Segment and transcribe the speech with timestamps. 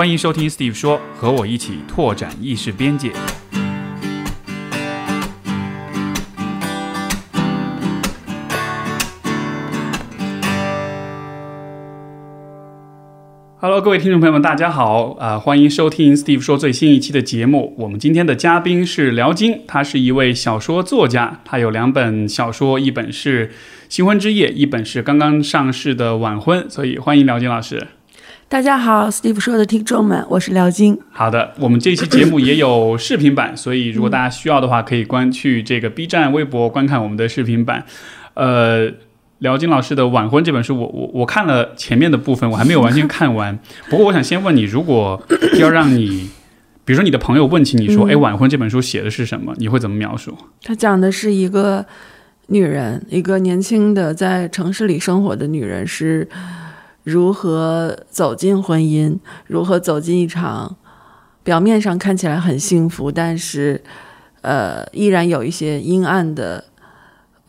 [0.00, 3.12] 欢迎收听 Steve 说，和我一起拓展意识边界。
[13.58, 17.74] Hello，各位听众朋友们，大家好啊、欢迎收听 Steve 说最新一期的节目。
[17.76, 23.48] 我们今天的嘉宾是辽金，他是一位小说作家，他有两本小说，一本是
[23.90, 27.86] 《新婚之夜》，一本是刚刚上市的《晚婚》，所以欢迎辽金老师。
[28.50, 30.98] 大家好，Steve 说的听众们，我是廖晶。
[31.12, 37.84] 好的，我们这期节目也有视频版，所以如果大家需要的话，可以关去这个 B 站、微博观看我们的视频版。
[38.34, 38.90] 呃，
[39.38, 43.56] 廖金老师的《晚婚》这本书，我我我看了前面的部分，我还没有完全看完。
[43.88, 45.22] 不过我想先问你，如果
[45.60, 46.28] 要让你，
[46.84, 50.36] 比如说你的朋友问起你说，嗯哎，《晚婚》这本书写的是什么，你会怎么描述？
[50.64, 51.86] 他讲的是一个
[52.48, 56.28] 女人，一个年轻的在城市里生活的女人是
[57.02, 60.76] 如何走进婚姻，如何走进一场
[61.42, 63.82] 表面上看起来很幸福，但是
[64.42, 66.64] 呃依然有一些阴暗的。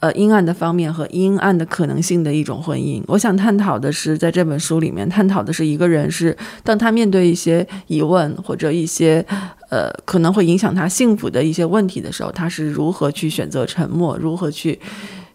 [0.02, 9.24] 呃，阴暗的方面和阴暗的可能性的一种婚姻，我想探讨的是，在这本书里面探讨的是一个人是，当他面对一些疑问或者一些
[9.70, 14.80] 呃可能会影响他幸福的一些问题的时候，他是如何去选择沉默，如何去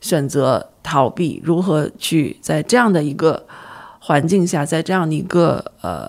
[0.01, 3.47] 选择逃避，如何去在这样的一个
[4.07, 6.09] 环境下，在这样一个呃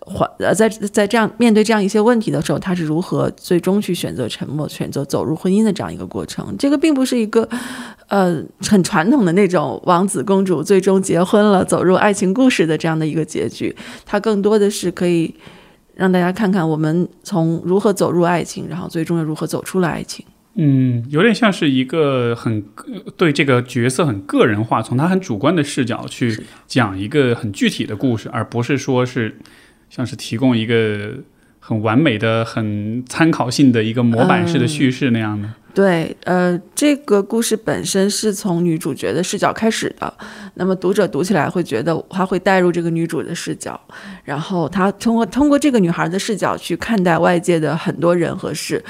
[0.00, 6.54] 环呃在在这样面对这样一些问题的时候，他是如何最终去选择沉默，选择走入婚姻的这样一个过程。
[6.58, 7.48] 这个并不是一个
[8.08, 15.34] 呃很传统的那种王子公主最终结婚了，走入爱情故事的这样的一个结局，它更多的是可以。
[15.94, 20.24] 让大家看看我们从如何走入爱情，然后最终又如何走出了爱情。
[20.54, 22.62] 嗯，有点像是一个很
[23.16, 29.38] 对这个角色很个人化，从他很主观的视角去讲一个很具体的故事，而不是说是
[29.88, 31.14] 像是提供一个
[31.58, 35.48] 很完美的、很参考性的一个模板式的叙事那样的。
[35.74, 40.12] 对，呃，这个故事本身是从女主角的视角开始的，
[40.54, 43.80] 那么读者读起来会觉得他会带入这个女主的视角，
[44.22, 48.84] 然后他通过通过这个女孩的视角去看待外界的很多人和事。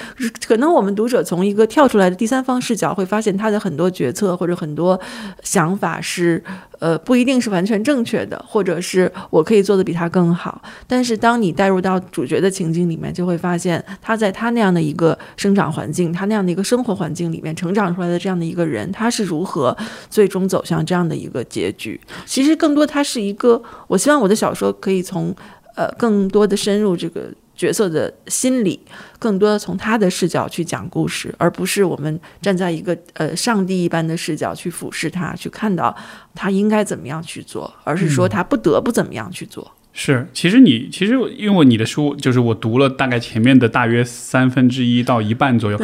[0.44, 5.00] 可能我们读者从一个跳出来的第三方视角会发现，她的很多决策或者很多
[5.44, 6.42] 想法是
[6.80, 10.60] 呃不一定是完全正确的，或者是我可以做的比他更好。
[10.88, 19.76] 但是当你带入到主角的情境里面，就会发现他在他那样的一个生长环境，他那样的一个生活环境里面成长出来的这样的一个人，他是如何
[20.08, 22.00] 最终走向这样的一个结局？
[22.24, 25.36] 其实更多，他是一个，我希望我的小说可以从
[25.76, 28.80] 呃更多的深入这个角色的心理，
[29.18, 35.94] 更多的从他的视角去讲故事，而不是我们站在一个呃上帝一般的视角去俯视他，去看到
[36.34, 39.70] 他应该怎么样去做，而是说他不得不怎么样去做。
[39.92, 45.78] 是，其实你其实因为你的书就是我读了大概前面的大约三分之一到一半左右，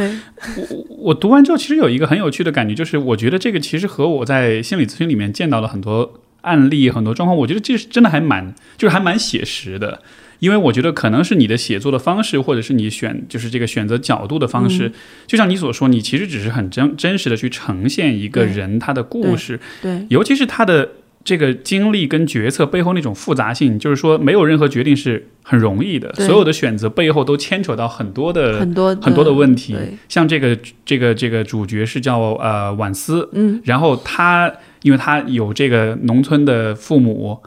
[0.57, 10.01] 我，我读完之后，其实有一个很有趣的感觉，就是我觉得这个其实和我在心理咨询里面见到了很多案例、很多状况，我觉得这是真的还蛮，就是还蛮写实的。
[10.39, 14.93] 因为我觉得可能是你的写作的方式，或者是你选就是这个选择角度的方式，
[15.27, 20.89] 就像你所说，你其实只是很真真实的去呈现一个人他的故事，对，尤其是他的
[21.29, 29.77] 这个经历跟决策背后那种复杂性，就是说没有任何决定是很容易的，所有的选择背后都牵扯到很多的很多很多的问题，
[30.09, 30.57] 像这个
[30.87, 34.51] 这个这个主角是叫呃婉思，嗯，然后他
[34.81, 37.39] 因为他有这个农村的父母，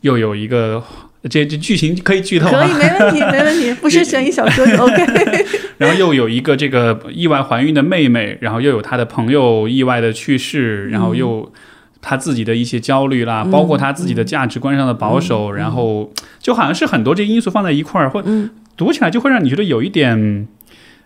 [0.00, 0.82] 又有一个
[1.30, 5.06] 这这剧情可以剧透可以，啊，没问题， 没问题，不是悬疑小说就 OK。
[5.78, 11.52] 然后又有一个这个意外怀孕的妹妹，然后又有她的朋友意外的去世，然后又。
[12.00, 20.46] 他自己的一些焦虑啦，嗯包括他自己的价值观上的保守，然后就好像是很多这些因素放在一块儿，或嗯读起来就会让你觉得有一点，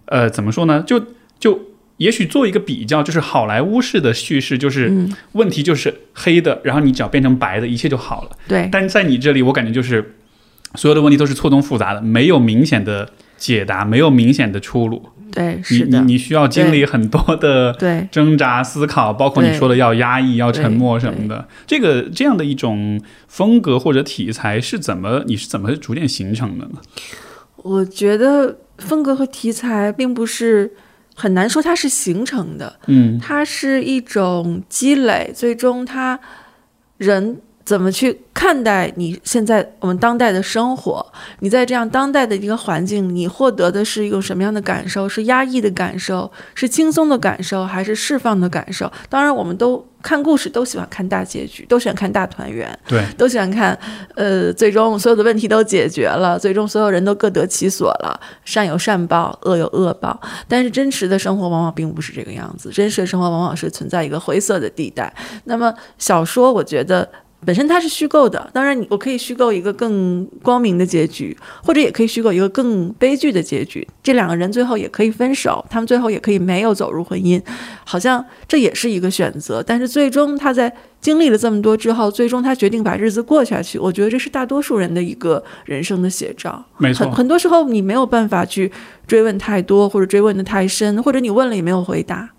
[0.05, 0.83] 呃，怎么说呢？
[0.87, 1.03] 就
[1.39, 1.59] 就
[1.97, 8.31] 也许做一个比较，就是好莱坞式的叙事，就是嗯，问题就是黑的，然后你只要变成白的，一切就好了。
[8.47, 10.17] 对，但在你这里，我感觉就是
[10.75, 15.03] 所有的问题都是错综复杂的，没有明显的解答，没有明显的出路。
[15.33, 21.49] 对，你是的，你你需要经历很多的对， 挣扎、思考，包括你说的要压抑、要沉默什么的。
[21.67, 26.79] 这个这样的一种风格或者题材是怎么你是怎么逐渐形成的呢？
[27.57, 30.73] 我觉得风格和题材并不是
[31.15, 36.19] 很难说它是形成的，嗯它是一种积累，最终它
[36.99, 37.41] 人
[37.73, 41.03] 怎么去看待你现在我们当代的生活？
[41.39, 45.09] 你在这样当代的一个环境，你获得的是一种什么样的感受？
[45.09, 48.93] 是压抑的感受，是轻松的感受，还是释放的感受？
[49.09, 53.79] 当然，我们都看故事都喜欢看大结局，都喜欢看大团圆，对，都喜欢看，
[54.17, 60.21] 呃，最终所有的问题都解决了，最终所有人都各得其所了，善有善报，恶有恶报。
[60.47, 65.11] 但是真实的生活往往并不是这个样子，真实的生活往往是存在一个灰色的地带。
[65.45, 67.09] 那么小说，我觉得。
[67.45, 73.87] 本身它是虚构的，当然你我可以虚构一个更光明的结局，或者也可以虚构一个更悲剧的结局。
[74.03, 77.43] 这两个人最后也可以分手，他们最后也可以没有走入婚姻，
[77.85, 79.63] 好像这也是一个选择。
[79.63, 83.79] 但是最终他在经历了这么多之后，最终他决定把日子过下去。
[83.79, 86.65] 我觉得这是大多数人的一个人生的写照。
[86.79, 88.71] 没错，很很多时候你没有办法去
[89.07, 92.31] 追问太多，或者追问的太深，或者你问了也没有回答。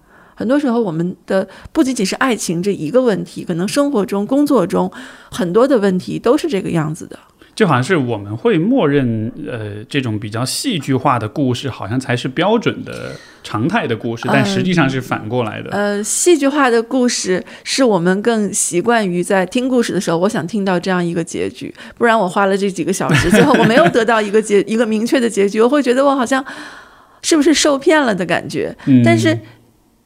[0.44, 4.92] 很多时候，我们的不仅仅是爱情这一个问题，可能生活中、工作中
[5.32, 7.18] 很多的问题都是这个样子的。
[7.56, 13.12] 就好像是我们会默认，呃，这种比较戏剧化的故事，好像才是标准的
[13.42, 15.70] 常态的故事，但实际上是反过来的。
[15.72, 26.44] 呃，戏剧化的故事是我们更习惯于在听故事的时候，我想听到这样一个结局，不然我花了这几个小时，最后我没有得到一个结一个明确的结局，我会觉得我好像
[27.22, 28.76] 是不是受骗了的感觉。
[29.06, 29.38] 但是。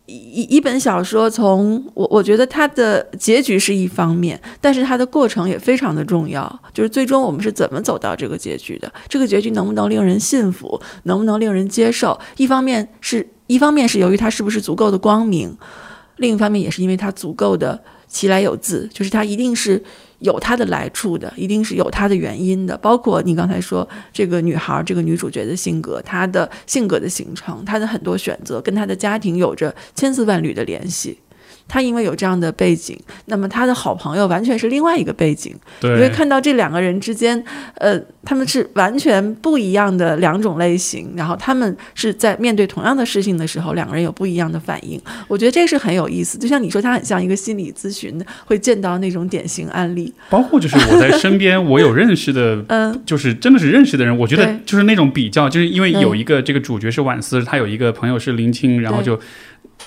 [0.07, 6.59] 一一本小说，从我我觉得它的结局是一方面，但是它的过程也非常的重要。
[6.73, 8.91] 就是最终我们是怎么走到这个结局的？
[9.09, 10.81] 这个结局能不能令人信服？
[11.03, 12.17] 能不能令人接受？
[12.37, 15.57] 一方面是一方面是由于它是不是足够的光明，
[16.15, 19.83] 另一方面也是因为它足够的其来有自，就是它一定是。
[20.19, 22.77] 有它的来处的，一定是有它的原因的。
[22.77, 31.17] 包括你刚才说这个女孩，这个女主角的性格，她的性格的形成，她的很多选择，跟她的家庭有着千丝万缕的联系。
[31.67, 35.53] 他因为有这样的背景，那么他的好朋友完全是另外一个背景。
[35.79, 37.43] 对，因为看到这两个人之间，
[37.75, 44.99] 呃，他们是完全不一样的两种类型，然后他们是在面对同样的事情的时候，两个人有不一样的反应。
[45.27, 46.37] 我觉得这是很有意思。
[46.37, 50.13] 就像你说，他很像一个心理咨询，会见到那种典型案例。
[50.29, 59.19] 包括就是我在身边，我有认识的， 嗯，就是真的是认识的人，我觉得就是那种比较，就是因为有一个这个主角是婉思，他有一个朋友是林青，然后就。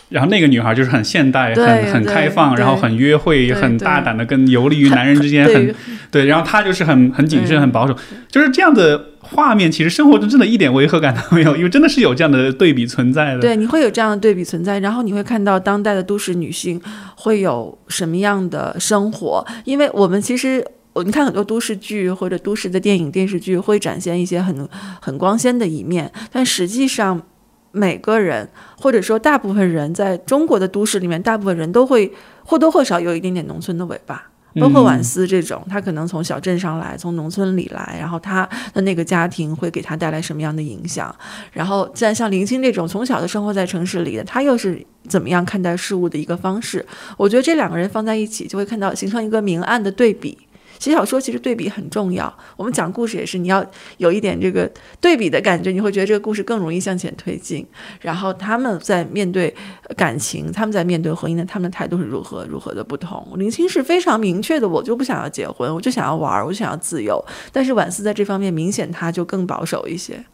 [0.09, 5.75] 然后那个女孩就是很现代、很很开放，然后很约会、很大胆的跟游离于男人之间， 很
[6.11, 6.27] 对。
[6.27, 7.97] 然后她就是很很谨慎、很保守，
[8.29, 9.71] 就是这样的画面。
[9.71, 13.41] 其实生活中真的一点违和感都没有，因为真的是有这样的对比存在的。
[13.41, 16.81] 对，你会有这样的对比存在，然后你会看到当代的都市女性
[17.15, 19.47] 会有什么样的生活。
[19.65, 20.65] 因为我们其实，
[21.05, 24.69] 你看很多都市剧或者都市的电影、电视剧会展现一些很
[25.01, 27.23] 很光鲜的一面，但实际上。
[27.73, 32.13] 每个人，或者说大部分人，在中国的都市里面，大部分人都会
[32.45, 34.27] 或多或少有一点点农村的尾巴。
[34.61, 38.45] 包括婉思这种，他可能从小镇上来，从农村里来，然后他
[38.75, 41.15] 的那个家庭会给他带来什么样的影响？
[41.53, 46.85] 然后，再像林青这种从小的生活在城市里的，他又是怎么样看待事物的一个方式？
[47.17, 50.37] 我觉得这两个人放在一起，就会看到形成一个明暗的对比。
[50.81, 53.65] 写小说其实对比很重要，我们讲故事也是，你要
[53.99, 54.69] 有一点这个
[55.01, 57.65] 对比的感觉，你会觉得这个故事更容易向前推进。
[58.01, 59.55] 然后他们在面对
[59.95, 63.35] 感情，他们在面对婚姻的，他们的态度是如何如何的不同。
[63.37, 67.23] 林清是非常明确的，我就不想要结婚，我就想要玩，我就想要自由。
[67.53, 70.25] 但是婉思在这方面明显他就更保守一些。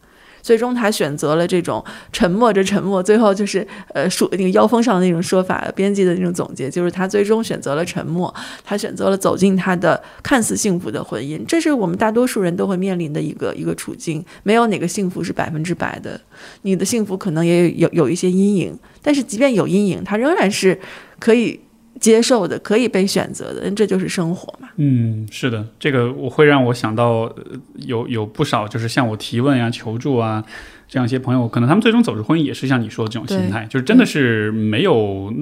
[0.46, 8.32] 最终，他选择了这种沉默着沉默，最后就是呃，书那个腰封上的那种说法，编辑的那种总结，就是他最终选择了沉默，
[8.62, 11.44] 他选择了走进他的看似幸福的婚姻。
[11.48, 16.20] 这是我们大多数人都会面临的一个一个处境，没有哪个幸福是百分之百的，
[16.62, 20.78] 你的幸福可能也有有一些阴影，但是即便有阴影，它仍然是
[21.18, 21.58] 可以。
[22.00, 24.68] 接受的可以被选择的，这就是生活嘛。
[24.76, 27.32] 嗯，是的，这个我会让我想到
[27.76, 30.44] 有有不少就是向我提问呀、求助啊
[30.88, 35.32] 这样一些朋友，可能他们最终走入婚姻也是像你说的这种心态，就是真的是没有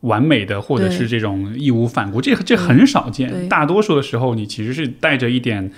[0.00, 3.48] 完美的，或者是这种义无反顾，这这很少见。
[3.48, 5.70] 大多数的时候，你其实是带着一点。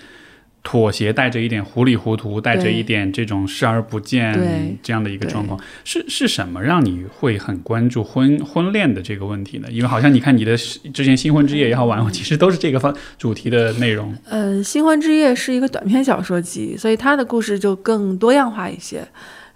[0.62, 9.68] 妥协带着一点糊里糊涂，带着一点这种视而不见这样的一个状况，是是什么让你会很关注婚婚恋的这个问题呢？
[9.70, 10.54] 因为好像你看你的
[10.92, 14.14] 之前新婚之夜也好，晚其实都是这个方主题的内容。
[14.28, 19.02] 呃，新婚之夜是一个短篇小说集，所以它的故事就更多样化一些。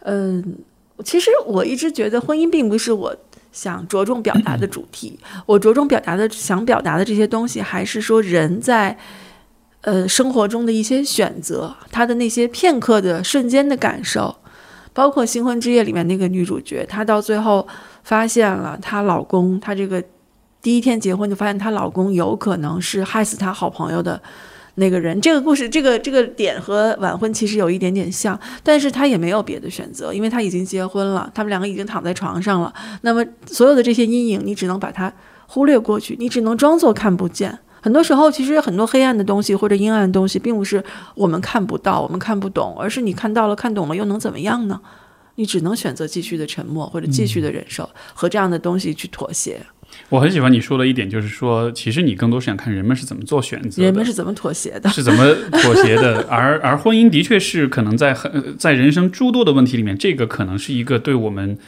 [0.04, 0.56] 嗯，
[1.04, 3.14] 其实我一直觉得婚姻并不是我
[3.52, 8.96] 想着重表达的主题，我着重表达的想表达的这些东西，还是说人在。
[9.84, 14.34] 呃，生活中的一些选择，她的那些片刻的瞬间的感受，
[14.94, 17.66] 包括《新婚之夜》里面那个女主角，她到最后
[18.02, 20.02] 发现了她老公，她这个
[20.62, 24.18] 第一天结婚就发现她老公有可能是害死她好朋友的
[24.76, 25.20] 那个人。
[25.20, 32.72] 这个故事，这个这个点和晚婚其实有一点点像，但是她也没有别的选择，因为她已经结婚了，他们两个已经躺在床上了。
[33.02, 35.12] 那么所有的这些阴影，你只能把它
[35.46, 37.58] 忽略过去，你只能装作看不见。
[37.84, 40.82] 很多时候，其实很多黑暗的东西或者阴暗的东西，并不是
[41.14, 44.80] 我们看不到、我们看不懂，而是你看到了、看懂了，又能怎么样呢？
[45.34, 49.60] 你只能选择继续的沉默，或者继续的忍受和这样的东西去妥协。
[50.08, 56.24] 我很喜欢你说的一点，就是说，其实你更多是想看人们是怎么做选择，人们是怎么妥协的，是怎么妥协的。
[56.32, 61.58] 而而婚姻的确是可能在很在人生诸多的问题里面，这个可能是一个对我们。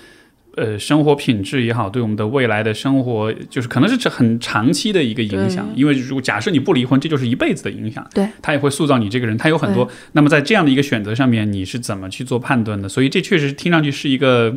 [0.57, 5.69] 呃，生活品质也好，对我们的未来的生活，就是可能是很长期的一个影响。
[5.75, 8.05] 因为如果假设你不离婚，这就是一辈子的影响。
[8.15, 9.37] 对，他也会塑造你这个人。
[9.37, 9.87] 他有很多。
[10.13, 12.89] 那么在这样的一个选择上面，你是怎么去做判断的？
[12.89, 14.57] 所以这确实听上去是一个，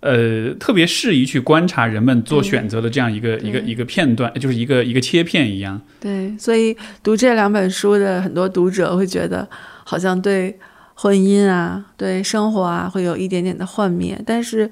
[0.00, 5.80] 呃，特别适宜去观察人们做选择的这样一个一个一个片段，就是一个一个切片一样。
[6.00, 9.48] 对，所以读这两本书的很多读者会觉得，
[9.84, 10.58] 好像对
[10.94, 14.68] 婚姻啊，对生活啊，会有一点点的幻灭，但是。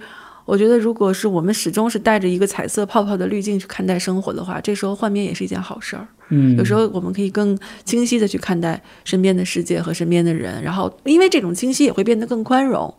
[0.47, 6.07] 我觉得，如果是我们始终是带着一个彩色泡泡的滤镜去看待生活的话，这时候幻灭也是一件好事儿。
[6.31, 12.93] 嗯，有时候我们可以更清晰的去看待身边的世界和身边的人，然后因为这种清晰也会变得更宽容，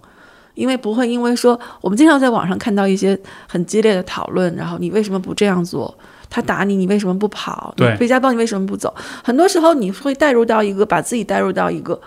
[0.56, 5.98] 因为不会因为说我们经常在网上看到一些很激烈的讨论，然后你为什么不这样做？
[6.30, 7.74] 他打你，你为什么不跑？
[7.77, 8.94] 对，被家暴你为什么不走？
[9.24, 11.98] 很多时候你会带入到一个把自己带入到一个。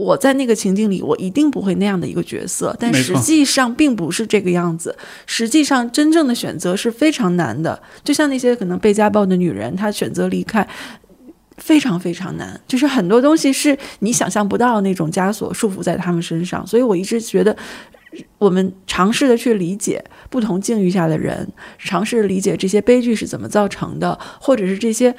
[0.00, 4.96] 我在那个情境里，我一定不会那样的一个角色，但实际上并不是这个样子。
[5.26, 7.78] 实际上，真正的选择是非常难的。
[8.02, 10.66] 就像那些可能被家暴的女人，她选择离开，
[11.58, 12.58] 非常非常难。
[12.66, 16.66] 就是很多东西是你想象不到那种枷锁束缚在他们身上。
[16.66, 17.54] 所以我一直觉得，
[18.38, 21.46] 我们尝试的去理解不同境遇下的人，
[21.78, 25.14] 尝试理解这些悲剧是怎么造成的，或者是这些。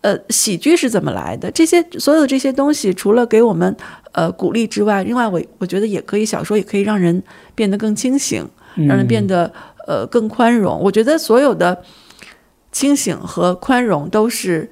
[0.00, 1.50] 呃，喜剧是怎么来的？
[1.50, 3.76] 这些所有这些东西，除了给我们
[4.12, 7.20] 呃鼓励之外，另外我我觉得也可以，小说也可以让人
[7.56, 9.52] 变得更清醒，让人变得
[9.88, 10.78] 呃更宽容。
[10.80, 11.82] 我觉得所有的
[12.70, 14.70] 清醒和宽容都是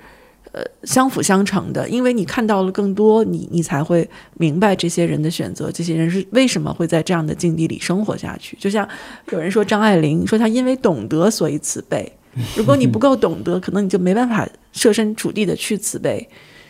[0.53, 8.57] 呃相辅相成的，因为你看到了更多，你你才会明白这些人的选择，这些人是为什么会在这样的境地里生活下去。
[8.61, 8.89] 就像
[9.33, 12.13] 有人说张爱玲说她因为懂得所以慈悲。
[12.57, 16.29] 如果你不够懂得，可能你就没办法设身处地的去慈悲，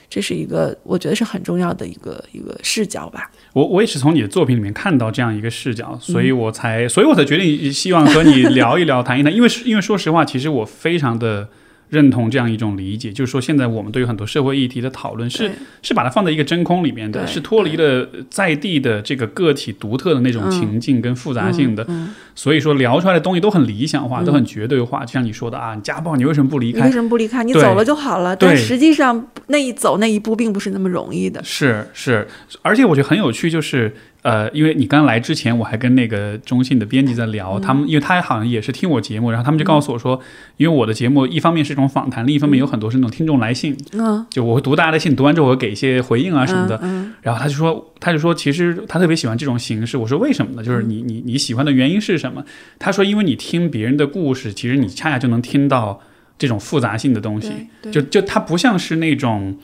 [0.08, 3.30] 这是一个我觉得是很重要的一个一个视角吧。
[3.52, 11.49] 我我也是从你的作品里面看到这样一个视角，所以我才所以我才决定希望和你聊一聊谈一谈，因为因为说实话，其实我非常的。
[11.88, 15.50] 认同这样一种理解，就是说，现在我们对于很多社会议题的讨论是
[15.83, 21.87] 是把它放在一个真空里面的，是脱离了在地的这个个体独特的那种情境跟复杂性的。
[22.35, 25.05] 所以说，聊出来的东西都很理想化，都很绝对化。
[25.05, 26.87] 就像你说的啊，家暴，你为什么不离开？
[26.87, 27.43] 为什么不离开？
[27.45, 28.35] 你走了就好了。
[28.35, 31.43] 但实际上，那一走那一步并不是那么容易的。
[31.45, 32.26] 是是，
[32.62, 33.95] 而且我觉得很有趣，就是。
[34.26, 40.21] 呃，因为你刚来之前，我还跟那个中信的编辑在聊，他们因为他好像也是听我节目，然后他们就告诉我说，
[40.56, 46.76] 因为我的节目一方面是一种访谈，另一方面有很多是那种听众来信，嗯，就我会读大家的信，读完之后我会给一些回应啊什么的，
[47.23, 50.64] 然后他就说，他就说其实他特别喜欢这种形式，我说为什么呢？
[50.64, 52.45] 就是你你你喜欢的原因是什么？
[52.80, 56.00] 他说因为你听别人的故事，其实你恰恰就能听到
[56.37, 57.52] 这种复杂性的东西，
[57.92, 59.56] 就就它不像是那种。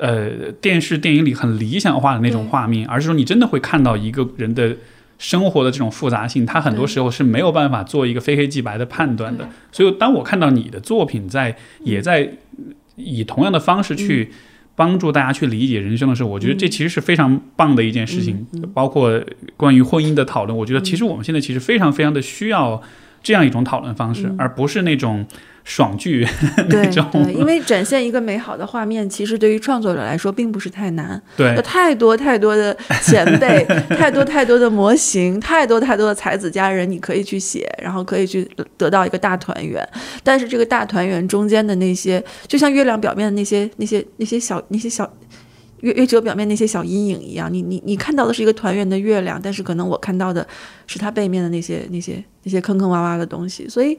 [0.00, 4.74] 呃，电视电影里很理想化的那种画面，而是说你真的会看到一个人的
[5.18, 9.46] 生活的这种复杂性，他很多时候是没有办法做一个非黑即白的判断的。
[9.70, 11.54] 所以，当我看到你的作品在
[11.84, 12.32] 也在
[12.96, 14.30] 以同样的方式去
[14.74, 18.46] 帮助大家去理解人生的时候，我觉得这其实是非常棒的一件事情。
[18.72, 19.22] 包括
[19.58, 22.80] 关于婚姻的讨论，我觉得其实我们现在其实非常非常的需要
[23.22, 25.26] 这样一种讨论方式，而不是那种。
[25.64, 26.26] 爽剧
[26.70, 31.20] 那种，因为展现一个美好的画面，其实对于创作者来说并不是太难。
[31.36, 33.64] 对，有太多太多的前辈，
[33.96, 39.86] 太多太多的模型，太多太多的才子佳人，你可以去写，然后可以去得到一个大团圆。
[40.24, 45.08] 但是这个大团圆中间的那些，就像月亮表面的那些那些那些小那些小
[45.80, 50.46] 月月球表面那些小阴影一样，你你你看到的是一个团圆的月亮，但是可能我看到的
[50.86, 53.96] 是它背面的那些那些那些坑坑洼洼的东西，所以。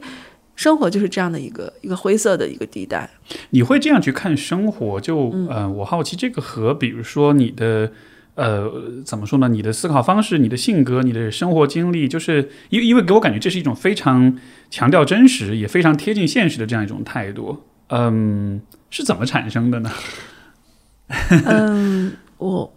[0.62, 3.10] 生活就是这样的一个一个灰色的一个地带。
[3.50, 5.02] 你会这样去看生活？
[5.02, 7.92] 就呃，我好奇这个和比如说你的
[8.36, 8.72] 呃
[9.04, 9.50] 怎么说呢？
[9.50, 14.38] 你的思考方式、你的性格、你的生活经历，就是因为因为给我感觉这是一种非常
[14.70, 17.64] 强调真实，也非常贴近现实的这样一种态度。
[17.88, 19.92] 嗯，是怎么产生的呢？
[21.46, 22.72] 嗯，我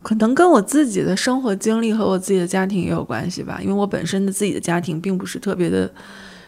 [0.00, 3.58] 可能跟我自己的生活经历和我自己的家庭也有关系吧。
[3.60, 5.92] 因为我本身的自己的家庭并不是特别的。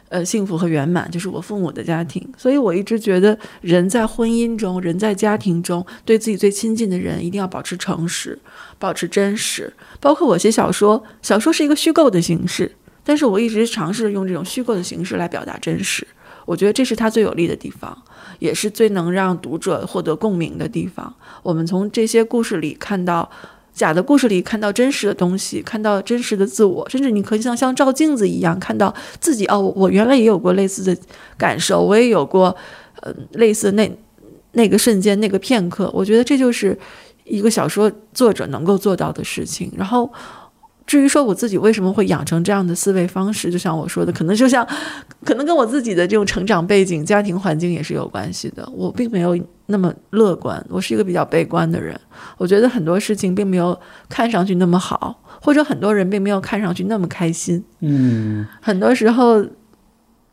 [0.09, 2.27] 呃幸福和圆满，就是我父母的家庭。
[2.37, 8.39] 所以我一直觉得，人在婚姻中，人在家庭中，对自己最亲近的人，一定要保持诚实，
[8.79, 9.73] 保持真实。
[10.01, 16.07] 包括我写小说，小说是一个虚构的形式，但是我一直尝试用这种虚构的形式来表达真实。
[16.45, 17.97] 我觉得这是它最有利的地方，
[18.39, 21.13] 也是最能让读者获得共鸣的地方。
[21.43, 23.31] 我们从这些故事里看到。
[23.77, 29.47] 假的故事里看到真实的东西，看到真实的自我，甚至你可以像像照镜子一样看到自己。
[29.47, 30.97] 哦，我原来也有过类似的
[31.37, 32.57] 感受，我也有过，
[33.03, 33.89] 呃，类似那
[34.53, 35.91] 那个瞬间那个片刻。
[35.93, 36.77] 我觉得这就是
[37.25, 39.71] 一个小说作者能够做到的事情。
[39.77, 40.11] 然后。
[40.87, 44.67] 至于说我自己为什么会养成这样的思维方式，就像我说的，可能就像，
[45.25, 48.69] 可能跟我自己的这种成长背景、家庭环境也是有关系的。
[48.73, 52.01] 我并没有那么乐观，我是一个比较悲观的人。
[52.39, 53.79] 我觉得很多事情并没有
[54.09, 57.65] 看上去那么好，或者很多人并没有看上去那么开心。
[57.81, 59.45] 嗯，很多时候。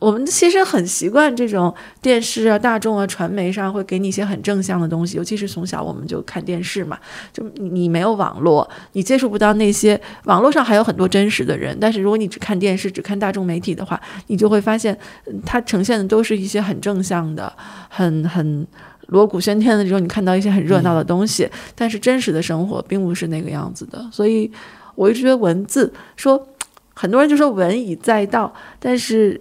[0.03, 6.99] 我们其实很习惯这种电视啊、大众啊、传媒上会给你一些很正向的东西，尤其是从小我们就看电视嘛，
[7.31, 14.97] 就你没有网络，你接触不到那些网络上还有很多真实的人，但是如果你只看电视、只看大众媒体的话，你就会发现
[15.45, 17.53] 它呈现的都是一些很正向的、
[17.87, 18.67] 很很
[19.07, 24.05] 锣鼓喧天的这种，你看到一些很热闹的东西，但是真实的生活并不是那个样子的。
[24.11, 24.51] 所以
[24.95, 26.45] 我一直觉得文字说，
[26.93, 29.39] 很多人就说文以载道，但是。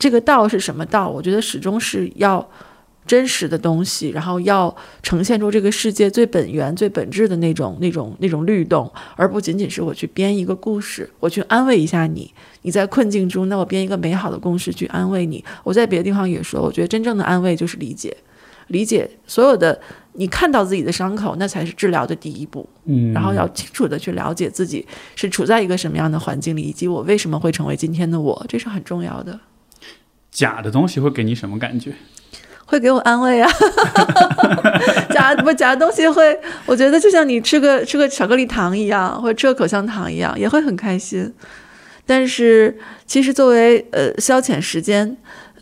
[0.00, 1.08] 这个道是什么道？
[1.08, 2.44] 我觉得始终是要
[3.06, 12.32] 真实的东西，然后要呈现出这个世界最本源、最本质的那种、那种、那种律动，而不仅仅是我去编一个故事，我去安慰一下你。
[12.62, 15.44] 你在困境中，那我编一个美好的故事去安慰你。
[15.62, 18.16] 我在别的地方也说，我觉得真正的安慰就是理解，
[18.68, 19.78] 理解所有的
[20.14, 22.66] 你看到自己的伤口，那才是治疗的第一步。
[22.86, 29.38] 嗯，然后要清楚的去了解自己是处在一个什么样的环境里，以及我为什么会成为今天的我，这是很重要的。
[30.30, 31.92] 假的东西会给你什么感觉？
[32.64, 33.50] 会给我安慰啊！
[35.10, 41.34] 假不假的东西会，我觉得就像你吃个吃个巧克力糖一样，或者吃个口香糖一样，也会很开心。
[42.06, 45.16] 但是其实作为呃消遣时间。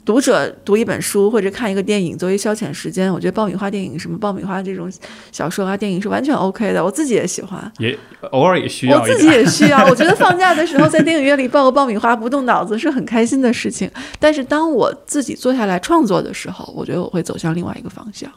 [0.09, 4.91] 读者读一本书或者看一个电影作为消遣时间，我觉得爆米花电影什么爆米花这种
[5.31, 7.95] 小说啊电影是完全 OK 的，我自己也喜欢， 也
[8.31, 8.99] 偶尔也需要。
[8.99, 13.91] 我自己也需要，我觉得放假的时候在电影院里爆个爆米花不动脑子是很开心的事情。
[14.19, 18.33] 但是当我自己坐下来创作的时候，我觉得我会走向另外一个方向。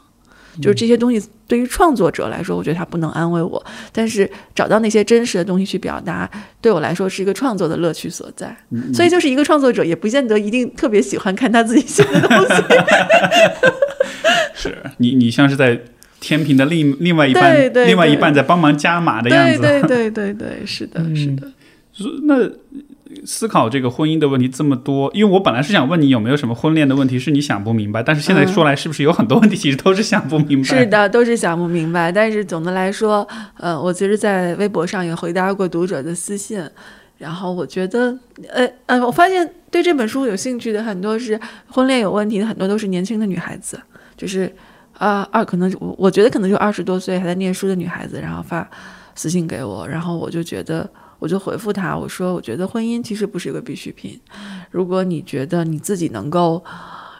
[0.60, 8.54] 就是这些东西对于创作者来说，我觉得他不能安慰我，但是找到那些真实的东西去表达，对我来说是一个创作的乐趣所在。
[8.92, 12.54] 所以，就是一个创作者也不见得一定特别喜欢看他自己写的东西。
[14.54, 15.80] 是你，你像是在
[16.20, 19.58] 天平的另另外一半，另外一半在帮忙加码的样子。
[19.60, 21.48] 对对对对对，是的，是的。
[22.24, 22.50] 那。
[23.24, 30.64] 思考这个婚姻的问题这么多，因为我本来是想问你有没有什么婚恋的问题是你想不明白，但是现在说来是不是有很多问题其实都是想不明白？
[30.78, 32.10] 是的，都是想不明白。
[32.10, 33.26] 但是总的来说，
[33.58, 36.62] 呃，我其实，在微博上也回答过读者的私信，
[37.18, 38.16] 然后我觉得，
[38.48, 43.80] 呃呃，我发现对这本书有兴趣的很多是婚恋有问题的，很多都是年轻的女孩子，
[44.16, 44.52] 就是
[44.98, 48.68] 啊二可能我我觉得可能就二十多岁还在念书的女孩子，然后发
[49.14, 50.88] 私信给我，然后我就觉得。
[51.22, 54.20] 我就回复他，我说：“我觉得婚姻其实不是一个必需品。
[54.72, 56.60] 如果你觉得你自己能够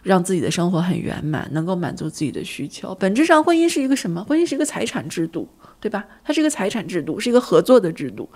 [0.03, 4.25] 让自己的生活很圆满，能够满足自己的需求，本质上婚姻是一个什么？
[4.25, 6.05] 婚姻是一个财产制度，对吧？
[6.25, 8.29] 它是一个财产制度，是一个合作的制度，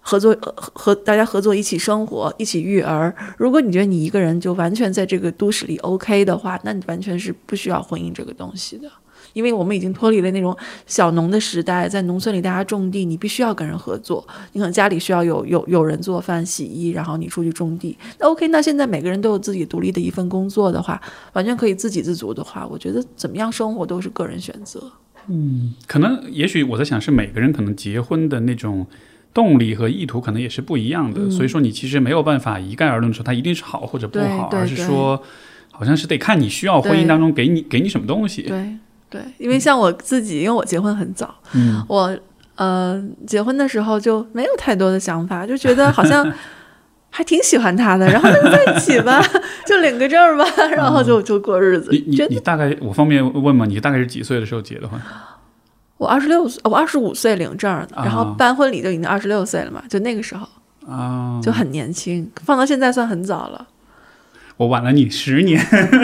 [0.00, 3.14] 合作和大家合作一起生活，一起育儿。
[3.38, 8.90] 如果你觉得你一个人就完全在这个都市里 OK 的话，那你完全是不需要婚姻这个东西的。”
[9.34, 14.26] 因为我们已经脱离了那种小农的时代，在农村里大家种地，你必须要跟人合作。
[14.52, 17.94] 你可能家里需要有有有人做饭、洗衣，然后你出去种地。
[18.18, 20.98] 那 OK，那现在每个人都有自己独立的一份工作的话，
[21.34, 24.90] 完全可以自给自足的话，我觉得怎么样生活都是个人选择。
[25.26, 28.86] 嗯，可能也许我在想，是每个人可能结婚的那种
[29.32, 31.28] 动力和意图可能也是不一样的。
[31.30, 35.20] 所以说，你其实没有办法一概而论说它一定是好或者不好，而是说
[35.72, 38.42] 好像是得看你需要婚姻当中给你给你什么东西。
[38.42, 38.76] 对。
[39.14, 42.16] 对，因为像我自己，因为我结婚很早，嗯，我
[42.56, 46.28] 呃结婚的时候就没有太多的想法，就觉得好像
[47.10, 49.22] 还挺喜欢他的，然后就在一起吧，
[49.64, 51.92] 就领个证吧，然后就就过日子。
[51.92, 53.64] 你你你大概我方便问吗？
[53.66, 55.00] 你大概是几岁的时候结的婚？
[55.96, 60.44] 我二十六岁，我二十五岁领证的，然后办婚礼就已经二十六岁了嘛，就那个时候
[60.92, 63.68] 啊，就很年轻，放到现在算很早了。
[64.56, 65.60] 我晚了你十年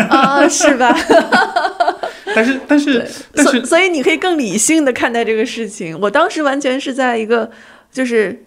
[0.09, 0.92] 啊，是吧？
[2.35, 5.99] 但是，但是，但是，所以你可以更理性的看待这个事情。
[6.01, 7.51] 我当时完全是在一个，
[7.90, 8.45] 就是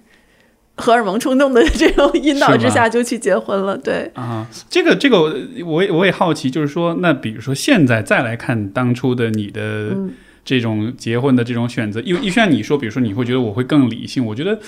[0.76, 3.78] 荷尔蒙冲动的 这种引导之下就去结婚了。
[3.78, 5.34] 对，啊，这个这个我
[5.66, 10.12] 我也我也好奇，就是说，那比如说现在再来看当初的你的嗯
[10.46, 14.60] 这种结婚的这种选择，因为一像你说，比如说你会觉得我会更理性，我觉得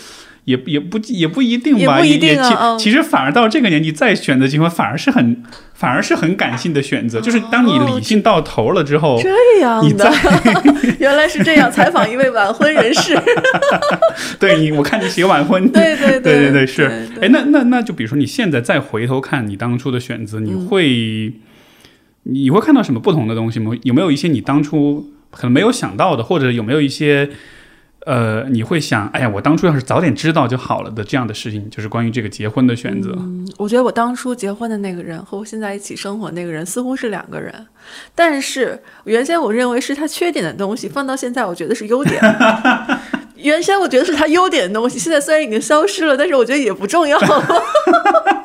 [0.45, 10.09] 也也不也不一定吧，也不一定啊也嗯其其实反而到这个年纪再选择结婚，反而是很反而是很感性的选择，就是当你理性到头了之后，这样你的，
[10.99, 11.71] 原来是这样。
[11.71, 13.19] 采访一位晚婚人士，
[14.39, 16.87] 对你我看你写晚婚，对 对对对对对，是。
[17.15, 21.33] 对哎，那那那就比如说你现在再回头看你当初的选择，你嗯会、
[22.23, 23.71] 你会看到什么不同的东西吗？
[23.83, 27.29] 有没有一些你当初可能没有想到的，或者有没有一些
[28.05, 33.11] 呃，你会想，哎呀，我当初要是早点知道就好了的这样的事情，就是关于这个结婚的选择。
[33.17, 37.51] 嗯，我觉得我当初结婚的那个人和我现在一起生活那个人似乎是两个人，
[38.13, 42.21] 但是原先我认为是他缺点的东西，放到现在我觉得是优点。
[43.37, 47.43] 原先我觉得是他优点的东西，现在虽然已经消失了，但是我觉得也不重要了。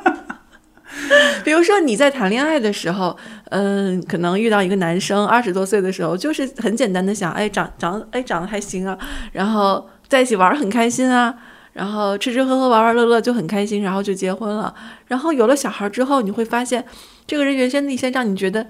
[1.43, 3.15] 比如说你在谈恋爱的时候，
[3.49, 8.97] 嗯，可能遇到一个男生，二十多岁的时候，就是很简单的想，哎，长长，哎，长得还行啊，
[9.31, 11.33] 然后在一起玩儿很开心啊，
[11.73, 14.73] 然后吃吃喝喝玩玩乐乐就很开心，然后就结婚了。
[15.07, 16.83] 然后有了小孩之后，你会发现，
[17.25, 18.65] 这个人原先那些让你觉得，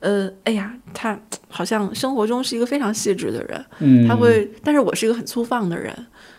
[0.00, 5.94] 呃，哎呀，他好像生活中是一个非常细致的人，嗯，他会，但是我是一个很粗放的人，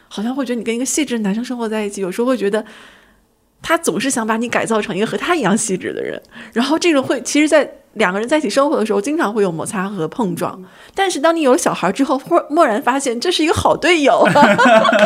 [0.08, 2.64] 好像会觉得你跟一个细致的男生生活在一起，有时候会觉得。
[3.62, 6.22] 他总是想把你改造成一个和他一样细致的人，
[6.54, 10.62] 然后这个会，其实，在两个人在一起生活的时候，经常会有摩擦和碰撞。
[10.94, 14.32] 但是当你有了小孩之后，忽蓦然发现这是一个好队友啊，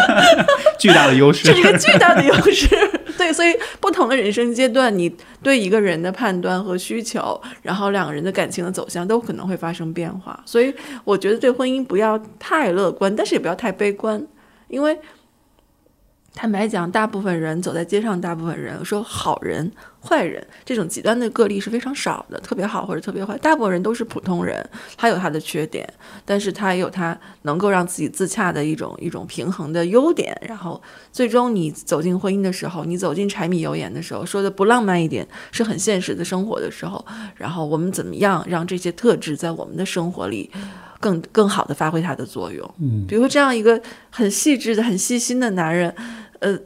[0.78, 2.68] 巨大的优势这是一个巨大的优势。
[3.18, 10.38] 对，所以不同的人生阶段，你对一个人的判断和需求，然后两个人的感情的走向都可能会发生变化。
[10.46, 14.22] 所以我觉得对婚姻不要太乐观，但是也不要太悲观，
[14.68, 14.98] 因为
[16.34, 19.70] 坦白讲，大部分人走在街上，大部分人说好人、
[20.02, 24.66] 坏人这种极端的个例是非常少的，特别好或者特别坏，大部分人都是普通人，
[24.96, 25.88] 他有他的缺点，
[26.26, 30.36] 但是他也有他能够让自己自洽的一种一种平衡的优点。
[30.48, 40.50] 然后最终你走进婚姻的时候，你走进柴米油盐的时候，说的不浪漫一点，是很现实的生活的时候，然后我们怎么样让这些特质在我们的生活里
[41.00, 42.76] 更更好的发挥它的作用？
[42.80, 45.94] 嗯，比如这样一个很细致的、很细心的男人，
[46.42, 46.60] 呃，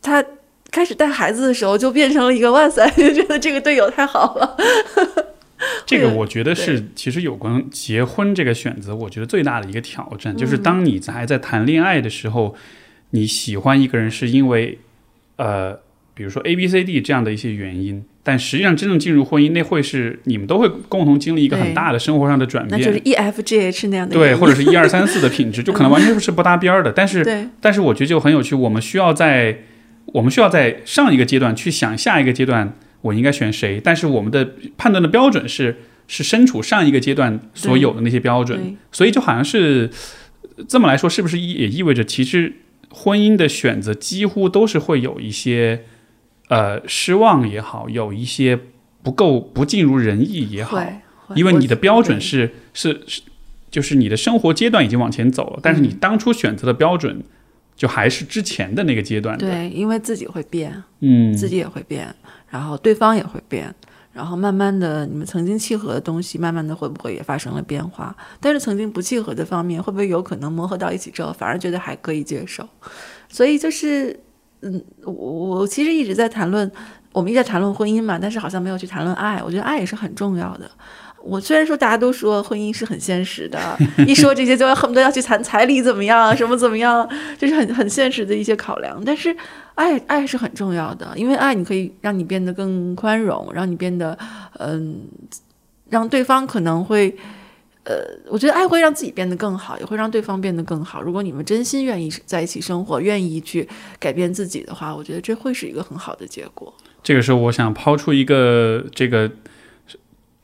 [0.00, 0.24] 他
[0.70, 4.56] 开始带孩子的时候就变成了一个哇塞， 就觉得这个队友太好了。
[5.86, 12.56] 这个我觉得是，其实有关结婚这个选择，我觉得最大的一个挑战，就是当你还在谈恋爱的时候，
[13.10, 14.78] 你喜欢一个人是因为，
[15.36, 15.78] 呃，
[16.14, 26.92] 比如说 A、B、C、D 这样的一些原因，但实际上真正进入婚姻，那会是你们都会共同经历一个很大的生活上的转变，那就是 E F G H 那样的对，或者是 一二三四的品质，就可能完全是不搭边儿的。
[26.92, 29.58] 但是，但是我觉得就很有趣，我们需要在
[30.06, 39.90] 我们需要在上一个阶段去想下一个阶段我应该选谁，但是我们的判断的标准是是身处上一个阶段所有的那些标准，所以就好像是
[40.68, 42.52] 这么来说，是不是也意味着其实
[42.90, 45.84] 婚姻的选择几乎都是会有一些
[46.52, 48.58] 呃失望也好，有一些
[49.02, 50.78] 不够不尽如人意也好，
[51.34, 53.22] 因为你的标准是是是，
[53.70, 57.22] 就是你的生活阶段已经往前走了，但是你当初选择的标准，
[57.74, 59.38] 就还是之前的那个阶段。
[59.38, 62.14] 对，因为自己会变，嗯，自己也会变，
[62.50, 63.74] 然后对方也会变，
[64.12, 68.14] 然后慢慢的，你们曾经契合的东西，慢慢的会不会也发生了变化？
[68.40, 72.68] 但是曾经不契合的方面，会不会有可能磨合到一起之后，反而觉得还可以接受？
[73.30, 74.20] 所以就是，
[74.62, 76.70] 嗯，我我其实一直在谈论，
[77.12, 79.42] 我们一直在谈论婚姻嘛，但是好像没有去谈论爱。
[79.44, 80.70] 我觉得爱也是很重要的。
[81.24, 83.58] 我虽然说大家都说婚姻是很现实的，
[84.06, 89.00] 一说这些就要恨不得要去谈彩礼怎么样，什么怎么样，这是很很现实的一些考量。
[89.04, 89.36] 但是
[89.74, 94.18] 爱爱是很重要的，因为爱你可以让你变得更宽容，让你变得
[94.58, 95.02] 嗯，
[95.90, 97.16] 让对方可能会。
[97.84, 97.94] 呃，
[98.28, 101.02] 我觉得爱会让自己变得更好，也会让对方变得更好。
[101.02, 103.68] 如果你们真心愿意在一起生活，愿意去
[103.98, 106.72] 改变自己的话，我觉得这会是一个很好的结果。
[107.02, 109.28] 这个时候我想抛出一个这个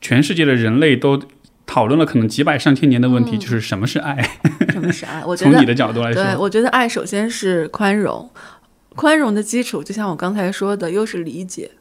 [0.01, 1.17] 全世界的人类都
[1.65, 4.21] 讨论了可能几百上千年的问题，就是什么是爱？
[4.69, 5.23] 什么是爱？
[5.25, 8.29] 我 觉得从你的角度来对，说，我觉得爱首先是宽容，
[8.95, 11.71] 宽容的基础就像我刚才说的，又是理解，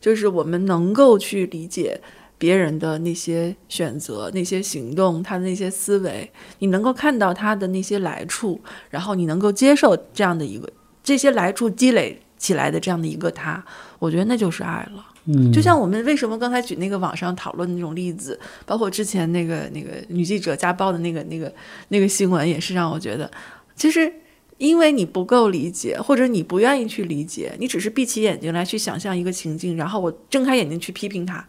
[0.00, 2.00] 就是我们能够去理解
[2.42, 6.28] 别人的那些选择、那些行动、他的那些思维，
[6.58, 10.68] 你能够看到他的那些来处，然后你能够接受这样的一个
[11.04, 13.64] 这些来处积累起来的这样的一个他，
[14.00, 15.06] 我觉得那就是爱了。
[15.26, 21.54] 嗯，就像我们为什么刚才举那个网上讨论的那种例子，包括之前那个那个女记者家暴的那个那个
[21.90, 23.30] 那个新闻，也是让我觉得，
[23.76, 24.12] 其实
[24.58, 31.46] 因为你不够理解，或者你不愿意去理解，你只是闭起眼睛来去想象一个情境，然后我睁开眼睛去批评它。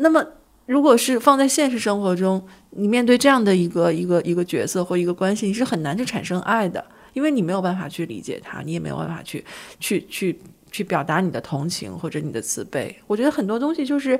[0.00, 0.24] 那么，
[0.66, 9.44] 如果是放在现实生活中，你面对这样的一个一个一个角色或一个关系，你是很难去产生爱的，因为你没有办法去理解他，你也没有办法去
[9.78, 10.38] 去去
[10.70, 12.96] 去表达你的同情或者你的慈悲。
[13.06, 14.18] 我觉得很多东西就是。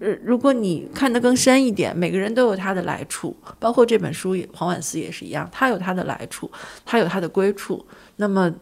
[0.00, 6.50] 呃，如果你看得更深一点，每个人都有他的来处，包括这本书也，黄婉思也是一样，他有他的来处，
[6.84, 7.82] 他有他的归处。
[8.16, 8.52] 那么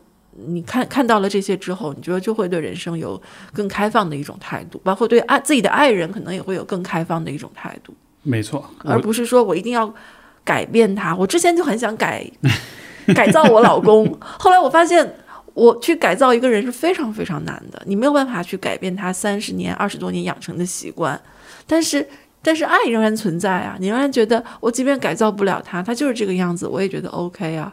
[0.47, 3.21] 你看看到了这些之后，你觉得就会对人生有
[3.53, 7.95] 更开放的一种态度，包括对爱自己的爱人，可能也会有更开放的一种态度。
[8.23, 9.93] 没错，而不是说我一定要
[10.45, 11.15] 改变他。
[11.15, 12.25] 我之前就很想改
[13.15, 15.17] 改造我老公，后来我发现。
[15.55, 21.21] 我去改造一个人是非常非常难的，你没有办法去改变他三十年、二十多年养成的习惯，
[21.67, 22.09] 但是
[22.41, 27.71] 但是爱仍然存在啊，你仍然觉得我即便改造不了他，他就是这个样子，我也觉得 OK 啊，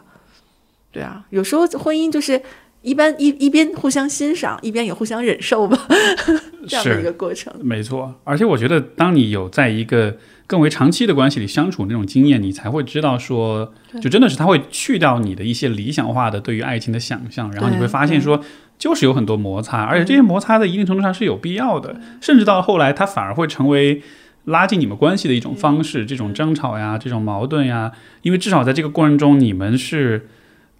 [0.92, 2.40] 对啊，有时候婚姻就是
[2.82, 5.78] 一般一一边互相欣赏，一边也互相忍受吧，
[6.66, 8.14] 这样的一个过程，没错。
[8.24, 18.42] 而且我觉得，当你有在一个更为长期的关系里相处那种经验，你才会知道说，就真的是他会去掉你的一些理想化的对于爱情的想象，然后你会发现说，
[18.78, 24.02] 就是有很多摩擦，而且这些摩擦在一定程度上是有必要的，甚至到后来，它反而会成为
[24.46, 26.06] 拉近你们关系的一种方式。
[26.06, 30.28] 这种争吵呀，这种矛盾呀，因为至少在这个过程中，你们是。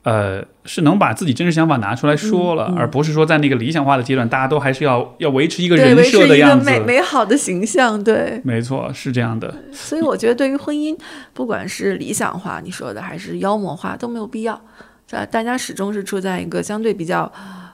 [0.02, 8.02] 呃，是能把自己真实想法拿出来说了，而不是说在那个理想化的阶段，大家都还是要要维持一个人设的样子，美美好的形象。
[8.02, 9.54] 对，没错，是这样的。
[9.72, 10.98] 所以我觉得，对于婚姻，
[11.34, 14.60] 不管是理想化你说的，还是妖魔化，都没有必要。
[15.06, 17.30] 在大家始终是处在一个相对比较，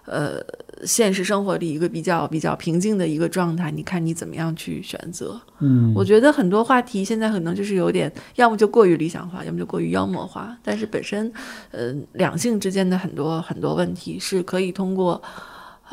[0.06, 0.40] 呃。
[0.84, 5.40] 现实生活里一个比较比较平静的一个状态，你看你怎么样去选择？
[5.60, 10.54] 嗯，我觉得很多话题现在可能就是有点，要么就过于理想化，要么就过于妖魔化。
[10.62, 11.32] 但是本身，
[11.70, 15.22] 呃，两性之间的很多很多问题是可以通过，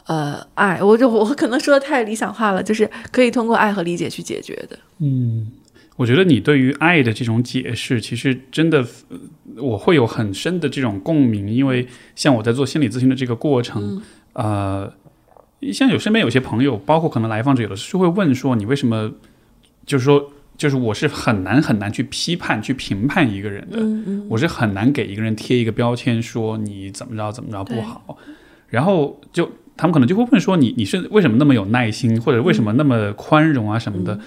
[0.06, 4.78] 呃，爱，我就我可能说的太理想化了，就是可以通过爱和理解去解决的。
[5.00, 5.50] 嗯，
[5.96, 8.86] 我觉得你对于爱的这种解释，其实真的
[9.56, 14.02] 我会有很深的这种共鸣，因为像我在做心理咨询的这个过程。
[14.34, 14.92] 呃，
[15.72, 19.12] 像有身边有些朋友，包括可能来访者，有的时候会问说：“你为什么？”
[19.86, 23.78] 就是说，就是我是很难很难去批判、去评判一个人的。
[23.80, 28.18] 嗯嗯，我是很难给一个人贴一个标签，说你怎么着怎么着不好。
[28.70, 34.18] 然后就他们可能就会问说：“你你是为什么那么有耐心，或者为什么那么宽容啊什么的？”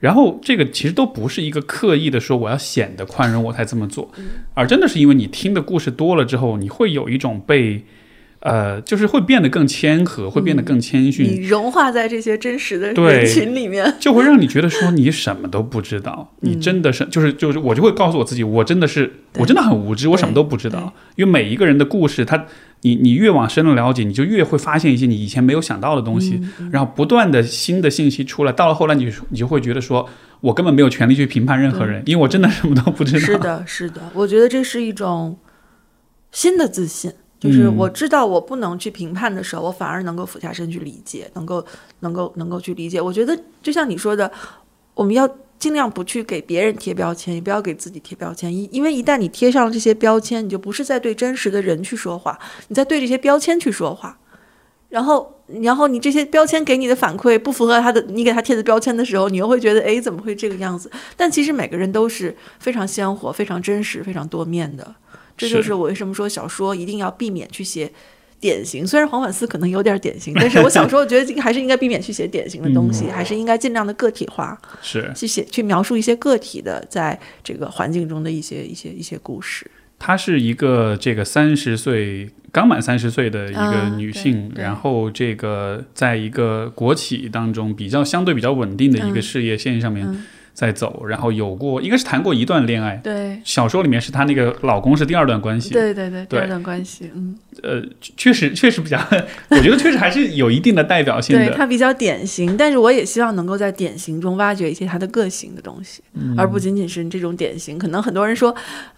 [0.00, 4.10] 然后这个其实都不是一个刻意的说我要显得宽容我才这么做，
[4.52, 7.84] 而真的是因为你听的故事多了之后，你会有一种被。
[8.44, 20.92] 呃，就是会变得更谦和，会变得更谦逊，你融化在这些真实的人群里面，就会让你觉得说你什么都不知道，你真的是就是就是我就会告诉我自己，我真的是我真的很无知，我什么都不知道。
[21.16, 22.44] 因为每一个人的故事，他
[22.82, 26.38] 你你越往深了了解，你就越会发现一些你以前没有想到的东西，
[26.70, 30.06] 然后不断的新的信息出来，到了后来你你就会觉得说
[30.42, 33.18] 我根本没有权利去评判任何人，因为我真的什么都不知道。
[33.20, 35.38] 是的，是的，我觉得这是一种
[36.30, 37.10] 新的自信。
[37.44, 41.62] 就是我知道我不能去评判的时候，我反而能够俯下身去理解，能够
[42.00, 42.98] 能够能够去理解。
[42.98, 44.32] 我觉得就像你说的，
[44.94, 45.28] 我们要
[45.58, 48.50] 尽量不去给别人贴标签，也不要给自己贴标签。
[48.50, 54.18] 因因为一旦你贴上了这些标签，你就不是在对真实的人去说话，你在对这些标签去说话。
[54.88, 60.88] 然后，然后你这些标签给你的反馈不符合他的，你给他贴的标签的时候，你又会觉得，哎，怎么会这个样子？
[61.16, 64.94] 但其实每个人都是非常鲜活、非常真实、非常多面的。
[65.36, 67.90] 这就是我为什么说小说一定要避免去写
[68.40, 68.86] 典型。
[68.86, 79.70] 虽然黄婉思可能有点典型，但是我小时候觉得 还是应该避免去写典型的东西，还是应该尽量的个体化，是去写去描述一些个体的在这个环境中的一些一些一些故事。
[79.98, 90.06] 她是一个这个三十岁刚满三十岁的一个女性，然后这个在一个国企当中比较相对比较稳定的一个事业线上面。
[90.54, 92.98] 在走，然后有过，应该是谈过一段恋爱。
[93.02, 95.70] 对，小说里面是她那个老公是第二段关系。
[95.70, 97.36] 对对对，第二段关系，嗯。
[97.62, 97.82] 呃，
[98.16, 98.98] 确实确实比较，
[99.50, 101.46] 我觉得确实还是有一定的代表性的。
[101.46, 106.02] 对他比较典型，但是我也希望能够在典型中挖掘一些她的个性的东西，
[106.36, 107.78] 而不仅仅是这种典型。
[107.78, 108.54] 可能很多人说，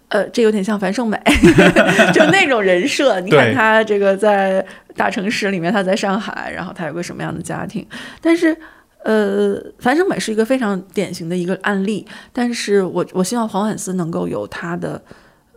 [0.09, 1.19] 呃，这有点像樊胜美，
[2.13, 3.19] 就那种人设。
[3.19, 4.65] 你看她这个在
[4.95, 7.85] 大城市里面，她在上海，然后她有个什么样的家庭，
[8.21, 8.55] 但是。
[9.03, 15.01] 呃，樊胜美是一个非常典型的一个案例，但是我我希望黄婉思能够有他的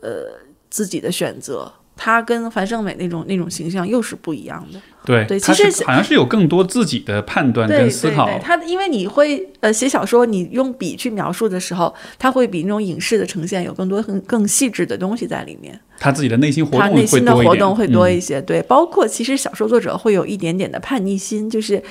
[0.01, 0.27] 呃
[0.69, 4.81] 自己的选择，他跟樊胜美那种那种形象又是不一样的。
[5.05, 8.27] 对对其实好像是有更多自己的判断对跟思考。
[8.27, 15.81] 对对，它因为你会呃写小说，你用笔去描述的时候，他会比那种影视的呈现有更多更更细致的东西在里面。
[15.99, 21.83] 他自己的内心活动他内心的会多一点活动会多嗯一些，对，包括其实小说作者会有一点点的叛逆心，就是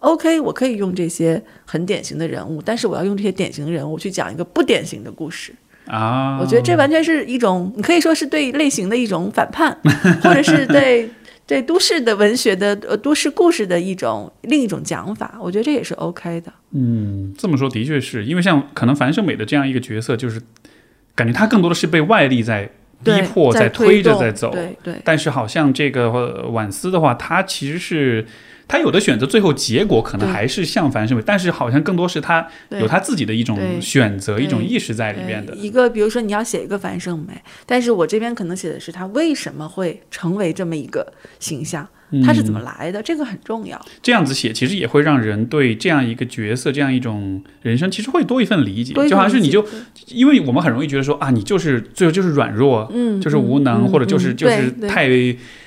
[0.00, 5.52] OK，我可以用这些很典型的人物，但是我要用这些典型的人物去讲一个不典型的故事。
[5.86, 9.76] 啊，我觉得这完全是一种，你可以说是对类型的一种反叛，
[10.22, 11.08] 或者是对
[11.46, 15.38] 对都市的文学的呃都市故事的一种另一种讲法。
[15.40, 16.52] 我觉得这也是 OK 的。
[16.72, 20.42] 嗯，这么说的确是因为像可能樊胜美的这样一个角色，就是
[21.14, 22.68] 感觉他更多的是被外力在
[23.04, 24.50] 逼迫、在推着在走。
[24.50, 28.26] 对对但是好像这个呃婉思的话，他其实是
[28.68, 35.54] 他有的选择，最后结果可能还是像樊胜美，但是好像更多是他有他自己的一种选择、一种意识在里面的。
[35.54, 41.88] 一个比如说你要写一个樊胜美，但是我这边可能写的是他为什么会成为这么一个形象，
[42.24, 43.80] 他是怎么来的，这个很重要。
[44.02, 48.92] 这样子写，其实也会让人对这样一个角色、这样一种人生，其实会多一份理解。
[49.08, 49.64] 就好像是你就，
[50.08, 55.08] 因为我们很容易觉得说啊，你就是最后就是软弱，嗯，就是无能，嗯或者就是嗯就是太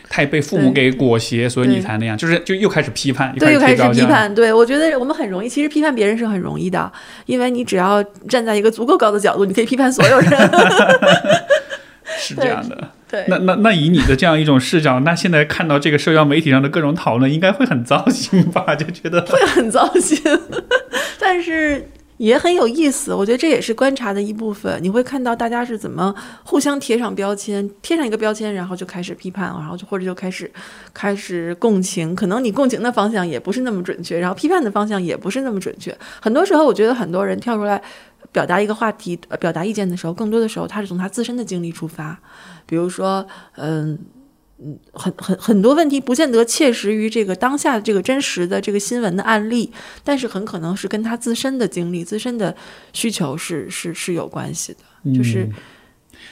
[0.09, 3.89] 太被父母给裹挟，所以你才那样，就是就又开始批判，对，又开始。
[3.91, 4.33] 批判。
[4.33, 6.91] 对我觉得我们很容易，其实批判别人是很容易的，
[7.25, 10.29] 因为你只要站在一个足够高的角度，你可以批判所有人。
[12.17, 12.89] 是这样的。
[13.07, 18.75] 对，那那那以你的这样一种视角，那现在看到这个社交媒体上的各种讨论，应该会很糟心吧？
[18.75, 20.19] 就觉得会很糟心，
[21.19, 21.87] 但是
[22.19, 23.11] 也很有意思。
[23.13, 24.77] 我觉得这也是观察的一部分。
[24.83, 30.51] 你会看到大家是怎么互相贴上标签，贴上一个标签，然后就开始批判，然后就或者就开始
[30.93, 32.13] 开始共情。
[32.13, 35.97] 可能你共情的方向也不是那么准确，然后批判的方向也不是那么准确。
[36.21, 37.81] 很多时候，我觉得很多人跳出来。
[38.31, 42.15] 表达一个话题、表达意见的时候，更多的时候他是从他自身的经历出发，
[42.67, 43.97] 比如说，嗯、
[44.61, 49.71] 嗯，很很很多问题不见得切实于这个当下这个真实的这个新闻的案例，
[50.03, 52.55] 但是很可能是跟他自身的经历、自身的
[52.93, 55.13] 需求是是是有关系的。
[55.13, 55.53] 就是嗯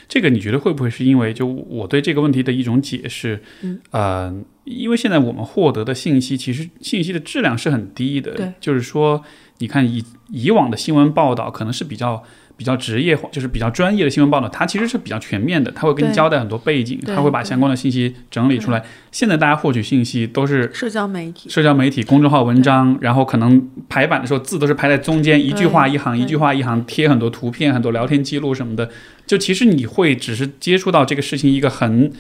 [0.10, 3.42] 这个，你觉得会不会是因为就我对这个问题的一种解释？
[3.62, 8.32] 嗯，呃，因为现在我们获得的信息，其实信息的质量是很低的。
[8.32, 9.22] 对，就是说，
[9.60, 12.24] 你看以以往的新闻报道，可能是比较
[12.58, 17.15] 比较职业化，就是比较专业的新闻报道，它其实是比较全面的，它会给你交代很多背景，对。
[17.15, 18.84] 它会把相关的信息整理出来。
[19.12, 28.89] 现在大家获取信息都是社交媒体，社交媒体、公众号文章，然后可能排版的时候字都是排在中间，一句话一行，一句话一行，贴很多图片、很多聊天记录什么的。
[29.28, 32.12] 就其实你会只是接触到这个事情一个很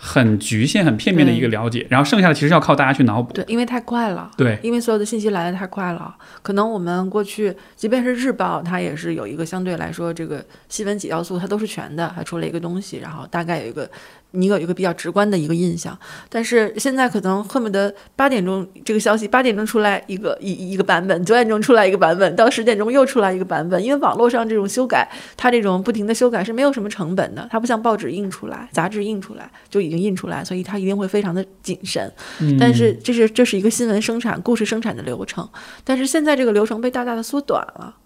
[0.00, 3.32] 很局限、很片面的一个了解，然后剩下的其实要靠大家去脑补。
[3.32, 4.30] 对，因为太快了。
[4.36, 13.90] 对，因为所有的信息来的太快了，可能我们过去即便是日报，它也是有一个相对来说这个新闻几要素，它都是全的，它出了一个东西，然后大概有一个
[14.32, 15.98] 你有一个比较直观的一个印象。
[16.28, 32.12] 但是现在可能恨不得八点钟这个消息，八点钟出来一个一一个版本，九点钟出来一个版本，到十点钟又出来一个版本，因为网络上这种修改，它这种不停的修改是没有什么成本的，它不像报纸印出来、杂志印出来就已经印出来，所以它一定会非常的谨慎。
[32.58, 35.48] 但是这是这是一个新闻生产、故事生产的流程，
[35.84, 37.96] 但是现在这个流程被大大的缩短了。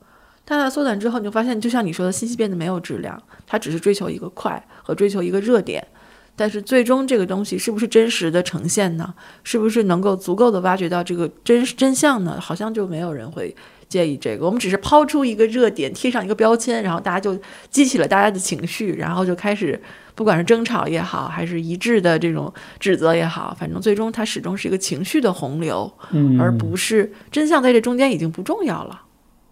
[0.44, 5.86] 大大缩短之后，你就发现，就像你说的，信息变得没有质量，它只是追求一个快和追求一个热点，
[6.34, 9.14] 但是最终这个东西是不是真实的呈现呢？
[9.44, 12.40] 是不是能够足够的挖掘到这个真真相呢？
[12.40, 13.54] 好像就没有人会
[13.88, 14.46] 介意这个。
[14.46, 17.38] 我们只是抛出一个热点，贴上一个标签，然后大家就
[17.70, 19.80] 激起了大家的情绪，然后就开始
[20.14, 25.92] 不管是争吵也好，还是一致的这种指责也好，反正最终它始终是一个情绪的洪流，
[26.40, 29.02] 而不是真相在这中间已经不重要了。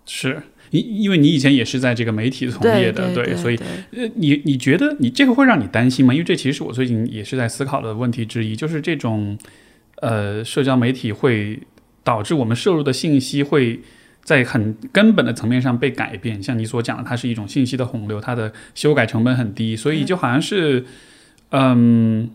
[0.06, 3.56] 是因因为你以前也是在这个媒体从业的，对对，所以
[3.92, 6.14] 呃，你你觉得你这个会让你担心吗？
[6.14, 9.36] 因为这其实是我最近也是在思考的问题之一，就是这种
[9.96, 11.58] 呃社交媒体会
[12.04, 13.80] 导致我们摄入的信息会
[14.22, 16.42] 在很根本的层面上被改变。
[16.42, 20.84] 像你所讲的，它是一种信息的洪流，它的修改成本很低，所以就好像是
[21.50, 22.30] 嗯，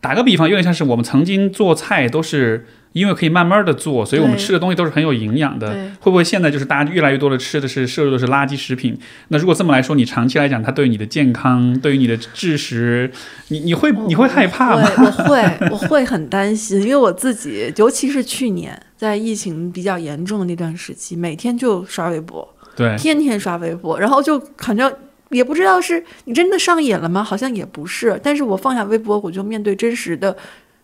[0.00, 2.66] 打个比方，有点像是我们曾经做菜都是。
[2.96, 5.68] 因为可以慢慢的做，所以我们吃的东西都是很有营养的。
[6.00, 8.98] 会不会现在就是大家越来越多的吃的是摄入的是垃圾食品？
[9.28, 13.12] 那如果这么来说，你长期来讲，它对于你的健康，对于你的智识，
[13.48, 14.88] 你你会你会害怕吗？
[14.96, 24.90] 我会，我会很担心，因为我自己，尤其是去年在疫情比较严重的那段时期，每天就刷微博，对，天天刷微博，然后就好像
[25.28, 27.22] 也不知道是你真的上瘾了吗？
[27.22, 30.34] 好像也不是，但是我放下微博，我就面对真实的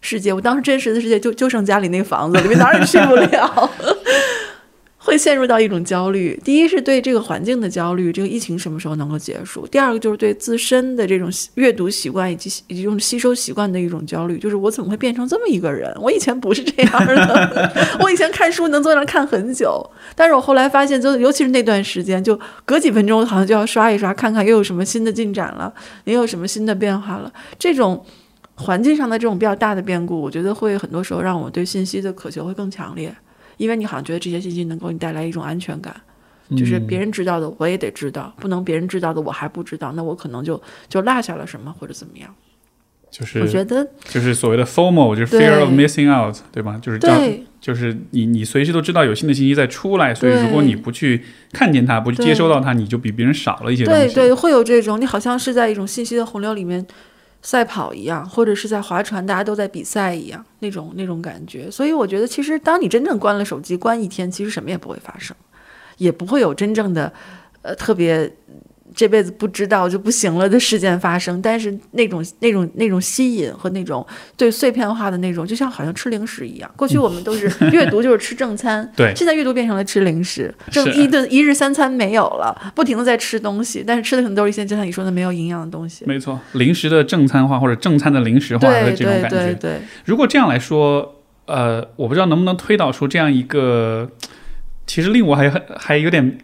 [0.02, 0.30] 世界。
[0.30, 3.70] 我当时真实的世界就就剩家里那房子里面，哪儿也去不了。
[5.04, 6.40] 会陷入到一种焦虑。
[6.44, 9.66] 第一是对这个环境的焦虑，这个疫情什么时候能够结束？
[9.66, 15.92] 第二个就是对自身的这种阅读习惯以及以及这种吸收习惯的一种焦虑，就是我怎么会变成这么一个人？
[16.00, 19.84] 我以前不是这样的， 我以前看书能坐那看很久，
[20.14, 25.74] 但是我后来发现，就尤其是那段时间，就隔几分钟好像就要刷一刷，看看又有什么新的进展了，
[26.04, 27.32] 又有什么新的变化了。
[27.58, 28.06] 这种
[28.56, 33.14] 环境上的这种比较大的变故，我觉得会很多时候让我对信息的渴求会更强烈。
[33.58, 35.94] 因为你好像觉得这些信息能够给你带来一种安全感，
[36.56, 42.34] 就是别人知道的我也得知道，不能别人知道的我还不知道，那我可能就就落下了什么或者怎么样。
[43.10, 46.78] 就是我觉得就是所谓的 FOMO，就是 fear of missing out，对吧？
[46.80, 51.22] 就是这样，对就是你你随时都知道有新的信息在出来，所以如果你不去
[51.52, 54.00] 看见它，不去接收到它，你就比别人少了一些东西。
[54.06, 56.84] 对对，会有这种你好像是在一种信息的洪流里面
[57.42, 61.70] 赛跑一样，或者是在划船，大家都在比赛一样那种那种感觉。
[61.70, 65.36] 所以我觉得，其实当你真正关了手机，关一天，其实什么也不会发生，
[65.98, 67.12] 也不会有真正的
[67.62, 68.32] 呃特别。
[68.94, 76.70] 这辈子不知道就不行了的事件发生，但是那种那种那种吸引和那种对碎片化的那种，就像好像吃零食一样。
[76.76, 86.04] 过去我们都是 阅读就是吃正餐， 对现在阅读变成了吃零食，正一顿一日三餐没有了，不停的在吃东西，但是吃的可能都是一些就像你说的没有营养的东西。
[86.06, 89.36] 没错，零食的正餐化或者正餐的零食化的对对这种感觉。
[89.36, 94.10] 对对，如果这样来说，呃，我不知道能不能推导出这样一个，
[94.86, 96.38] 其实令我还还有点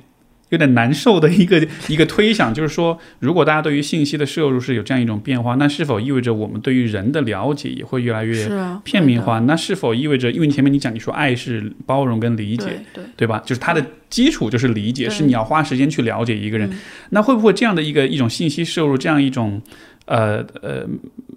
[0.51, 8.49] 有点难受的一个 一个推想，就是说，如果大家对于信息的摄入是有这样一种变化，那是否意味着我们对于人的了解也会越来越
[8.85, 9.39] 片面化？
[9.41, 13.43] 那是否意味着，因为你前面你讲你说爱是包容跟理解，对对，对吧？
[13.45, 16.69] 就是它的基础就是理解，是你要花时间去了解一个人。
[16.71, 16.79] 嗯
[17.11, 19.61] 那会不会这样的一个一种信息摄入，这样一种
[20.05, 20.87] 呃呃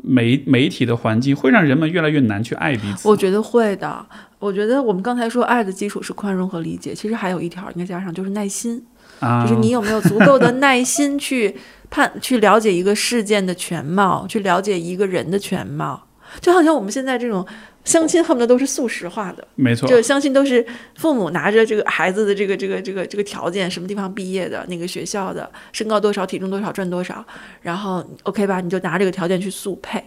[0.04, 3.08] 媒媒体的环境，会让人们越来越难去爱彼此？
[3.08, 4.06] 我觉得会的。
[4.40, 8.84] 我觉得我们刚才说爱的基础是宽容和理解，其实还有一条应该加上，就是耐心。
[9.22, 11.56] 啊，就是你有没有足够的耐心去
[11.90, 16.08] 判、去了解一个事件的全貌，去了解一个人的全貌。
[16.40, 17.46] 就好像我们现在这种
[17.84, 20.66] 相亲，恨不得都是速食化的，没错，就相亲都是
[20.96, 27.26] 父母拿着这个孩子的这个这个这个这个条件，什么地方毕业的，哪个学校的，身高多少，体重多少，赚多少，
[27.62, 30.02] 然后 OK 吧，你就拿这个条件去速配。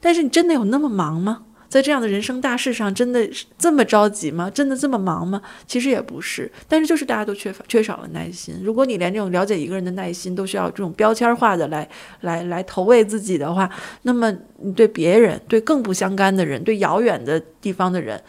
[0.00, 1.42] 但是你真的有那么忙吗？
[1.72, 4.50] 在这样的人生大事上，真的这么着急吗？
[4.50, 5.40] 真的这么忙吗？
[5.66, 8.54] 其实也不是，但是就是大家都缺乏缺少了耐心。
[8.62, 11.88] 如果你连这种了解一个人的耐心都需要这种标签化的来
[12.20, 13.70] 来来投喂自己的话，
[14.02, 18.22] 那么你对别人、对更不相干的人、对遥远的地方的人，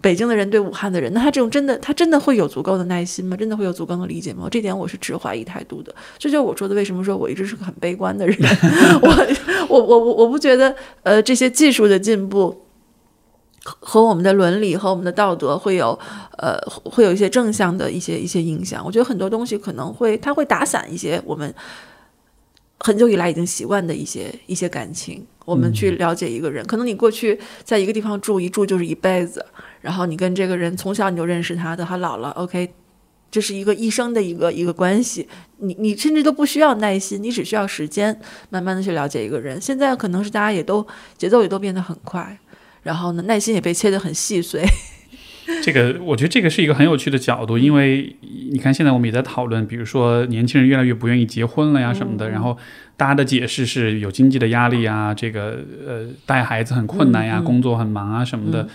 [0.00, 3.36] 北京的人对武汉的人，那他这种真的他真的会有足够的耐心吗？
[3.36, 4.48] 真的会有足够的理解吗？
[4.50, 5.94] 这点我是持怀疑态度的。
[6.18, 8.36] 这就是我说的，为什么说我一直是个很悲观的人。
[9.02, 9.08] 我
[9.68, 12.64] 我我我我不觉得呃这些技术的进步。
[13.62, 15.96] 和我们的伦理和我们的道德会有，
[16.38, 18.82] 呃，会有一些正向的一些一些影响。
[18.82, 21.54] 我觉得很多东西可能会，它会打散一些我们
[22.80, 25.24] 很久以来已经习惯的一些一些感情。
[25.46, 29.44] 我们去了解一个人，可能你过去在一个地方住一住就是一辈子，
[29.80, 32.72] 然后你跟这个人从小你就认识他，的他老了，OK，
[33.30, 35.28] 这是一个一生的一个一个关系。
[35.56, 38.20] 你你甚至都不需要耐心，你只需要时间，
[38.50, 39.60] 慢慢的去了解一个人。
[39.60, 40.86] 现在可能是大家也都
[41.18, 42.38] 节奏也都变得很快。
[42.82, 44.64] 然后呢，耐心也被切得很细碎。
[45.62, 48.16] 这个我觉得这个是一个很有趣的角度，因为
[48.50, 52.56] 你看现在我们也在讨论，比如说年轻人越来越不愿意结婚了呀什么的，然后
[52.96, 58.68] 大家的解释是有经济的压力啊，这个呃带孩子很困难呀，工作很忙啊什么的，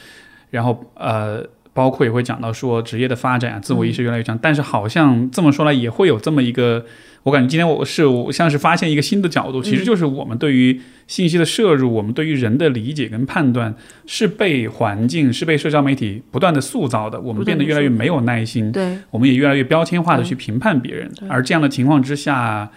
[0.51, 1.43] 然后呃
[1.75, 6.85] 包括也会讲到说职业的发展啊，自我意识越来越强，但是好像这么说来也会有这么一个，
[7.23, 22.31] 我感觉今天我是我像是发现一个新的角度，其实就是我们对于信息的摄入，我们对于人的理解跟判断是被环境、是被社交媒体不断的塑造的，我们变得越来越没有耐心，对，我们也越来越标签化的去评判别人，而这样的情况之下，
[22.63, 22.69] 呃，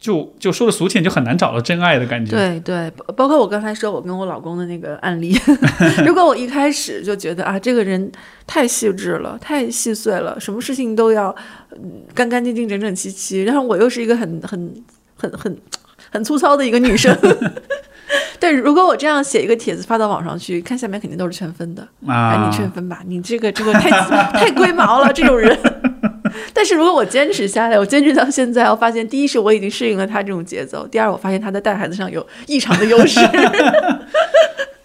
[0.00, 2.34] 就就说的俗气点，就很难找到真爱的感觉。
[2.34, 5.38] 对对，包包括我刚才说我跟我老公的那个案例
[6.06, 8.10] 如果我一开始就觉得啊，这个人
[8.46, 11.34] 太细致了，太细碎了，什么事情都要
[11.72, 14.82] 嗯干干净净、整整齐齐，然后我又是一个很很
[15.16, 15.54] 很很
[16.10, 17.14] 很粗糙的一个女生。
[18.40, 21.86] 对，如果我这样写一个帖子发到网上去，看下面肯定都是劝分的。
[22.06, 25.56] 哎，啊你，劝分吧，你这个这个太太龟毛了，这种人。
[26.54, 33.20] 但是如果我坚持下来，我坚持到现在，我发现第一是我已经适应了他这种节奏，第二我发现他在带孩子上有异常的优势。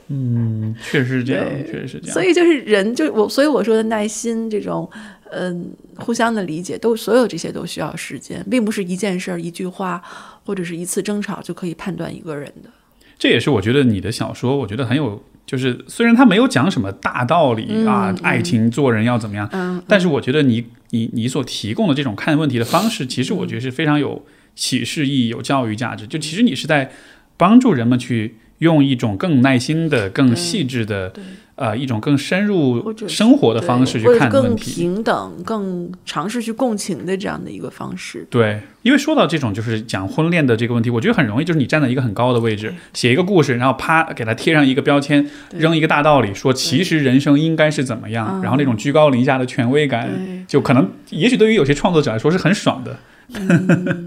[0.08, 2.14] 嗯，确实是这样，确实是这样。
[2.14, 4.88] 所以就是人，就我，所以我说的耐心，这种
[5.32, 10.00] 嗯互相的理解，都所有这些都需要时间，并不是一件事儿、一句话
[10.46, 12.70] 或者是一次争吵就可以判断一个人的。
[13.18, 24.26] 这也是我觉得你的小说，我觉得很有就是虽然他没有讲什么大道理嗯啊，嗯爱情做人要怎么样，嗯，但是我觉得你你你所提供的这种看问题的方式，其实我觉得是非常有
[24.56, 26.08] 启示意义、有教育价值。
[26.08, 26.92] 就其实你是在
[27.38, 31.12] 帮助人们去用一种更耐心的、更细致的
[31.56, 34.72] 呃一种更深入生活的方式去看问题。
[34.72, 38.26] 平等、更尝试去共情的这样的一个方式。
[38.30, 45.26] 对，因为说到这种就是讲婚恋的这个问题，我觉得很容易，就是你站在一个很高的位置，写一个故事，然后啪给它贴上一个标签，
[45.58, 50.10] 扔一个大道理，说其实人生应该是怎么样，嗯然后那种居高临下的权威感，
[50.48, 52.98] 就可能也许对于有些创作者来说是很爽的。
[53.34, 54.05] 嗯，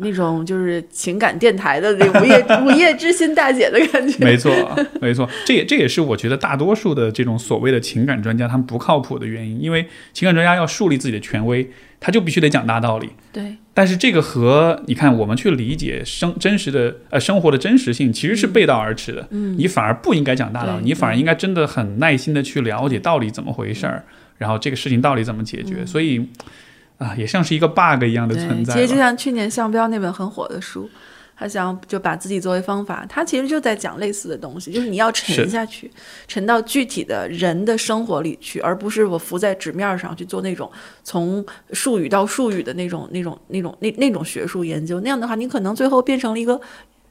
[0.00, 4.24] 那种就是情感电台的那午夜午夜之心大姐的感觉。
[4.24, 4.52] 没错，
[5.00, 13.10] 没错，这也这也是我觉得大多数的这种所谓的情感专家他们不靠谱的原因，因为情感专家要树立自己的权威，他就必须得讲大道理。
[13.32, 19.28] 对，但是这个和你看我们去理解生真实的呃生活的真实性其实是背道而驰的。
[19.30, 24.04] 嗯，你反而不应该讲大道理，你反而应该真的很耐心的去了解到底怎么回事儿，
[24.38, 25.86] 然后这个事情到底怎么解决。
[25.86, 26.26] 所以
[27.00, 28.94] 啊，也像是一个 bug 一样的存在其实就。
[28.94, 30.86] 像去年向标那本很火的书，
[31.34, 35.90] 他想就把自己作为方法，他其实就在讲类似的东西，就是你要沉下去，
[36.28, 40.70] 沉到具体的人的生活里去，而不是我浮在纸面上去做那种
[41.02, 41.42] 从
[41.72, 45.00] 术语到术语的那种、那种、那种、那那种学术研究。
[45.00, 46.60] 那样的话，你可能最后变成了一个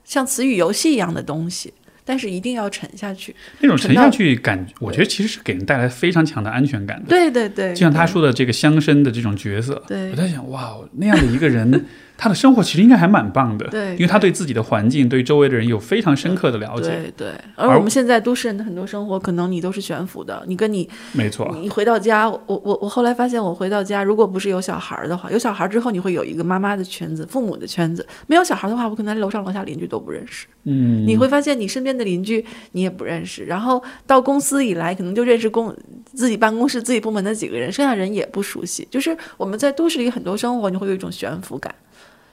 [0.06, 1.74] 像词语游戏一样的东西。
[2.10, 3.36] 但是一定要沉下去。
[3.60, 7.08] 那种沉下去感，我觉得其实是给人带来非常强的安全感的。
[7.08, 11.86] 对对对，就像他说的这个乡绅的这种角色，对我在想，哇，那样的一个人，
[12.20, 16.90] 他的生活其实应该还蛮棒的，对因为他对自己的环境、对周围的人有非常深刻的了解。
[16.90, 20.44] 对对，而我们现在都市人的很多生活，可能你都是悬浮的。
[20.46, 30.46] 你跟你没错，你回到家，我我我后来发现，我回到家，如果不是有小孩儿的话，有小孩儿之后，你会有一个妈妈的圈子、父母的圈子；没有小孩儿的话，我可能连楼上楼下邻居都不认识。
[30.66, 35.74] 嗯，你会发现，你身边的邻居你也不认识，然后到公司以来，可能就认识公
[36.14, 38.86] 自己办公室、自己部门的几个人，剩下人也不熟悉。
[38.92, 41.74] 就是我们在都市里很多生活，你会有一种悬浮感。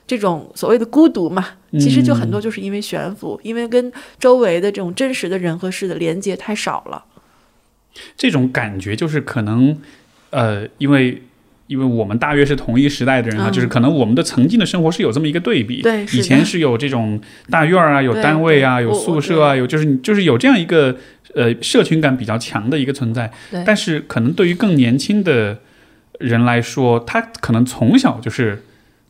[0.07, 7.03] 这种所谓的孤独嘛，其实就很多就是因为悬浮，因为跟周围的这种真实的人和事的连接太少了。
[8.15, 9.77] 这种感觉就是可能，
[10.29, 11.21] 呃，因为
[11.67, 15.81] 因为我们大约是同一时代的人啊，嗯就是可能我们的曾经的生活是有这么一个对比。
[15.81, 20.95] 对以前是有这种大院儿啊，有单位啊，有宿舍啊，有就是你就是有这样一个
[21.33, 23.29] 呃社群感比较强的一个存在。
[23.51, 25.59] 对但是可能对于更年轻的
[26.19, 28.63] 人来说，他可能从小就是。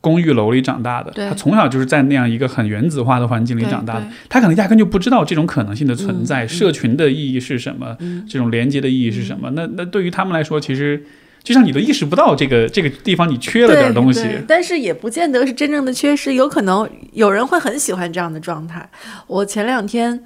[0.08, 8.26] 公寓楼里长大的，他从小就是在那样一个很原子化的环境里长大的，他可能压根就不知道这种可能性的存在，社群的意义是什么，嗯。
[8.30, 9.52] 这种连接的意义是什么？
[9.56, 11.04] 那那对于他们来说，其实
[11.44, 18.90] 就像你都意识不到这个这个地方你缺了点东西，但是也不见得是真正的缺失，有可能有人会很喜欢这样的状态。
[19.28, 20.22] 我前两天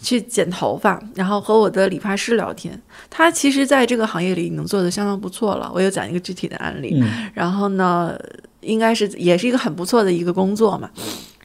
[0.00, 5.70] 去剪头发，然后和我的理发师聊天，他其实在这个行业里已经做的相当不错了。
[5.74, 8.18] 我有讲一个具体的案例，嗯然后呢，
[8.60, 10.90] 应该是也是一个很不错的一个工作嘛。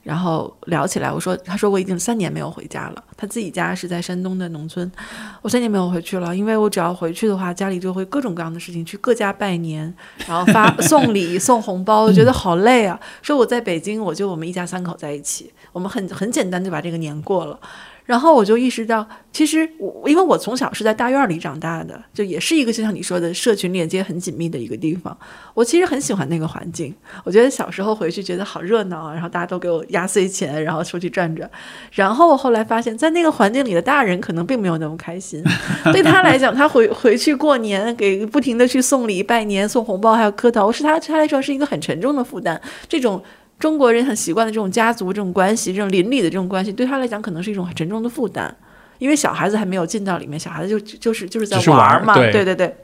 [0.04, 3.04] 然后聊起来，我说，他说我已经三年没有回家了。
[3.18, 4.90] 他自己家是在山东的农村，
[5.42, 9.92] 我三年没有回去了，因为我只要回去的话，家里就会各种各样的事情，去各家拜年，
[10.28, 13.00] 然后发 送礼、送红包，我觉得好累啊。
[13.24, 17.60] 说我在北京，我就我们一家三口在一起，我们很很简单就把这个年过了。
[18.06, 25.18] 然后我就意识到，其实我因为我从小是在大院里长大的，就也是一个就像你说的社群链接很紧密的一个地方。
[25.56, 26.94] 我其实很喜欢那个环境，
[27.24, 31.50] 我觉得小时候回去觉得好热闹啊，然后大家都给我压岁钱，然后出去转转。
[31.92, 35.44] 然后我后来发现，在那个环境里的大人可能并没有那么开心，
[35.92, 42.62] 对他来讲，他回回去过年，给不停的去送礼、拜年、送红包，还有磕头，是他他来说是一个很沉重的负担。
[42.88, 43.24] 这种
[43.58, 48.56] 中国人很习惯的这种家族这种关系，这种邻里的这种关系，对他来讲可能是一种很沉重的负担。
[48.98, 52.76] 因为小孩子还没有进到里面，小孩子就就是就是在玩嘛，对对对对。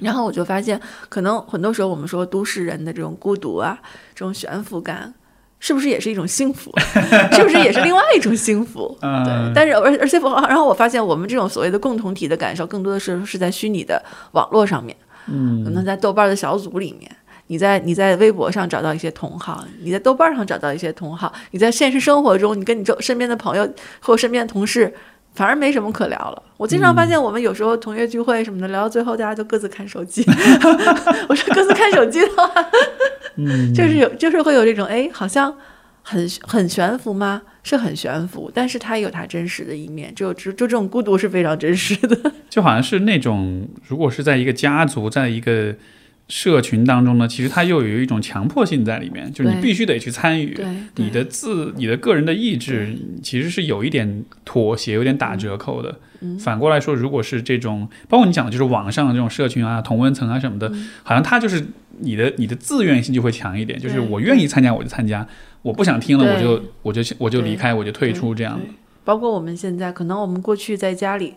[0.00, 3.78] 然后我就发现，可能很多时候我们说都市人的这种孤独啊，
[4.14, 5.14] 这种悬浮感，
[5.60, 6.72] 是不是也是一种幸福？
[7.32, 8.96] 是不是也是另外一种幸福？
[9.02, 9.52] 嗯对。
[9.54, 17.08] 但是而而且我，然后我发现我们这种所谓的共同体的感受，更多的是是在虚拟的网络上面，嗯，可能在豆瓣的小组里面。
[17.50, 24.94] 你在你在微博上找到一些同好，你在豆瓣上找到一些同好，你在现实生活中，你跟你周身边的朋友或身边的同事，
[25.34, 26.40] 反而没什么可聊了。
[26.56, 30.24] 我经常发现，我们有时候同学聚会什么的，聊到最后，大家都各自看手机。
[31.28, 32.48] 我说各自看手机的话，
[33.34, 35.52] 嗯 就是有就是会有这种哎，好像
[36.02, 37.42] 很很悬浮吗？
[37.64, 40.14] 是很悬浮，但是它也有它真实的一面。
[40.14, 42.32] 就就就这种孤独是非常真实的。
[42.48, 45.74] 就好像是那种，如果是在一个家族，在一个
[46.30, 50.56] 社群当中呢，其实它又有一种强迫性在里面，就是你必须得去参与。
[50.94, 55.98] 你的自你的个人的意志其实是有一点妥协，有点打折扣的。
[56.20, 56.38] 嗯。
[56.38, 60.88] 反过来说，如果是这种，包括你讲的就是网上的这种社群啊、同温层啊什么的，嗯。
[61.02, 61.66] 好像它就是
[61.98, 65.26] 你的你的自愿性就会强一点，就是我愿意参加我就参加，
[65.62, 68.56] 我不想听了我就我就我就离开，我就退出这样。
[68.56, 68.64] 的。
[69.02, 71.34] 包括我们现在，可能我们过去在家里，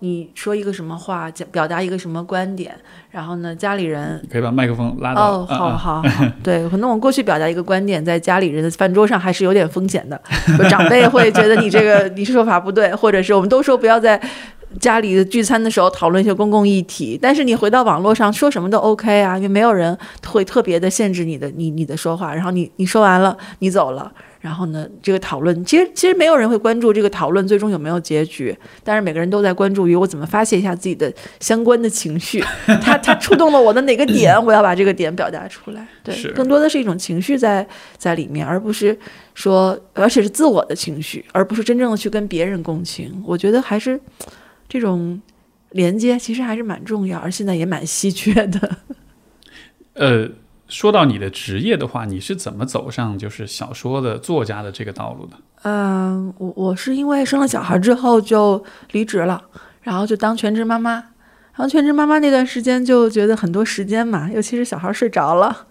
[0.00, 2.74] 你说一个什么话，讲表达一个什么观点，
[3.10, 5.22] 然后呢，家里人可以把麦克风拉到。
[5.22, 6.02] 哦，好好好，
[6.44, 10.20] 对，可能我们过去表达一个观点，在家里人的饭桌上还是有点风险的，
[10.58, 14.20] 就长辈会觉得你这个 你说法不对，或者是我们都说不要在
[14.78, 24.12] 家里的聚餐的时候讨论一些公共议题，但是你回到网络上说什么都 OK 啊，因为没有人会特别的限制你的你你的说话，然后你你说完了，你走了。
[24.46, 32.40] 然后呢，这个讨论其实其实没有人会关注这个讨论最终有没有结局，但是每个人都在关注于我怎么发泄一下自己的相关的情绪，
[32.80, 35.84] 他他触动了我的哪个点，我要把这个点表达出来。
[36.04, 37.66] 对，更多的是一种情绪在
[37.98, 38.96] 在里面，而不是
[39.34, 43.20] 说，而且是自我的情绪，而不是真正的去跟别人共情。
[43.26, 44.00] 我觉得还是
[44.68, 45.20] 这种
[45.70, 48.76] 连接其实还是蛮重要，而现在也蛮稀缺的。
[49.94, 50.28] 呃，
[50.68, 55.36] 说到你的职业的话，你是怎么走上就是小说的作家的这个道路的？
[55.62, 58.62] 嗯，我我是因为生了小孩之后就
[58.92, 59.42] 离职了，
[59.82, 60.92] 然后就当全职妈妈。
[61.54, 65.66] 然后全职妈妈那段时间就觉得很多时间嘛，尤其是小孩睡着了，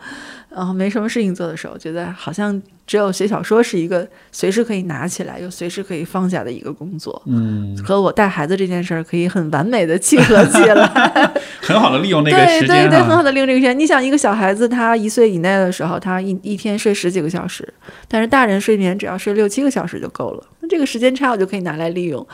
[0.56, 10.86] 然后没什么事情做的时候，觉得好像只有写小说是一个随时可以拿起来又随时可以放下的一个工作，嗯，和我带孩子这件事儿可以很完美的契合起来。
[11.62, 13.16] 很好的利用那个时间对对对，很。
[13.16, 13.78] 好的利用这个时间。
[13.78, 17.68] 你想，一个小孩子他一岁以内的时候，他一一天睡十几个小时，
[18.08, 20.44] 但是大人睡眠只要睡六七个小时就够了。
[20.60, 22.26] 那这个时间差我就可以拿来利用，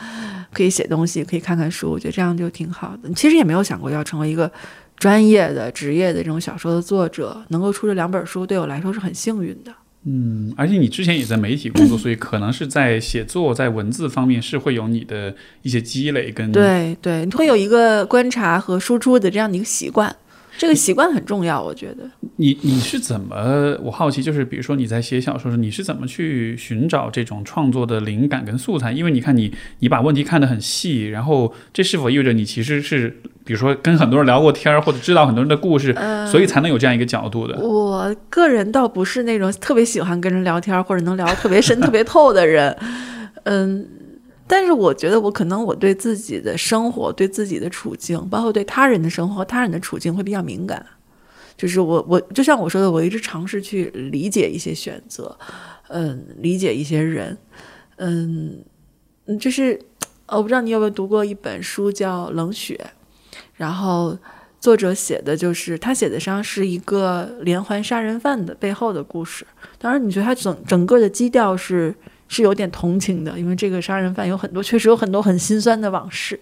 [0.52, 3.10] 可以写东西，可以看看书，我觉得这样就挺好的。
[3.14, 4.50] 其实也没有想过要成为一个
[5.02, 9.72] 专业的、职业的这种小说的作者，能够出这两本书，对我来说是很幸运的。
[10.04, 16.52] 嗯，而且你之前也在媒体工作，所以可能是在写作、在文字方面是会有你的一些积累跟。
[16.52, 20.14] 对对，你会有一个观察和输出的这样的一个习惯。
[20.62, 22.08] 这个习惯很重要，我觉得。
[22.36, 23.76] 你你是怎么？
[23.82, 28.92] 我好奇，就是比如说你在写小说时，你是怎么去寻找这种创作的灵感跟素材？
[28.92, 33.08] 因为你看你你把问题看得很细，然后这是否意味着你其实是
[33.44, 37.58] 比如说跟很多人聊过天儿，或者知道很多人的故事，嗯所以才能有这样一个角度的？
[37.58, 42.76] 我个人倒不是那种特别喜欢跟人聊天或者能聊得特别深、特别透的人，
[43.42, 43.84] 嗯，
[44.52, 50.84] 但是我觉得我可能我对自己的生活、对自己的处境，包括对他人的生活、他人的处境会比较敏感。
[51.56, 55.34] 就是我我就像我说的，我一直尝试去理解一些选择，
[55.88, 57.38] 嗯，理解一些人，
[57.96, 58.58] 嗯，
[59.24, 59.80] 嗯就是
[60.26, 62.78] 我不知道你有没有读过一本书叫《冷血》，
[63.54, 64.18] 然后
[64.60, 69.46] 作者写的就是他写的实际上是一个连环杀人犯的背后的故事。
[69.78, 71.94] 当然，你觉得他整整个的基调是
[72.32, 76.38] 是有点同情的，因为这个杀人犯有很多确实有很多很心酸的往事。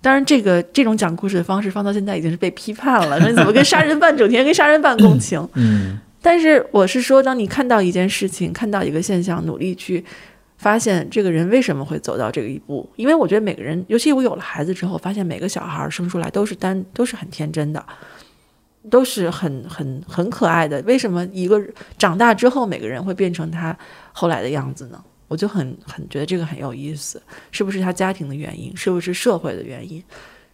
[0.00, 3.20] 当然，这个这种讲故事的方式放到现在已经是被批判了。
[3.20, 5.46] 说你怎么跟杀人犯整天跟杀人犯共情？
[5.54, 10.02] 嗯但是我是说，当你看到一件事情，看到一个现象，努力去
[10.56, 17.84] 发现这个人为什么会走到这个一步，因为我觉得每个人，尤其我有了孩子之后，发现每个小孩生出来都是单都是很天真的，
[18.90, 20.80] 都是很很很可爱的。
[20.82, 21.62] 为什么一个
[21.98, 23.76] 长大之后，每个人会变成他
[24.12, 25.02] 后来的样子呢？
[25.26, 27.20] 我就很很觉得这个很有意思，
[27.50, 28.76] 是不是他家庭的原因？
[28.76, 30.02] 是不是社会的原因？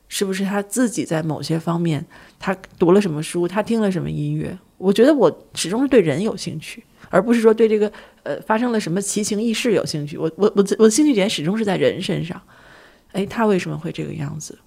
[0.09, 2.05] 是不是他自己在某些方面，
[2.39, 4.57] 他读了什么书，他听了什么音乐？
[4.79, 10.17] 我觉得我始终是对人有兴趣，而不是说对这个呃发生了什么奇情异事有兴趣。
[10.17, 12.41] 我我我我的兴趣点始终是在人身上。
[13.13, 14.59] 哎，他为什么会这个样子？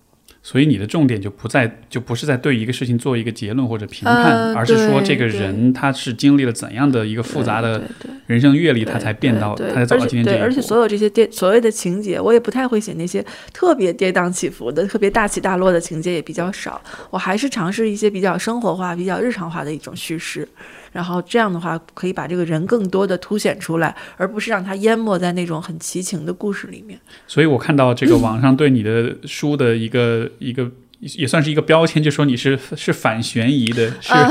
[0.45, 7.81] 所以你的重点就不在，就不是在对一个事情做一个结论或者评判，呃而是说这个人他是经历了怎样的一个复杂的
[8.27, 10.43] 人生阅历，他才变到，他才走到今天这一步。
[10.43, 16.81] 而且所有这些跌所谓的情节，我也不太会写那些特别跌宕起伏的、特别大起大落的情节，也比较少。
[17.09, 20.45] 我还是尝试一些比较生活化、比较日常化的一种叙事，
[20.93, 26.97] 然后这样的话可以把这个人更多的凸显出来，而不是让他淹没在那种很奇情的故事里面。
[27.27, 30.71] 所以我看到这个网上对你的书的一个一个。
[31.17, 34.29] 也算是一个标签，就说你是是反悬疑的，是、 啊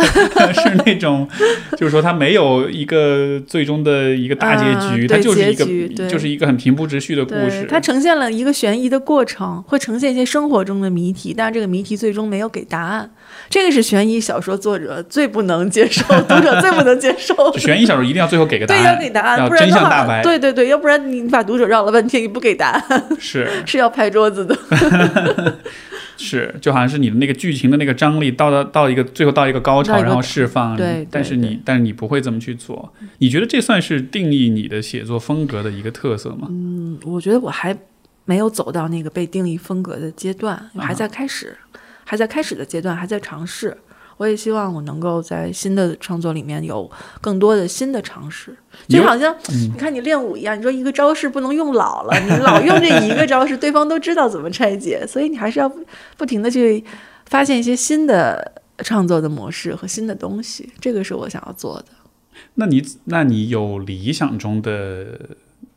[0.52, 1.28] 是那种，
[1.76, 4.64] 就是说它没有一个最终的一个大结
[4.96, 5.64] 局，它就是一个
[6.08, 7.66] 就是一个很平铺直叙的故，事。
[7.68, 13.10] 它呈现了一个悬疑的过程，会呈现一些生活中的谜题，但是这个谜题最终没有给答案。
[13.48, 17.34] 这个是悬疑小说作者最不能接受，读者最不能接受。
[17.58, 20.22] 悬疑小说一定要最后给个 答案对，案，要给答案，不然的话，相大白。
[20.22, 24.56] 对对对，要不然你把读者绕了半天，你不给答案，是，是要拍桌子的。
[26.22, 30.76] 是，就好像是你的那个剧情的那个张力到到到一个最后到一个高潮，然后释放。
[30.76, 32.92] 对但是你但是你不会这么去做。
[33.18, 36.46] 你觉得这算是定义你的写作风格的一个特色吗？
[36.50, 37.76] 嗯，我觉得我还
[38.24, 41.56] 没有走到那个被定义风格的阶段，还在开始，
[42.04, 43.76] 还在开始的阶段，还在尝试。
[44.16, 46.90] 我也希望我能够在新的创作里面有
[47.20, 48.56] 更多的新的尝试，
[48.88, 55.84] 就好像嗯你看你练武一样，你说一个招式不能用老了，你老用这一个招式，对方都知道怎么拆解，所以你还是要不
[56.16, 56.84] 不停的去
[57.26, 61.86] 发现一些新的创作的模式和新的东西，这个是我想要做的。
[62.54, 65.06] 那你那你有理想中的，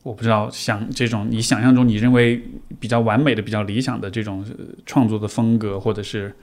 [0.03, 2.41] 我不知道想这种你想象中你认为
[2.79, 6.33] 比较完美的、比较理想的这种呃创作的风格或者是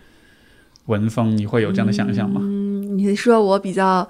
[0.86, 2.40] 文风，你会有这样的想象吗？
[2.42, 4.06] 嗯，你说我比较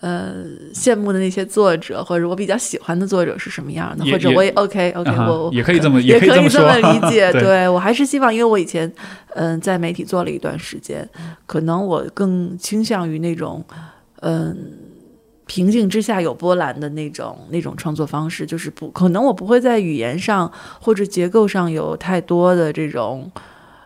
[0.00, 0.34] 呃
[0.72, 7.30] 羡慕的那些作者，或者我比较喜欢的作者是什么样的，或者我也 OK OK，、啊我也可以这么也可以这么理解。
[7.32, 8.90] 对对我还是希望，因为我以前
[9.34, 11.08] 嗯、在媒体做了一段时间，
[11.46, 13.64] 可能我更倾向于那种
[14.20, 14.56] 嗯。
[15.46, 20.50] 平静之下有波澜的那种那种创作方式，就是不可能我不会在语言上
[20.80, 23.30] 或者结构上有太多的这种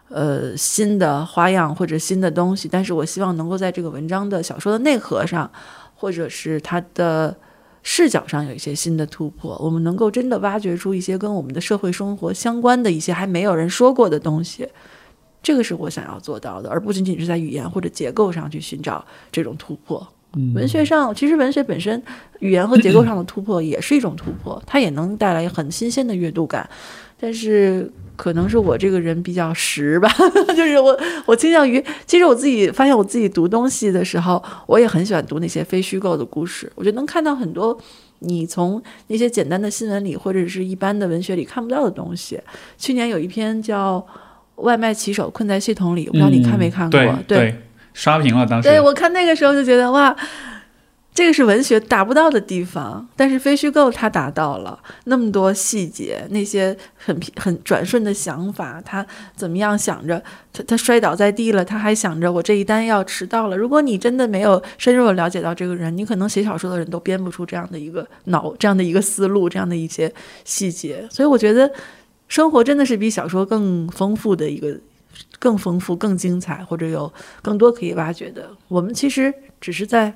[0.09, 5.51] 呃新的花样或者新的东西，但是我希望能够在这个文章的小说的内核上，
[5.95, 7.37] 或者是它的
[7.83, 14.69] 视角上有一些新的突破，我们能够真的挖掘出一些跟我们的社会生活相关的一些还没有人说过的东西。
[15.41, 20.07] 这个是我想要做到的，而不仅仅是在语言或者结构上去寻找这种突破。
[20.55, 22.03] 文学上，其实文学本身
[22.41, 26.69] 语言和结构上的突破也是一种突破，它也能带来很新鲜的阅读感。
[27.21, 30.09] 但是可能是我这个人比较实吧，
[30.57, 37.77] 就是我我倾向于，其实我自己发现我自己读东西的时候，我也很喜欢读那些非虚构的故事，我觉得能看到很多
[38.21, 42.41] 你从那些简单的新闻里或者是一般的文学里看不到的东西。
[42.77, 44.05] 去年有一篇叫
[44.63, 47.01] 《外卖骑手困在系统里》，我不知道你看没看过？
[47.01, 47.55] 嗯对
[47.95, 48.69] 刷屏了当时。
[48.69, 50.15] 对我看那个时候就觉得哇，
[51.19, 59.05] 这个是文学达不到的地方，但是非虚构它达到了那么多细节，那些很很转瞬的想法，他
[59.35, 63.57] 怎么样想着，他他摔倒在地了，他还想着我这一单要迟到了。
[63.57, 70.15] 如果你真的没有深入的了解到这个人，你可能写小说的人都编不出这样的一个脑这样的一个思路，这样的一些
[70.45, 71.05] 细节。
[71.11, 71.69] 所以我觉得
[72.29, 74.79] 生活真的是比小说更丰富的一个。
[75.41, 77.13] 更丰富、更精彩，或者有
[77.43, 78.51] 更多可以挖掘的。
[78.69, 80.13] 我们其实只是在，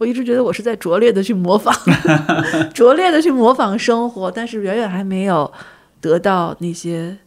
[0.00, 1.74] 我一直觉得我是在拙劣的去模仿，
[2.72, 5.52] 拙劣的去模仿生活，但是远远还没有
[6.00, 7.18] 得到那些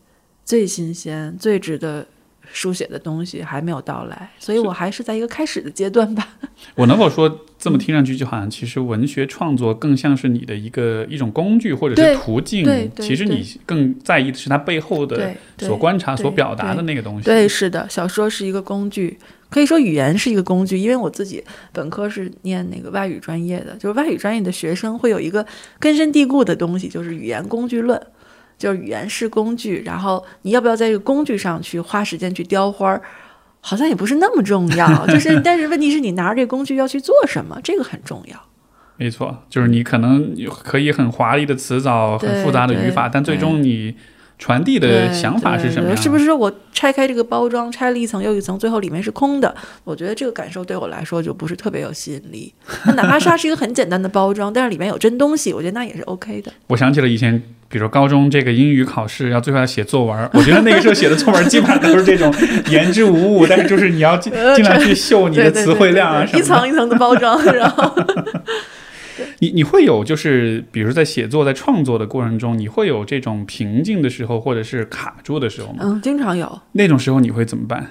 [0.44, 2.04] 最新鲜、最值得
[2.52, 4.32] 书写的东西，还没有到来。
[4.40, 6.28] 所以我还是在一个开始的阶段吧。
[6.74, 17.26] 我能否说这么听上去就好像其实文学创作更像是你的一个一种工具或者是途径对，其实你更在意的是它背后的所观察、所表达的那个东西。
[17.26, 19.20] 对，是的，小说是一个工具，
[19.54, 20.76] 可以说语言是一个工具。
[20.80, 25.46] 因为我自己本科是念那个外语专业的，就是外语专业的学生会有一个
[25.80, 28.02] 根深蒂固的东西，就是语言工具论，
[28.58, 33.02] 就是语言是工具，然后你要不要在这个工具上去花时间去雕花儿，
[33.62, 34.88] 好像也不是那么重要。
[35.06, 38.36] 就是，但是问题是你拿着这个工具要去做什么，这个很重要。
[38.96, 43.96] 没错，就是你可能可以很华丽的词藻、很复杂的语法，但最终你
[44.44, 45.96] 传递的想法是什么样？
[45.96, 49.56] 是不是说我拆开这个包装，拆了一层又一层，最后里面是空的？
[49.86, 52.54] 我觉得这个感受对我来说就不是特别有吸引力。
[52.86, 56.52] 那哪怕是它是一个很简单的包装，但是里面有真东西，我觉得那也是 OK 的。
[56.68, 62.30] 我想起了以前，比如说高中这个英语考试要最后要写作文，我觉得那个时候写的作文基本上都是这种
[62.70, 66.40] 言之无物，但是就是你要尽尽量去秀你的词汇量啊什么的。
[66.40, 67.96] 一层一层的包装，然后
[69.40, 75.80] 你你会有就是，比如在写作、在创作的过程中，你会有这种瓶颈的时候，或者是卡住的时候吗？
[75.82, 77.88] 嗯，经常有那种时候你会怎么办？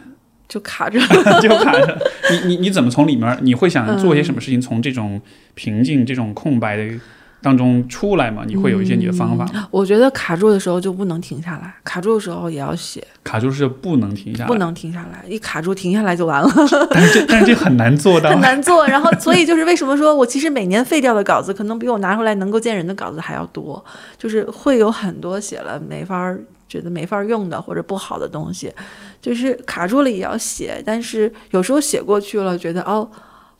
[0.48, 0.98] 就卡着。
[1.40, 1.98] 就卡着。
[2.30, 3.38] 你你你怎么从里面？
[3.42, 5.20] 你会想做些什么事情，从这种
[5.54, 6.94] 瓶颈、这种空白的
[7.43, 8.45] 当中出来嘛？
[8.47, 9.68] 你会有一些你的方法吗？
[9.70, 14.62] 我觉得卡住的时候就不能停下来，卡住的时候也要写，卡住是不能停下来，不。
[14.62, 16.49] 能停下来，一卡住停下来就完了。
[16.90, 18.40] 但是这 但是这很难做到很。
[18.40, 18.86] 难做。
[18.86, 23.84] 然后，所以就是为什么说我其实每年废掉的稿子，可能比我拿出来能够见人的稿子还要多，
[24.16, 28.72] 就是会有很多写了没法儿觉得没法儿用的或者不好的东西，
[29.20, 33.11] 就是卡住了也要写，但是有时候写过去了，觉得哦。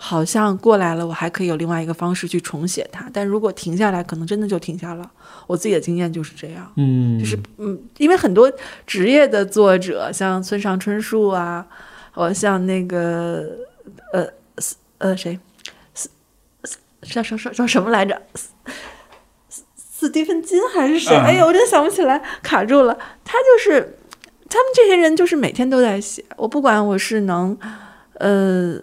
[0.05, 3.09] 好像过来了，我还可以有另外一个方式去重写它。
[3.13, 5.09] 但如果停下来，可能真的就停下了。
[5.47, 6.73] 我自己的经验就是这样。
[6.77, 8.53] 嗯，就是嗯，因为很多
[8.85, 11.65] 职业的作者，像村上春树啊，
[12.15, 13.57] 我像那个
[14.13, 14.27] 呃
[14.99, 15.39] 呃谁，
[17.03, 18.21] 叫叫叫叫什么来着？
[19.77, 21.15] 斯蒂芬金还是谁？
[21.15, 22.99] 啊哎呀，我真想不起来，卡住了。
[23.23, 23.97] 他就是
[24.51, 27.57] 他们这些人就是每天都在写，我不管我是能，
[28.15, 28.77] 呃，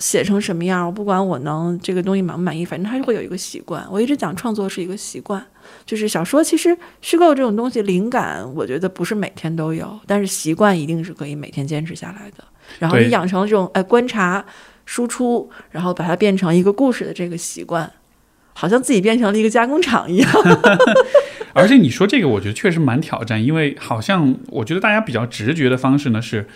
[0.00, 3.86] 写成什么样，我不管我能这个东西满不满意，反正他就会有一个习惯。
[3.90, 5.44] 我一直讲创作是一个习惯，
[5.86, 12.42] 就是小说其实虚构这种东西，灵感我觉得不是每天都有，但是习惯一定是可以每天坚持下来的。
[12.78, 14.44] 然后你养成这种哎观察、
[14.86, 17.92] 输出，然后把它变成一个故事的这个习惯，
[18.54, 20.30] 好像自己变成了一个加工厂一样。
[21.52, 26.48] 而且你说这个，我觉得确实蛮挑战，因为好像我觉得大家比较直觉的方式呢，是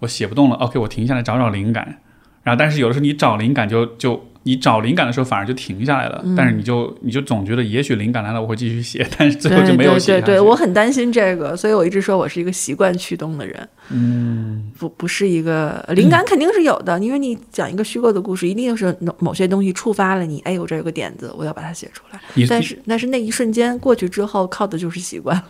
[0.00, 1.98] 我写不动了，OK，我停下来找找灵感。
[2.42, 13.68] 然后，但是有的时候你找灵感就就你找灵感的时候反而就停下来了，嗯但是你就你就总觉得也许灵感来了我会继续写， 但是最后就没有对对对，写下去我很担心这个，所以我一直说我是一个习惯驱动的人。
[13.90, 22.20] 嗯，不不是一个灵感肯定是有的，因为你讲一个虚构的故事，一定是某某些东西触发了你，哎，我这有个点子，我要把它写出来。
[22.48, 25.42] 但是但是那一瞬间过去之后，靠的就是习惯。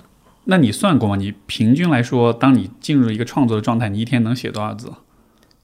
[0.45, 1.15] 那你算过吗？
[1.15, 4.91] 你平均来说，当你进入一个创作的状态，你一天能写多少字？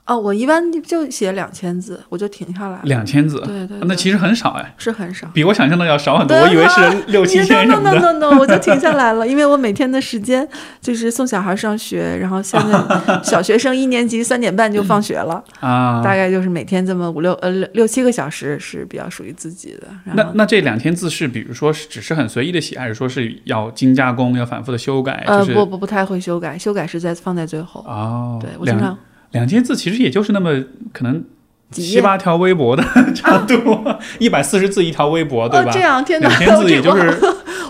[0.07, 2.80] 哦，我一般就写两千字，我就停下来了。
[2.84, 5.26] 两千字，对对，那其实很少哎，是很少。
[5.32, 6.36] 比我想象的要少很多。
[6.36, 8.12] 对我以为啊是六七千什 no 么 no。
[8.12, 10.46] no no，我就停下来了，因为我每天的时间
[10.78, 12.78] 就是送小孩上学，然后现在
[13.24, 19.88] 小学生一年级三点半就放学了， 啊，大概就是每天这么五六呃六六七个小时是比较属于自己的。
[20.05, 25.24] 然后那那这两千字是，比如说是只是很随意的写，还是说是要精加工，要反复的修改？
[25.26, 27.80] 呃就是不不不太会修改，修改是在放在最后。
[27.88, 28.96] 哦，对我经常
[29.35, 31.22] 两两千字其实也就是那么可能
[31.70, 32.82] 七八条微博的
[33.14, 35.70] 差不多，一百四十字一条微博，对吧？
[35.70, 37.12] 哦这样天哪，两千字也就是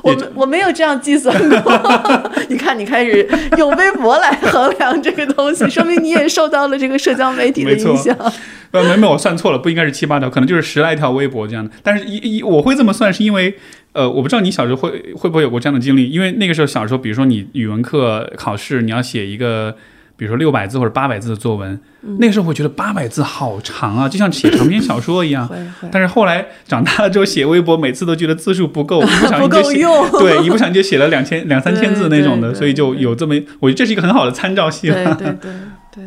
[0.02, 1.72] 我我没有这样计算过。
[2.50, 8.14] 你看，你开始用微博来衡量这个东西，说明你也受到了这个社交媒体的影响。
[8.72, 11.70] 呃，没没，我算错了，不应该是七八条，可能就是十来条微博这样的。
[11.82, 13.54] 但是一一我会这么算，是因为
[13.92, 19.76] 呃，我不知道你小时候会会不会有过这样的经历，因为那个时候小时候，比如说你语文课考试，你要写一个。
[20.16, 25.48] 比如说六百字或者八百字的作文，嗯那个时候会觉得八百字好长啊，就像写长篇小说一样。
[25.90, 30.10] 但是后来长大了之后写微博，每次都觉得字数不够， 一不小心就写，够用。
[30.20, 35.14] 对，一不小心就写了两千 两三千字那种的，所以就有这么，我觉得这是一个很好的参照系了。
[35.16, 35.52] 对对对
[35.94, 36.04] 对。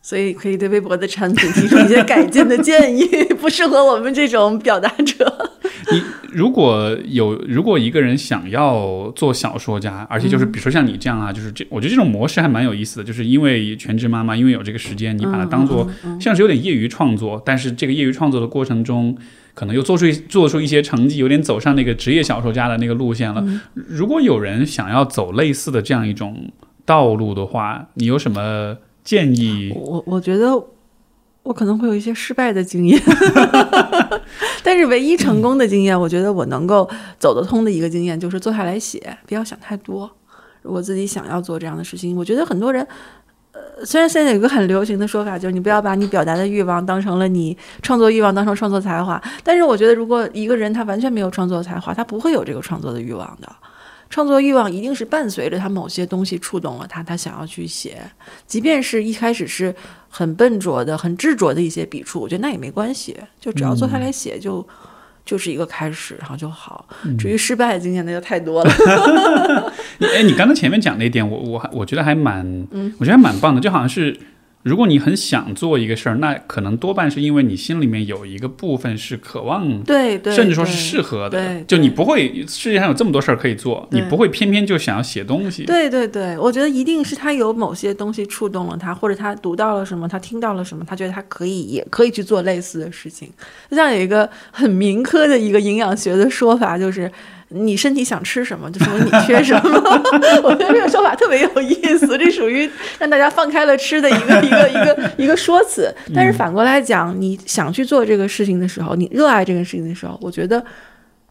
[0.00, 3.04] 所以可以对微博的产品提出一些改进的建议，
[3.40, 5.50] 不适合我们这种表达者。
[5.92, 6.02] 你
[6.32, 15.88] 如果有如果一个人想要做小说家，而且就是比如说像你这样啊，就是这，我觉得这种模式还蛮有意思的，就是因为全职妈妈，因为有这个时间，你把它当做
[16.20, 19.16] 像是有点业余创作，但是这个业余创作的过程中，
[19.54, 23.44] 可能又做出做出一些成绩，有点走上那个职业小说家的那个路线了。
[23.74, 26.50] 如果有人想要走类似的这样一种
[26.84, 29.72] 道路的话，你有什么建议？
[29.74, 30.52] 我我觉得
[31.46, 33.00] 我可能会有一些失败的经验，
[34.64, 36.88] 但是唯一成功的经验，我觉得我能够
[37.20, 40.10] 走得通的一个经验就是坐下来写，不要想太多。
[40.62, 42.84] 如果自己想要做这样的事情，我觉得很多人。
[43.52, 49.22] 呃，虽然现在有一个很流行的说法，就是你不要把你表达的欲望当成了你创作欲望，当成创作才华。
[49.42, 53.48] 但是我觉得，如果一个人他完全没有创作才华，他不会有这个创作的欲望的。
[54.08, 57.98] 创作欲望一定是伴随着他某些东西触动了他，他想要去写，
[58.46, 59.74] 即便是一开始是
[60.08, 64.66] 很笨拙的、很执着的一些笔触，我觉得那也没关系，就只要坐下来写就。
[65.26, 66.86] 就是一个开始，然后就好。
[67.18, 68.70] 至于失败的经验，那就太多了。
[69.98, 74.16] 你 哎，你刚才前面讲那一点，我我还我觉得还蛮，嗯我觉得还蛮棒的，就好像是。
[74.66, 81.38] 如果你很想做一个事儿，那可能多半是因为你心里面有一个部分是渴望，对对，甚至说是适合的。
[81.38, 85.64] 对就你不会世界上有这么多事儿可以做，你不会偏偏就想要写东西。
[85.64, 93.30] 对对对，我觉得一定是他有某些东西触动了他，或者他读到了什么，他听到了什么，他觉得他可以也可以去做类似的事情。
[93.70, 97.08] 就像有一个很民科的一个营养学的说法，就是
[97.48, 99.78] 你身体想吃什么，就说明你缺什么。
[100.42, 102.68] 我觉得这个说法特别有意思，这属于
[102.98, 105.94] 让大家放开了吃的一个一个一个一个说辞。
[106.14, 110.64] 但是反过来讲，你想去做这个事情的时候，你热爱这个事情的时候，我觉得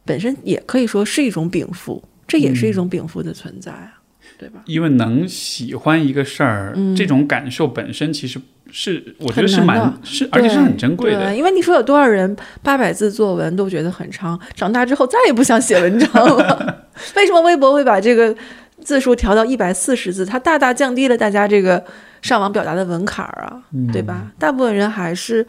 [0.06, 3.95] 本身也可以说是一种禀赋，这也是一种禀赋的存在啊，
[4.38, 4.62] 对吧？
[4.66, 8.40] 因为能喜欢一个事儿，嗯这种感受本身其实
[8.72, 11.36] 是我觉得是蛮是，而且是很珍贵的。
[11.36, 16.86] 因为你说有多少人八百字作文都觉得很长，长大之后再也不想写文章了。
[17.16, 18.36] 为什么微博会把这个
[18.82, 20.26] 字数调到一百四十字？
[20.26, 21.84] 它大大降低了大家这个
[22.22, 24.32] 上网表达的门槛儿啊，嗯对吧？
[24.40, 25.46] 大部分人还是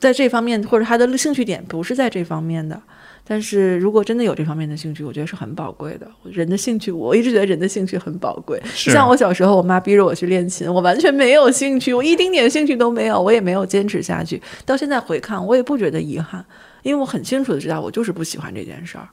[0.00, 2.80] 在这方面，或者他的兴趣点不是在这方面的。
[3.28, 6.08] 但是如果真的有这方面的兴趣，我觉得是很宝贵的。
[6.24, 8.62] 人的兴趣，我一直觉得人的兴趣很宝贵。
[8.72, 14.40] 像我小时候，我妈逼着我去练琴，我完全没有兴趣，我一丁点兴趣都没有，我也没有坚持下去。
[14.64, 16.44] 到现在回看，我也不觉得遗憾，
[16.82, 19.08] 因为我很清楚的知道，我就是不喜欢这件事儿。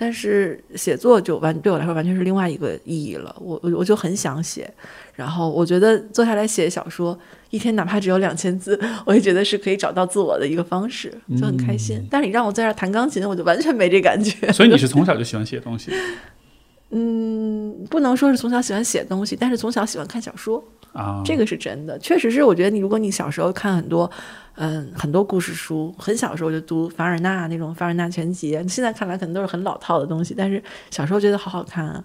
[0.00, 3.34] 但是写作就完对我来说完全是另外一个意义了。
[3.40, 4.72] 我我我就很想写，
[5.14, 7.18] 然后我觉得坐下来写小说，
[7.50, 12.06] 一天哪怕只有两千字， 我也觉得是可以找到自我的一个方式，就很开心。
[12.10, 14.52] 但是你让我在这儿弹钢琴，我就完全没这感觉。
[14.52, 15.90] 所以你是从小就喜欢写东西？
[16.90, 20.62] 嗯，不能说是从小喜欢写东西，但是从小喜欢看小说
[20.94, 21.98] 啊，这个是真的。
[21.98, 24.10] 确实是，我觉得你如果你小时候看很多，
[24.54, 32.02] 嗯，很多故事书，很小时候就读凡尔纳那种凡尔纳全集，现在看来可能都是很老套的东西，但是小时候觉得好好看啊。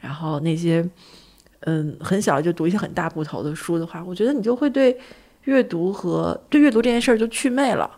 [0.00, 0.84] 然后那些，
[1.66, 4.96] 嗯，很小就读一些很大部头的书的话，我觉得你就会对
[5.44, 7.90] 阅读和对阅读这件事儿就祛魅了。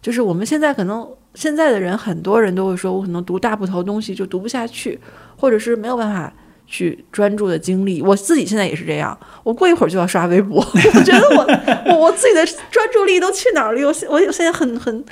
[0.00, 4.98] 就是我们现在可能现在的人，很多人都会说，我可能读大部头东西就读不下去。
[5.38, 6.32] 或者是没有办法
[6.66, 9.14] 去专注的精力，我自己现在也是这样。
[9.44, 13.86] 我过一会儿就要刷微博， 我觉得我我我自己的专注力都去哪儿了？
[13.86, 15.04] 我我现在很很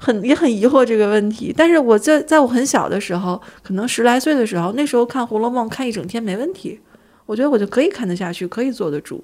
[0.00, 1.54] 很也很疑惑这个问题。
[1.56, 6.80] 但是我在在我很小的时候，可能十来岁的时候，那时候看《红楼梦》看一整天没问题，
[7.28, 9.22] 我觉得我就可以看得下去，可以坐得住。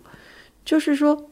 [0.65, 1.31] 就是说。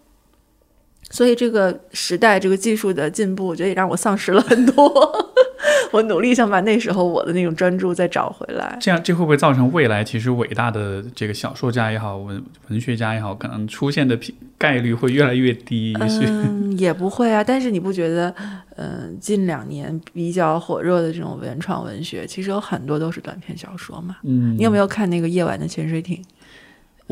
[1.10, 4.90] 所以这个时代，这个技术的进步，我觉得也让我丧失了很多。
[5.92, 8.78] 我努力想把那时候我的那种专注再找回来。
[8.80, 14.18] 这样，这会不会造成未来其实伟大的这个小说家也好，文文学家也好，可能出现的
[14.56, 15.92] 概率会越来越低？
[15.92, 16.24] 也许
[16.78, 17.44] 也不会啊。
[17.44, 18.34] 但是你不觉得，
[18.76, 24.16] 嗯，近两年比较火热的这种原创文学，其实有很多都是短篇小说嘛？
[24.22, 26.16] 嗯，你有没有看那个《夜晚的潜水艇》？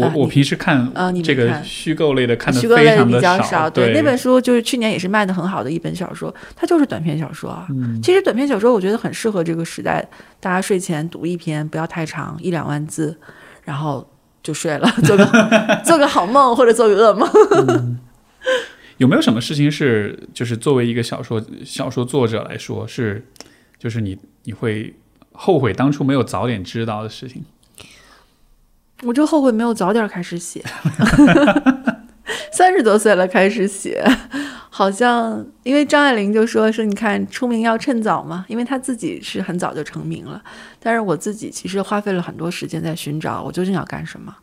[0.01, 3.69] 我我平时看啊，你这个虚构类的看的虚构类的比较少。
[3.69, 7.67] 对，那本书就是去年也是卖的很好的一本小说，它就是短篇小说啊。
[8.03, 10.07] 其实短篇小说我觉得很适合这个时代，
[10.41, 13.17] 大家睡前读一篇，不要太长，一两万字，
[13.65, 14.09] 然后
[14.43, 17.99] 就睡了，做个做个好梦或者做个噩梦。
[18.99, 23.27] 有没有什么事情是，就是作为一个小说小说作者来说，是
[23.79, 24.95] 就是你你会
[25.33, 27.43] 后悔当初没有早点知道的事情？
[29.03, 30.63] 我就后悔没有早点开始写，
[32.53, 34.05] 三十多岁了开始写，
[34.69, 40.43] 好像因为张爱玲就说说你看出名要趁早嘛，因为她自己是很早就成名了，
[40.79, 44.35] 但是我自己其实花费了很多时间在寻找我究竟要干什么。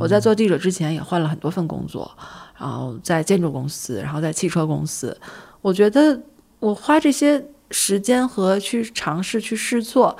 [0.00, 2.10] 我在做记者之前也换了很多份工作，
[2.58, 5.14] 然后在建筑公司，然后在汽车公司，
[5.60, 6.18] 我觉得
[6.58, 10.16] 我花这些时间和去尝试去试错。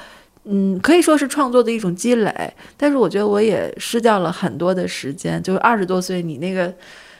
[0.49, 5.42] 嗯，可以说是创作的一种积累，但是我觉得我也失掉了很多的时间。
[5.42, 6.72] 就是二十多岁，你那个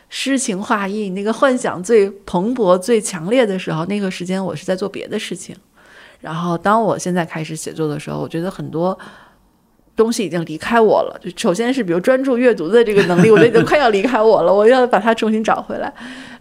[0.09, 5.57] 诗情画意、那个幻想最蓬勃、最强烈的时候，那个时间我是在做别的事情。
[6.21, 8.97] 然后，当我现在开始写作的时候，我觉得很多
[9.97, 11.21] 东西已经离开我了。
[11.21, 15.93] 就首先是比如专注阅读的这个能力，我觉得已经快要离开我了， 我要把它重新找回来。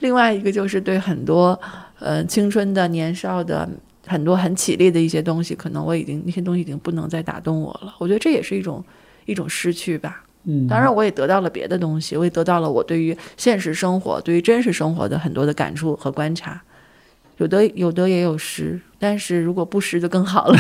[0.02, 1.60] 另外一个就是对很多
[1.98, 3.68] 呃青春的、年少的。
[4.06, 7.94] 很多很绮丽的一些东西，可能我已经那些东西已经不能再打动我了。
[8.00, 8.84] 我觉得这也是一种
[9.26, 10.24] 一种失去吧。
[10.46, 16.62] 嗯，当然我也得到了别的东西，我也得到了我对于现实生活、对于真实生活的很多的感触和观察。
[17.38, 20.58] 有得有得也有失，但是如果不失就更好了。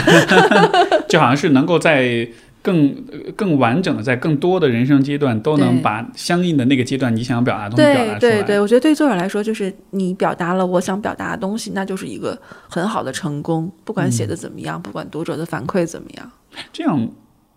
[1.07, 2.27] 就好像是能够在。
[2.65, 2.95] 更
[3.35, 8.19] 更完整的，在更多的人生阶段，都能把相应的那个阶段你想表达的东西表达出来。
[8.19, 12.35] 对对对，我觉得对于作者来说，就是你表达了我想表达的东西，那就是一个
[12.67, 13.71] 很好的成功。
[13.83, 16.31] 不管写的怎么样，不管读者的反馈怎么样。
[16.73, 17.07] 这样，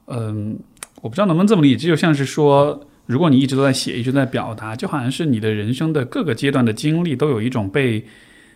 [0.08, 0.58] 嗯，
[1.00, 8.04] 我不知道能不能这么理解，这就像是说，如果你一直都在写，一直在表达，就好像是你的人生的各个阶段的经历都有一种被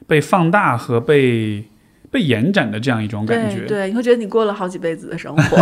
[0.06, 1.64] 被放大和被。
[2.12, 5.56] 被延展的这样一种感觉，对，你会觉得你过了好几辈子的生活。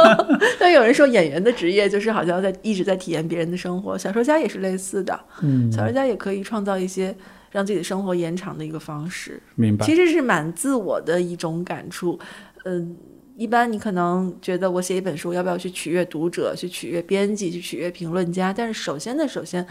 [0.58, 5.20] 但有人说，演员的职业就是好像在一直在体验别人的生活，小说家也是类似的。
[5.42, 7.14] 嗯，小说家也可以创造一些
[7.50, 9.38] 让自己的生活延长的一个方式。
[9.56, 12.18] 明白，其实是蛮自我的一种感触。
[12.64, 12.96] 嗯，
[13.36, 18.54] 一般你可能觉得我写一本书，要不要去取悦读者，去取悦编辑，去取悦评论家？
[18.54, 19.66] 但是首先的首先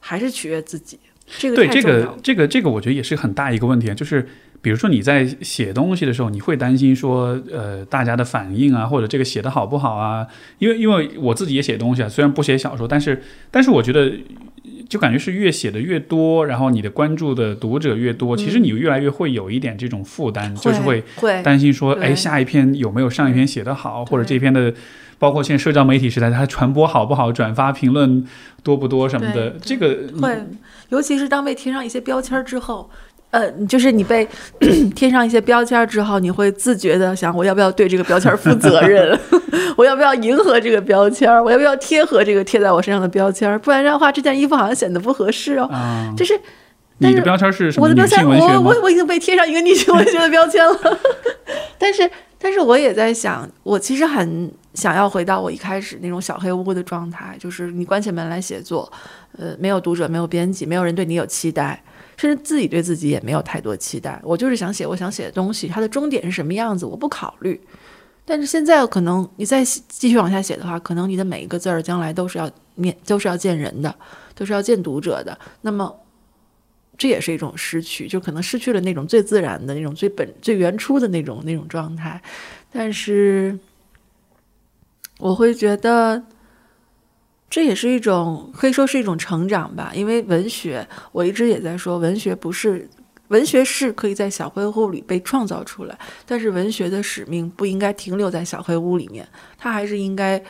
[0.00, 0.98] 还是取悦自己。
[1.26, 4.26] 这个对这个这个这个，我觉得也是很大一个问题，就是。
[4.64, 10.26] 比如说你在写东西的时候，你会担心说，呃，大家的反应啊，或者这个写的好不好啊？
[10.58, 14.10] 因为因为我自己也写东西啊，虽然不写小说，但是但是我觉得，
[14.88, 21.04] 就感觉是越写的越多，然后你的关注的读者越多，其实你越来越会有一点这种负担，就是会
[21.42, 24.72] 担心说，哎，下一篇有没有上一篇写的好，或者这篇的，
[25.18, 28.26] 包括现在社交媒体时代，它传播好不好，转发评论
[28.62, 30.46] 多不多什么的，这个会，
[30.88, 32.88] 尤其是当被贴上一些标签之后。
[33.34, 34.26] 呃，就是你被
[34.94, 39.18] 贴上一些标签之后，你会自觉的想，我要不要对这个标签负责任？
[39.76, 41.28] 我要不要迎合这个标签？
[41.42, 43.58] 我要不要贴合这个贴在我身上的标签？
[43.58, 45.68] 不然的话，这件衣服好像显得不合适哦。
[46.16, 46.38] 就是，
[46.98, 47.84] 你的标签是什么？
[47.84, 50.78] 我的标签，我我我已经被贴上一个女性文学的标签了。
[51.76, 52.08] 但是，
[52.38, 58.90] 但是我也在想，我其实很想要回到我一开始那种小黑屋的状态，就是你关起门来写作，
[59.36, 61.82] 呃，没有读者，没有编辑，没有人对你有期待，
[62.16, 64.20] 甚至自己对自己也没有太多期待。
[64.22, 67.60] 我就是想写我想写的东西，它的终点是什么样子，我不考虑。
[68.24, 73.94] 但是现在可能你再继续往下写的话，可能你的每一个字儿将来都是要面，都是要见人的，
[74.34, 75.38] 都是要见读者的。
[75.62, 76.00] 那么。
[76.96, 82.22] 这也是一种失去，就可能失去了那种最自然的那种最本最原初的那种那种状态。
[82.70, 83.58] 但是，
[85.18, 86.22] 我会觉得
[87.54, 89.92] 这也是一种可以说是一种成长吧。
[89.94, 92.90] 因为文学，我一直也在说，文学不是
[93.28, 95.96] 文学是可以在小黑屋里被创造出来，
[96.26, 99.24] 但是文学的使命不应该停留在小黑屋里面，
[99.56, 100.42] 它还是应该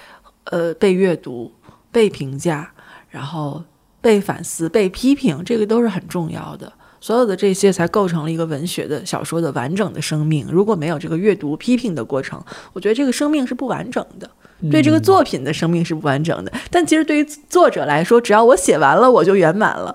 [0.45, 1.53] 呃被阅读、
[1.93, 2.73] 被评价，
[3.11, 3.63] 然后。
[4.05, 6.71] 被反思、被批评，这个都是很重要的。
[7.05, 10.47] 所有的这些才构成了一个文学的小说的完整的生命。
[10.51, 12.43] 如果没有这个阅读、批评的过程，
[12.73, 14.27] 我觉得这个生命是不完整的，
[14.71, 16.53] 对这个作品的生命是不完整的。
[16.71, 19.95] 但其实对于作者来说，只要我写完了，我就圆满了。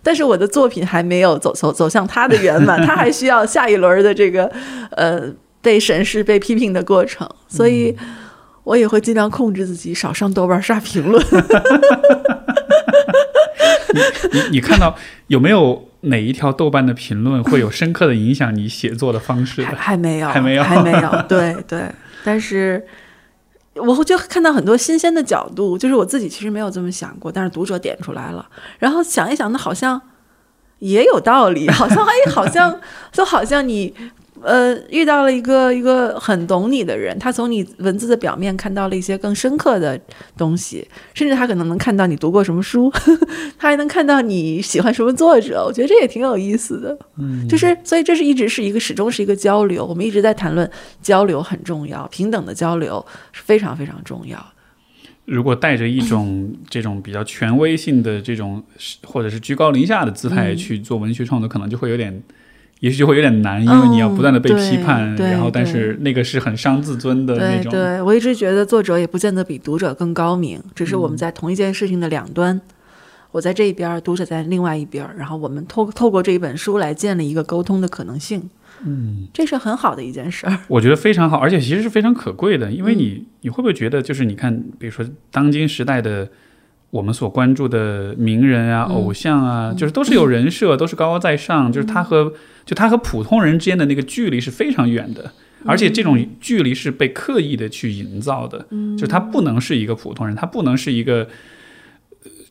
[0.00, 4.48] 但是我的作品还没有走走走向他的圆满， 他还需要下一轮的这个
[4.92, 5.22] 呃
[5.60, 7.28] 被审视、被批评的过程。
[7.48, 7.92] 所以
[8.62, 11.20] 我也会尽量控制自己，少上豆瓣刷评论。
[14.32, 14.94] 你你看到
[15.26, 19.64] 有没有哪一条豆瓣的评论会有深刻的影响你写作的方式？
[19.64, 21.10] 还没有，还没有，还没有。
[21.28, 21.90] 对对，
[22.24, 22.84] 但是
[23.74, 28.48] 我会就看到很多新鲜的角度，就是我自己其实没有这么想过，但是读者点出来了，
[28.78, 30.00] 然后想一想，那好像
[30.78, 32.80] 也有道理，好像哎，好像
[33.12, 33.94] 就好像你。
[34.44, 39.98] 呃，遇到了一个一个很懂你的人，他从你文字的表面看到了一些更深刻的
[40.36, 42.92] 东西，甚至他可能能看到你读过什么书，
[43.58, 45.64] 他还能看到你喜欢什么作者。
[45.66, 46.98] 我觉得这也挺有意思的。
[47.16, 50.70] 嗯，就是所以这是一直是一个始终是一个交流，我们一直在谈论
[51.00, 54.46] 交流很重要，平等的交流是非常非常重要的。
[55.24, 58.62] 如果带着一种 这种比较权威性的这种
[59.04, 62.22] 或者是居高临下的姿态去做文学创作，可能就会有点。
[62.80, 67.72] 也许就会有点难，因为你要不断的被批判，然后但是那个是很伤自尊的那种。
[67.72, 72.60] 对我一直觉得作者也不见得比读者更高明，只是我们在同一件事情的两端，
[73.30, 78.50] 我在这一边，读者在另外一边，然后我们透透过这一本书来建立一个沟通的可能性。
[78.84, 86.28] 嗯，这是很好的一件事儿，我觉得非常好，而且其实是非常可贵的，因为你你会不会觉得，就是你看，比如说当今时代的。
[86.94, 92.32] 我们所关注的名人啊、偶像啊，就是都是有人设， 都是高高在上，就是他和
[92.64, 95.32] 就他和普通人之间的那个距离是非常远的，
[95.64, 98.64] 而且这种距离是被刻意的去营造的，
[98.96, 101.26] 就是他不能是一个普通人，他不能是一个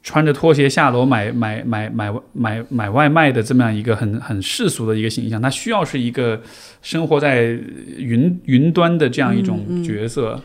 [0.03, 6.41] 穿着拖鞋下楼买买买买买买外卖的这么样一个很很世俗的一个形象，他需要是一个
[6.81, 7.57] 生活在
[7.97, 10.33] 云云端的这样一种角色。
[10.35, 10.41] 嗯，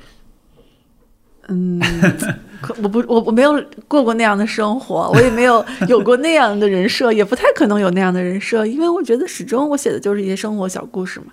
[2.60, 3.52] 可我不我我没有
[3.86, 11.26] 过过那样的生活，我也没有有过那样的人设，也不太可能有那样的人设，因为我觉得始终我写的就是一些生活小故事嘛，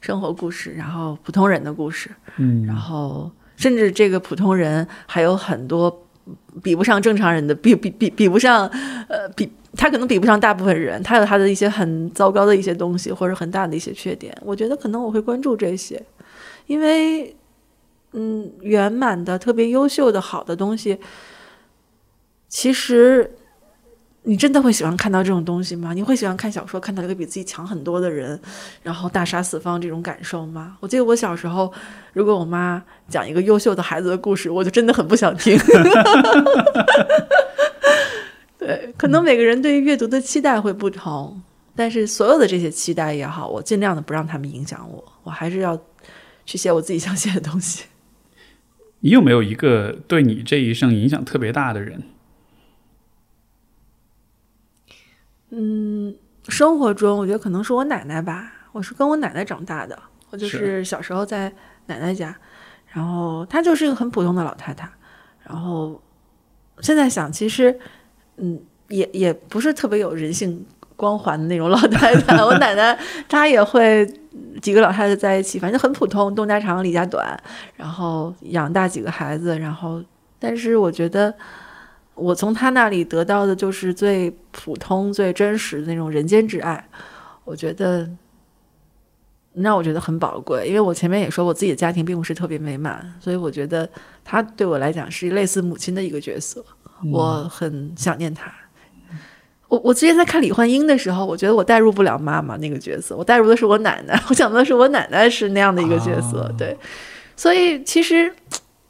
[0.00, 6.04] 生活故事，然后普通人的故事，嗯，然后甚至这个普通人还有很多
[6.62, 8.66] 比不上正常人的，比比比比不上，
[9.08, 16.00] 呃，比他可能比不上大部分人，他有他的一些很糟糕的一些东西，或者很大的一些缺点，我觉得可能我会关注这些，
[16.66, 17.34] 因为。
[18.18, 20.98] 嗯，圆满的、特别优秀的、好的东西，
[22.48, 23.30] 其实
[24.22, 25.92] 你真的会喜欢看到这种东西吗？
[25.92, 28.40] 你会喜欢看小说，看到一个比自己强很多的人，
[28.82, 30.78] 然后大杀四方这种感受吗？
[30.80, 31.70] 我记得我小时候，
[32.14, 35.58] 如果我妈讲一个优秀的孩子的故事，我就真的很不想听。
[38.58, 41.38] 对，可能每个人对于阅读的期待会不同，
[41.74, 45.78] 但是所有的这些期待也好，我尽量的不让他们影响我，我还是要
[46.46, 47.84] 去写我自己想写的东西。
[49.00, 52.02] 你有没有一个对你这一生影响特别大的人？
[55.50, 56.16] 嗯，
[56.48, 58.52] 生活中我觉得可能是我奶奶吧。
[58.72, 59.98] 我是跟我奶奶长大的，
[60.30, 61.50] 我就是小时候在
[61.86, 62.36] 奶奶家，
[62.92, 64.90] 然后她就是一个很普通的老太太。
[65.44, 66.02] 然后
[66.80, 67.78] 现在想，其实
[68.36, 70.66] 嗯，也也不是特别有人性
[70.96, 72.36] 光环的那种老太太。
[72.42, 74.10] 我奶奶她也会。
[74.60, 77.38] 几个老太太在一起，反正很普通，东家长李家短，
[77.76, 80.02] 然后养大几个孩子，然后，
[80.38, 81.32] 但是我觉得
[82.14, 86.88] 我从他那里得到的就是最普通、最真实的那种人间之爱，
[87.44, 88.08] 我觉得
[89.52, 90.66] 让我觉得很宝贵。
[90.66, 93.88] 因为我前面也说，我自己的家庭并不是特别美满，所以我觉得
[94.24, 96.64] 他对我来讲是类似母亲的一个角色，
[97.12, 98.50] 我很想念他。
[99.68, 106.76] 我我之前在看李焕英的时候，我觉得我代入不了妈妈那个角色，我代入的是我奶奶，我想的是我奶奶是那样的一个角色，啊对，
[107.36, 108.32] 所以其实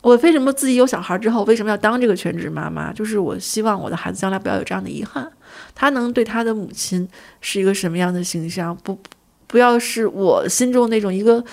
[0.02, 5.30] 我为什么自己有小孩之后为什么要当这个全职妈妈，就是我希望我的孩子将来不要有这样的遗憾，
[5.74, 7.08] 他能对他的母亲
[7.40, 8.98] 是一个什么样的形象，不
[9.46, 11.44] 不要是我心中那种一个。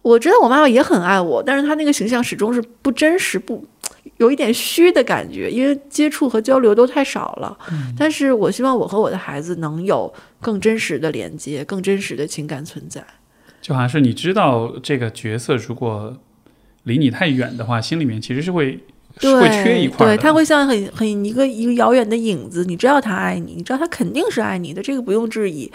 [0.00, 3.62] 我知道我妈妈也很爱我，但是她那个形象始终是不真实、不
[4.16, 7.56] 有一点虚的感觉，因为接触和交流都太少了。
[7.96, 13.04] 但是我希望我和我的孩子能有更真实的连接，更真实的情感存在。
[13.60, 16.16] 就好像是你知道这个角色如果
[16.84, 18.80] 离你太远的话，心里面其实是会
[19.20, 20.16] 会缺一块的。
[20.16, 25.70] 对，他会像很很一个一个遥远的影子，你知道他爱你，你知道他肯定是爱你的，这个不用质疑。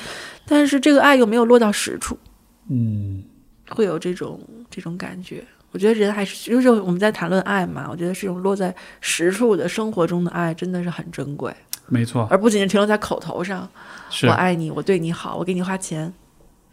[0.48, 2.18] 但是这个爱又没有落到实处，
[2.70, 3.24] 嗯，
[3.70, 4.40] 会有这种
[4.70, 5.44] 这种感觉。
[5.74, 11.52] 我觉得人还是就是我们在谈论爱嘛，我觉得这种落在实处的生活中的爱真的是很珍贵，
[11.88, 13.68] 没错，而不仅仅停留在口头上。
[14.12, 16.14] 是我爱你，我对你好，我给你花钱，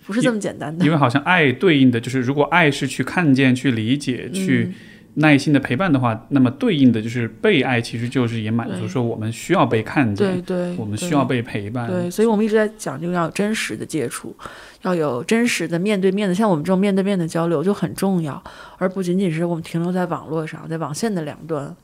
[0.05, 0.85] 不是这么简单的。
[0.85, 4.75] 因为好像爱对应的就是，如果爱是去看见、去理解、去嗯
[5.21, 11.89] 耐心的陪伴的话，那么对应的就是被爱，其实就是也满足说我们需要被看见，对对，我们需要被陪伴。
[11.89, 14.35] 对，所以我们一直在讲，就要有真实的接触，
[14.83, 18.43] 要有真实的面对面的，像我们这种面对面的交流就很重要，
[18.79, 21.75] 而不仅仅是我们停留在网络上，在网线的两端，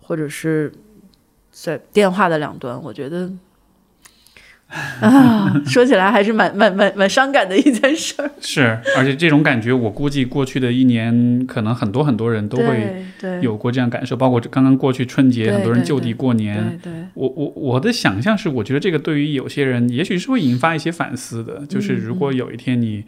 [0.00, 0.72] 或者是
[1.50, 2.80] 在电话的两端。
[2.82, 3.30] 我觉得
[4.68, 8.30] 啊，说起来还是蛮蛮蛮蛮伤感的一件事儿。
[8.40, 13.04] 是，而且这种感觉，我估计过去的一年，可能很多很多人都会
[13.40, 16.78] 有过这样感受，包括刚刚过去春节，很多人就地过年。
[16.82, 21.64] 对对我我我的想象是，我觉得这个对于有些人，也许是会引发一些反思的。
[21.66, 23.04] 就是嗯如果有一天你，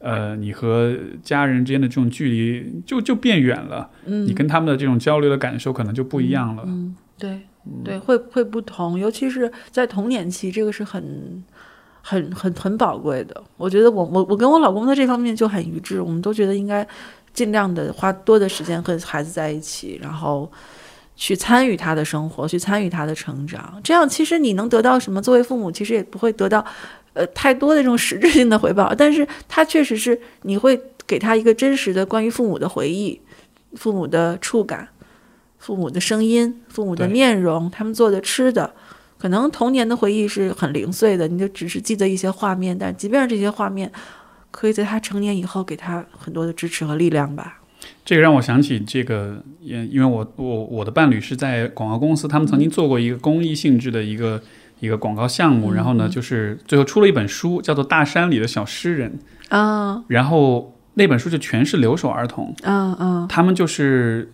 [0.00, 6.64] 呃，你和家人之间的这种距离就就变远了，嗯，你跟他们的这种交流的感受可能就不一样了。
[6.66, 7.42] 嗯，对
[7.84, 11.44] 对，会会不同，尤其是在童年期，这个是很。
[12.08, 16.86] 很很很宝贵的，我觉得我我我跟我老公在这方面就很一致，我们都觉得应该
[17.34, 20.48] 尽量的花多的时间和孩子在一起，然后
[21.16, 23.80] 去参与他的生活，去参与他的成长。
[23.82, 25.20] 这样其实你能得到什么？
[25.20, 26.64] 作为父母，其实也不会得到
[27.14, 33.20] 呃太多的这种实质性的回报，但是他确实是你会给他一个真实的关于父母的回忆，
[33.74, 34.88] 父母的触感。
[35.58, 38.72] 父母的声音、父母的面容、他们做的吃的，
[39.18, 43.90] 可能童年的回忆是很零碎的，你就只是记得一些画面，但即便是这些画面，
[44.50, 47.60] 可以在他成年以后给他很多的支持和力量吧。
[48.04, 54.40] 这个让我想起这个，也因为我我我的伴侣是在广告公司，他们曾经做过一个公益性质的一个
[54.80, 59.18] 一个广告项目，然后呢，就是最后出了一本书，叫做《大山里的小诗人》，
[59.56, 63.26] 啊然后那本书就全是留守儿童，啊啊！
[63.28, 64.32] 他们就是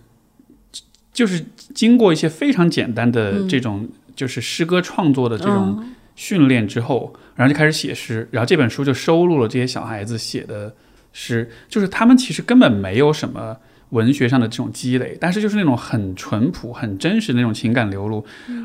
[1.13, 1.45] 就是
[1.75, 3.49] 经过一些非常简单的嗯。
[3.49, 5.95] 这种就是诗歌创作的这种嗯。
[6.15, 10.73] 训练之后，然后就开始写诗，然后这本书就收录了这些小孩子写的
[11.15, 13.57] 诗，就是他们其实根本没有什么
[13.91, 18.23] 文学上的这种积累，但是就是那种很淳朴、很真实的那种情感流露，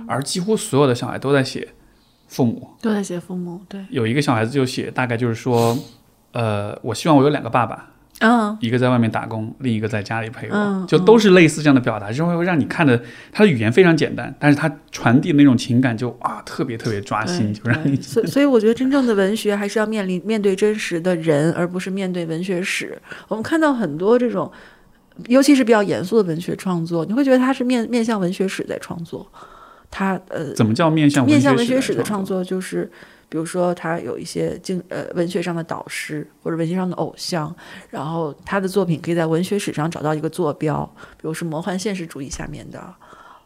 [0.10, 1.69] 而几乎所有的小孩都在写
[2.28, 2.69] 父母。
[2.82, 5.80] 都在写父母，对，有一个小孩子就写，大概就是说，
[6.34, 12.99] 呃，我希望我有两个爸爸，嗯一个在外面打工，另一个在家里陪我，嗯就都是类似这样的表达，就会让你看的，
[13.31, 22.99] 他的语言非常简单，但是他传递的那种情感就啊特别特别抓心，就让你所以所以我觉得真正的文学还是要面临面对真实的人，而不是面对文学史。
[23.27, 24.52] 我们看到很多这种，
[25.27, 29.31] 尤其是比较严肃的文学创作，你会觉得他是面面向文学史在创作，
[29.91, 32.26] 他呃怎么叫面向面向文学学史的创？
[32.26, 32.89] 作，就是
[33.29, 37.53] 比如说他有一些经呃文学上的导师或者文学上的偶像，
[37.89, 42.93] 然后他的作品可以在文学史上找到一个坐标，比如是魔幻现实主义下面的，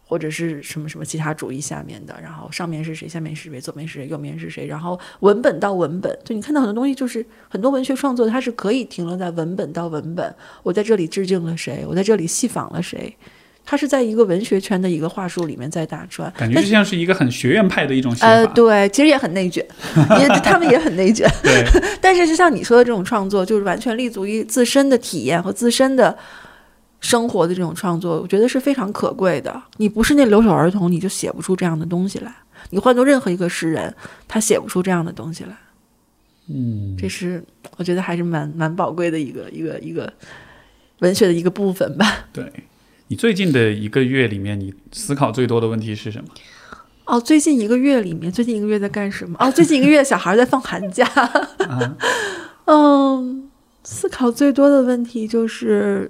[0.05, 13.17] 或者是什么什么其他主义下面的，然后上面是谁，下面是谁，左面是谁，右面是谁，然后文本到文本，就你看到很多东西，就是很多文学创作它是可以停留在文本到文本，我在这里致敬了谁，我在这里戏仿了谁。
[13.63, 19.65] 它是在一个文学圈的一个话术里面在打转，感觉就像是一个很学院派的一种写呃，对，其实也很内卷，
[20.19, 21.29] 也他们也很内卷。
[21.41, 21.65] 对
[22.01, 26.17] 但是就像你说的这种创作，就是完全立足于自身的体验和自身的
[26.99, 29.61] 生活的这种创作，我觉得是非常可贵的。
[29.77, 32.35] 你不是那留守儿童，你就写不出这样的东西来。
[32.71, 33.93] 你换做任何一个诗人，
[34.27, 35.55] 他写不出这样的东西来。
[36.47, 37.41] 嗯，这是
[37.77, 40.11] 我觉得还是蛮蛮宝贵的一个一个一个
[40.99, 42.25] 文学的一个部分吧。
[42.33, 42.51] 对。
[43.11, 46.29] 你最近的一个月里面，你思考最多的问题是什么？
[47.03, 49.35] 哦，最近一个月里面，最近一个月在干什么？
[49.38, 51.05] 哦，最近一个月小孩在放寒假。
[51.67, 51.97] 啊
[52.67, 53.51] 嗯，
[53.83, 56.09] 思考最多的问题就是，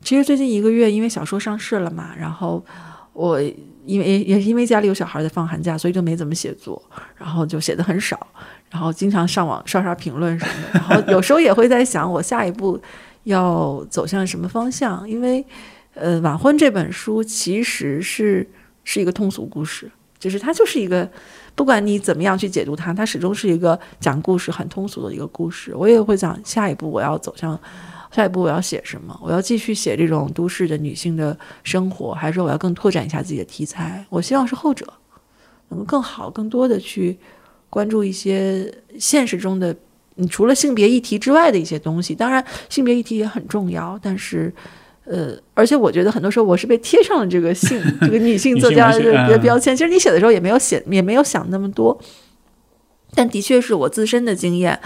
[0.00, 2.64] 其实最近一个月因为小说上市了嘛，然后
[3.14, 3.42] 我
[3.84, 6.80] 因为也是因为家里有小孩在放寒假，所以就没怎么写作，
[7.16, 8.28] 然后就写的很少，
[8.70, 12.80] 然后经常上网刷刷评论什么的，然后有时候也会在想我下一步
[13.26, 15.44] 要走向什么方向，因为
[15.94, 18.48] 呃，晚婚这本书其实是
[18.82, 21.08] 是一个通俗故事，就是它就是一个。
[21.56, 25.74] 不管你怎么样去解读它，它始终是一个讲故事很通俗的一个故事。
[25.74, 27.58] 我也会讲下一步我要走向，
[28.10, 29.18] 下一步我要写什么？
[29.22, 31.34] 我要继续写这种都市的女性的
[31.64, 34.04] 生活，还是说我要更拓展一下自己的题材？
[34.10, 34.86] 我希望是后者，
[35.70, 37.18] 能够更好、更多的去
[37.70, 39.74] 关注一些现实中的，
[40.16, 42.14] 你除了性别议题之外的一些东西。
[42.14, 44.52] 当然，性别议题也很重要，但是。
[45.08, 49.76] 呃，而且我觉得很多时候我是被贴上了这个性 这个女性作家的标签。
[49.76, 51.96] 其实你写的时候也没有写，也没有想那么多。
[53.14, 54.80] 但的确是我自身的经验，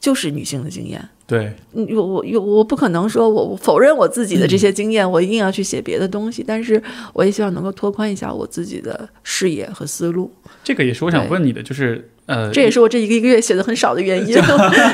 [0.00, 1.06] 就是女性的经验。
[1.26, 6.44] 对，我我我我不可能说我否认我自己的这些经验，我一定要去写别的东西。
[6.46, 6.80] 但是
[7.12, 10.30] 我也希望能够拓宽一下我自己的视野和思路。
[10.62, 14.34] 这个也是我想问你的，就是呃，这也是我这一个一个月写的很少的原因。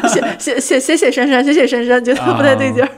[0.09, 2.89] 写写写写写珊珊，写写珊珊，觉得不太对劲儿。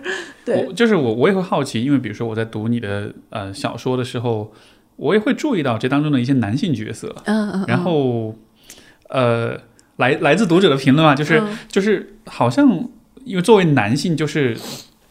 [0.45, 4.53] 对，就是我，我也会好奇，因为比如说我在读你的呃小说的时候，
[4.95, 8.37] 我也会注意到这当中的一些男性角色，嗯嗯，然后
[9.09, 9.59] 呃，
[9.97, 12.89] 来来自读者的评论啊，就是就是好像
[13.25, 14.57] 因为作为男性，就是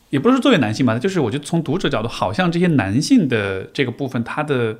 [0.09, 4.77] 也不是作为男性吧，就是我觉得从读者角度，好像这些男性的这个部分，他的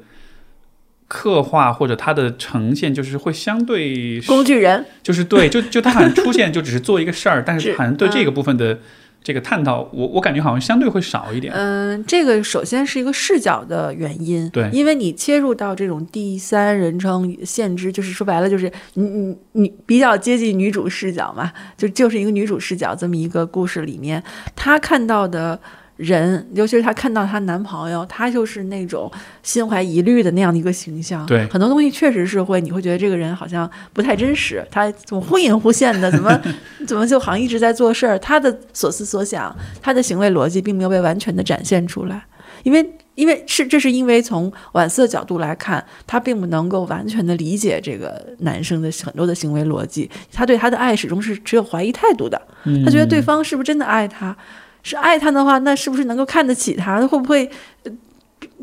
[1.07, 8.79] 刻画或者他的呈现，就是会相对工具人，就是对，就就他好像出现就只是做一个事儿，但是好像对这个部分的。
[9.23, 11.53] 这个探讨，我我感觉好像相对会少一点。
[11.53, 14.49] 嗯，这个首先是一个视角的原因。
[14.49, 24.21] 对，因为你切入到这种第三人称限制，就是说白了，就是你你你比较接近女主视角嘛，就就是一个女主视角这么一个故事里面，
[24.55, 25.59] 她看到的。
[25.97, 29.11] 人，尤其是她看到她男朋友，她就是那种
[29.41, 31.25] 心怀疑虑的那样的一个形象。
[31.25, 36.11] 对，很多东西确实是会，你会觉得这个人好像不太真实，他怎么忽隐忽现的？
[36.11, 36.41] 怎么
[36.87, 38.17] 怎么就好像一直在做事儿？
[38.19, 42.25] 他的所思所想，他的行为逻辑并没有被完全的展现出来，
[42.63, 42.83] 因为
[43.15, 52.41] 因为是这是因为从晚色角度来看，他并不能够完全的理解这个男生的很多的行为逻辑，他对他的爱始终是持有怀疑态度的。
[52.83, 54.35] 他觉得对方是不是真的爱他？
[54.83, 56.99] 是爱他的话，那是不是能够看得起他？
[57.07, 57.49] 会不会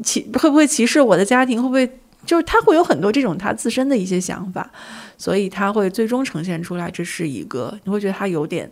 [0.03, 1.61] 歧会不会歧视我的家庭？
[1.61, 1.91] 会不会
[2.27, 4.71] 就是他会有很多这种他自身的一些想法，
[5.17, 8.71] 所以他会最终呈现出来，这是一个你会觉得他有点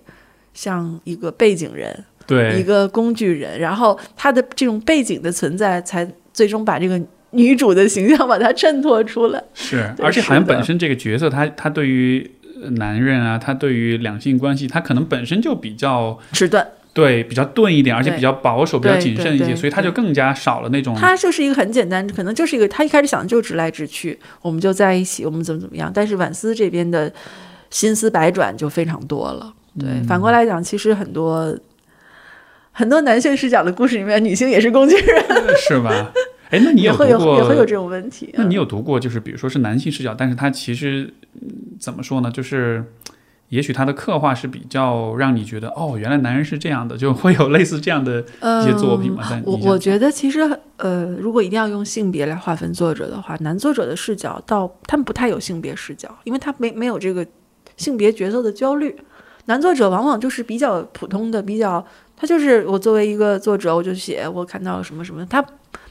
[0.52, 3.58] 像一个背景人，对，一个工具人。
[3.58, 7.00] 然后他的这种背景的存在，才最终把这个
[7.30, 9.42] 女主的形象把它衬托出来。
[9.54, 12.30] 是，而且好像本身这个角色，他他对于
[12.72, 16.66] 男人啊，他对于两性关系，他可能本身就比较迟钝。
[16.94, 20.96] 对，比较钝一点，而且比较保守、比较谨慎一些，所以他就更加少了那种。
[20.96, 25.92] 他就是一个很简单，可能就是一个他一开始想的就直来直去，我们就在一起，我们怎么怎么样。
[25.94, 27.12] 但是婉思这边的
[27.70, 29.54] 心思百转就非常多了。
[29.78, 31.56] 对，反过来讲，其实很多
[32.72, 35.24] 很多男性视角的故事里面，女性也是工具人，
[35.56, 36.12] 是吧？
[36.50, 37.36] 哎，那你有读过？
[37.36, 38.34] 也会有这种问题。
[38.36, 38.98] 那你有读过？
[38.98, 41.14] 就是比如说是男性视角，但是他其实
[41.78, 42.28] 怎么说呢？
[42.28, 42.84] 就是。
[43.48, 49.24] 也许他的刻画是比较让你觉得哦，原来男人是这样的，就会有类似这样的一些作品嘛。
[49.44, 50.40] 我我觉得其实
[50.76, 57.26] 呃，如果一定要用性别来划分作者的话，男作者的视角到他们不太有性别视角，因为他没没有这个
[57.76, 58.94] 性别角色的焦虑。
[59.46, 61.82] 男作者往往就是比较普通的，比较
[62.16, 65.42] 他就是我作为一个作者，我就写我看到了什么什么他。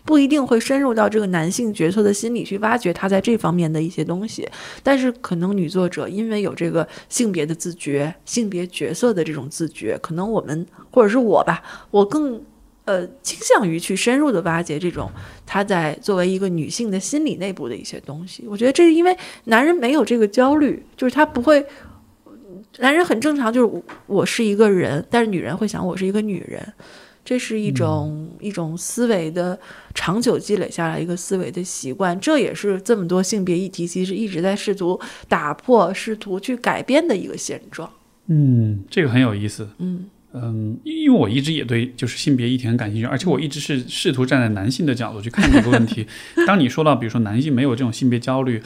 [0.08, 4.48] 不一定会深入到这个男性角色的心理去挖掘他在这方面的一些东西，
[4.82, 11.62] 但是可能女作者因为有这个性别的自觉、性别角色的这种自觉，可能我们或者是我吧，
[11.92, 12.42] 我更
[12.86, 15.12] 呃倾向于去深入的挖掘这种
[15.46, 18.46] 他在作为一个女性的心理内部的一些东西。
[18.48, 19.14] 我觉得这是因为
[19.44, 21.66] 男人没有这个焦虑，就是他不会，
[22.78, 26.74] 男人很正常，就是我是一个人，但是女人会想我是一个女人。
[27.28, 29.60] 这是一种一种思维的
[29.94, 34.98] 长久积累下来一个思维的习惯，这也是这么多性别议题其实一直在试图
[35.28, 37.92] 打破、试图去改变的一个现状。
[38.28, 39.68] 嗯，这个很有意思。
[39.80, 46.08] 嗯嗯，因为我一直也对就是性别议题很感兴趣，而且我一直是试图站在男性的角度去看这个问题。
[46.48, 48.64] 当你说到比如说男性没有这种性别焦虑。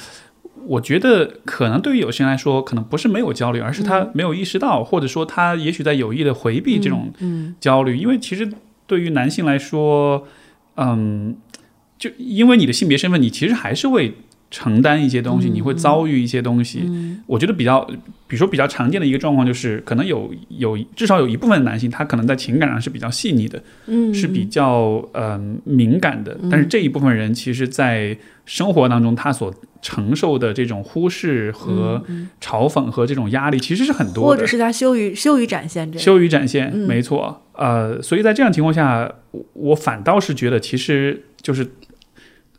[0.66, 7.12] 我觉得可能对于有些人来说，可能不是没有焦虑，而是他没有意识到，或者说他也许在有意的回避这种
[7.60, 7.98] 焦虑。
[7.98, 8.52] 因为其实
[8.88, 10.28] 对于男性来说，
[10.76, 11.36] 嗯，
[11.98, 14.14] 就因为你的性别身份，你其实还是为
[14.52, 16.82] 承担一些东西，嗯你会遭遇一些东西。
[16.84, 17.80] 嗯我觉得比较，
[18.28, 32.04] 比如说比较常见的一个状况就是，可能有有至少有一部分男性，他可能在情感上是比较细腻的，嗯，是比较呃敏感的，但是这一部分人其实，在生活当中他所承受的这种忽视和
[32.42, 34.46] 嘲讽和这种压力，其实是很多的或者。
[34.46, 37.42] 是他羞于羞于展现这个，羞于展现，嗯没错。
[37.54, 41.66] 呃，所以在这样情况下，我我反倒是觉得，其实就是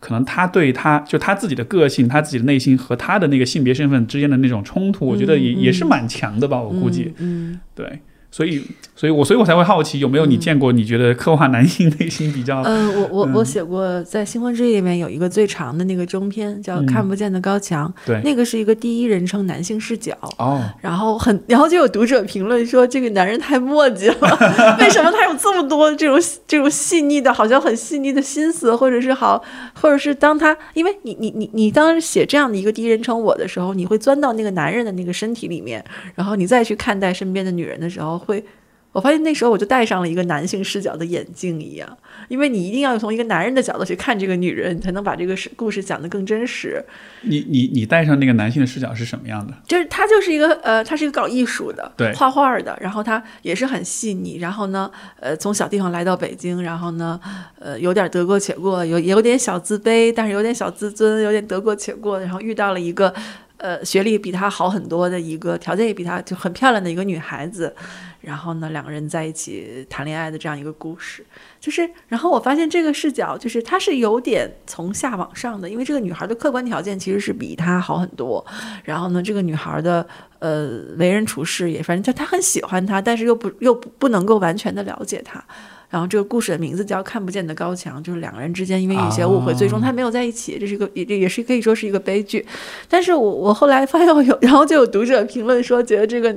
[0.02, 7.12] 可能他对他就他自己的个性、他自己的内心和他的那个性别身份之间的那种冲突，我觉得也、嗯也是蛮强的吧，我估计。
[7.18, 8.00] 嗯，对，
[8.32, 8.64] 所以，
[8.96, 18.20] 所以我所以我才会好奇，有没有你见过你觉得刻画男性内心比较嗯，呃，我我我嗯写过，在《新婚之夜》里面有一个最长的那个中篇，叫嗯《看不见的高墙》，对。
[18.24, 20.16] 那个是一个第一人称男性视角。
[20.38, 24.16] 哦，然后很，然后就有读者评论说这个男人太墨迹了，
[24.80, 26.18] 为什么他有这么多这种
[26.48, 29.44] 这种细腻的，好像很细腻的心思，或者是好，
[29.78, 35.84] 或者是当他，因为你你你你当时写这样的一个第一人称我的时候，你会钻到那个男人的那个身体里面，
[36.14, 38.44] 然后你再去看待身边的女人的时候，会。
[38.92, 41.96] 我发现那时候我就戴上了一个男性视角的眼镜一样，
[42.28, 46.84] 因为你一定要从一个男人的角度去看这个女人，你才能把这个事故事讲得更真实。
[47.22, 49.54] 你你你戴上那个男性的视角是什么样的？
[49.66, 57.18] 就是他就是一个呃，他是一个搞艺术的，对画画的，然后他也是很细腻，然后呢，呃，从小地方来到北京，然后呢，
[57.58, 63.14] 呃，有点得过且过，有有点小自卑，但是有点小自尊，有点得过且过，然后遇到了一个
[63.56, 67.74] 呃学历比他好很多的一个，条件也比他就很漂亮的一个女孩子，
[68.22, 71.26] 然后呢，两个人在一起谈恋爱的这样一个故事。
[71.60, 78.44] 就是，然后我发现这个视角就是它是有点从下往上的，因为这个女孩的客观条件其实是比他好很多。
[78.84, 80.06] 然后呢，这个女孩的
[80.38, 85.44] 呃为人处事也，反正就她很喜欢他，但是又不又不不能够完全的了解他。
[85.92, 92.44] 然后这个故事的名字叫《看不见的高墙》，就是两个人之间因为一些误会，哦最终他没有在一起，这是一个也也是可以说是一个悲剧。
[92.88, 96.34] 但是我我后来发现有，然后就有读者评论说，觉得这个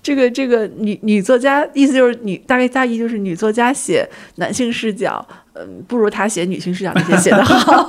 [0.00, 7.88] 这个这个女女作家，意思就是女大概大意就是女作家写男性视角，嗯，不如她写女性视角那些写的好。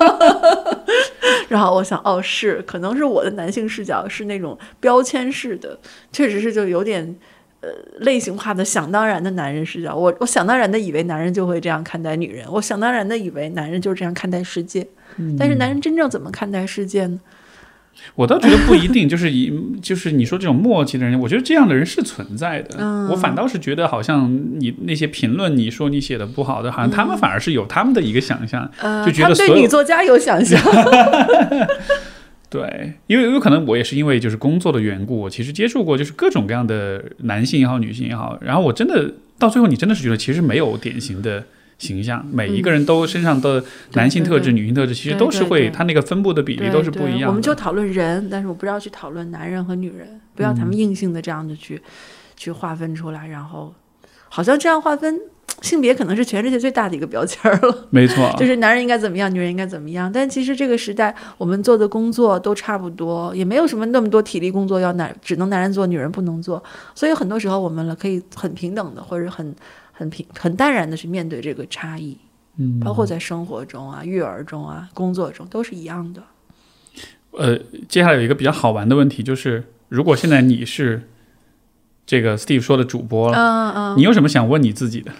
[1.47, 5.77] 然后我想，哦，是，可能是我的男性视角是那种标签式的，
[6.11, 7.15] 确实是就有点
[7.63, 7.69] 呃
[8.01, 9.95] 类型化的想当然的男人视角。
[9.95, 14.85] 我我想当然的以为男人就会这样看待女人，我想当然的以为男人就是这样看待世界。
[15.39, 17.19] 但是男人真正怎么看待世界呢？
[18.15, 22.75] 我倒觉得不一定，就是以就是你说这种默契的人，我觉得这样的人是存在的。
[22.79, 24.27] 嗯我反倒是觉得，好像
[24.59, 28.67] 你那些评论，你说你写的不好的，好像他们反而是有他们的一个想象。
[28.79, 30.59] 呃，就觉他们对得所有女作家有想象。
[32.53, 41.43] 对，因为有可能我也是因为就是工作的缘故，我其实接触过就是各种各样的男性也好，女性也好，然后我真的到最后，你真的是觉得其实没有典型的
[41.79, 43.63] 形象，每一个人都身上的
[43.93, 47.19] 男性特质、对女性特质，其实都是会，它那个分布的比例都是不一样的。
[47.21, 51.81] 对我们就讨论人，但是我不要去讨论男人和女人，不要他嗯们硬性的这样子去、
[52.37, 53.73] 去划分出来，然后
[54.35, 55.21] 好像这样划分
[55.61, 57.87] 性别可能是全世界最大的一个标签儿了。
[57.91, 60.11] 没错， 就是男人应该怎么样，女人应该怎么样。
[60.11, 66.61] 但其实这个时代，我们做的工作都差不多，也没有什么那么多体力工作要男只能男人做，女人不能做。
[66.95, 69.55] 所以很多时候，我们了可以很平等的，或者很
[69.91, 72.17] 很平很淡然的去面对这个差异，
[72.57, 76.23] 嗯，包括在生活中啊、育儿中啊、工作中都是一样的。
[77.31, 77.57] 呃，
[77.87, 81.07] 接下来有一个比较好玩的问题，就是如果现在你是
[82.13, 83.97] 这个 Steve 说的主播了，嗯嗯。
[83.97, 85.11] 你有什么想问你自己的？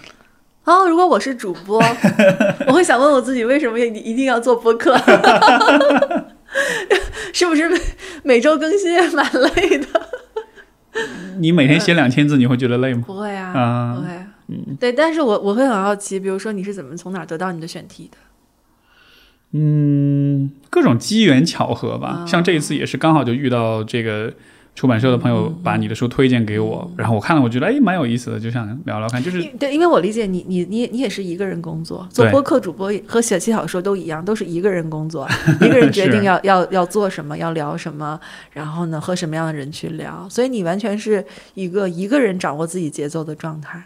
[0.62, 1.82] 哦，如果我是主播，
[2.68, 4.96] 我会想问我自己，为什么一一定要做播客？
[7.34, 7.80] 是不是每
[8.22, 9.86] 每周更新也蛮累的？
[11.38, 13.02] 你每天写两千字，你会觉得累吗？
[13.04, 14.08] 不会啊，啊不会。
[14.46, 18.18] 嗯，对，但是我我会很好奇，比如说你是怎么从哪儿得到你的选题的？
[19.50, 22.22] 嗯，各种机缘巧合吧。
[22.22, 24.32] 啊像这一次也是刚好就遇到这个
[24.74, 29.22] 出版社的朋友嗯把你的书推荐给我，然后我看了，我觉得哎蛮有意思的，就想聊聊看。
[29.22, 35.28] 就是对，因为我理解你，你你你也是一个人工作，做播客主播和写写小说都一样，都是一个人工作，
[35.62, 38.18] 一个人决定要要要做什么，要聊什么，
[38.52, 41.24] 然后呢和什么样的人去聊，所以你完全是
[41.54, 43.82] 一个一个人掌握自己节奏的状态。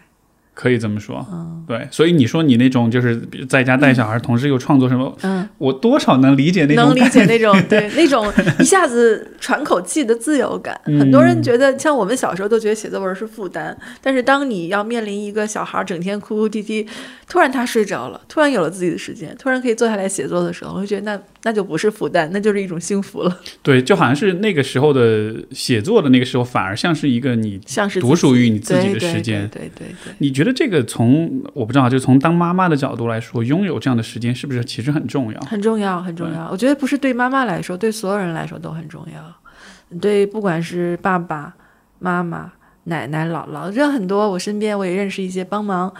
[0.59, 1.87] 可以这么说，嗯对。
[1.89, 8.29] 所以你说你那种就是比在家带小孩，同时又创作什么，嗯，我多少能理解那种能理解那种 对那种
[8.59, 10.77] 一下子喘口气的自由感。
[10.87, 16.85] 嗯很多人觉得，像我们小时候都觉得写作文是负担，但是当你要面临一个小孩整天哭哭啼啼，
[17.29, 29.47] 突然他睡着了，突然有了自己的时间，突然可以坐下来写作的时候，我就觉得那那就不是负担，那就是一种幸福了，对，就好像是那个时候的写作的那个时候，反而像是一个你像是独属于你自自己的时间。
[29.49, 35.39] 对对对对你觉得这个从我不知道，就从当妈妈的角度来说，拥有这样的时间是不是其实很重要，？
[35.41, 36.49] 很重要，很重要。
[36.51, 39.99] 我觉得不是对妈妈来说，对所有人来说都很重要。
[39.99, 41.55] 对，不管是爸爸
[41.99, 42.51] 妈妈、
[42.83, 45.91] 奶奶、姥姥，这很多，我身边我也认识一些帮忙，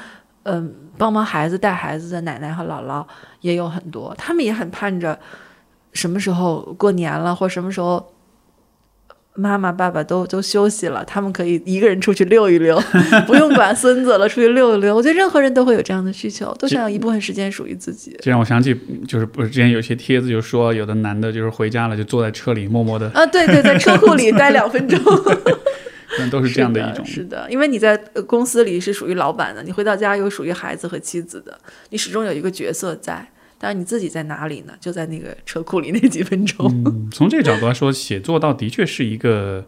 [0.43, 3.05] 嗯、帮忙孩子带孩子的奶奶和姥姥
[3.41, 5.17] 也有很多，他们也很盼着
[5.93, 8.13] 什么时候过年了，或什么时候。
[9.35, 12.77] 妈妈、爸爸都都休息了，他们可以一个人出去溜一溜，
[13.25, 14.93] 不用管孙子了，出去溜一溜。
[14.93, 18.13] 我觉得任何人都会有这样的需求，都想有一部分时间属于自己。
[18.19, 24.99] 这让我想起，就是不是之前有些帖子就说，有的男的就是回家了就坐在车里默默的，啊，对对，在车库里待两分钟，
[26.09, 27.05] 可能都是这样的一种。
[27.05, 31.57] 是的，因为你在呃公司里是属于老板的，你回到家又属于孩子和妻子的，
[31.89, 33.27] 你始终有一个角色在。
[33.61, 34.73] 但是你自己在哪里呢？
[34.79, 36.65] 就在那个车库里那几分钟。
[36.85, 39.65] 嗯， 从这个角度来说，写作倒的确是一个，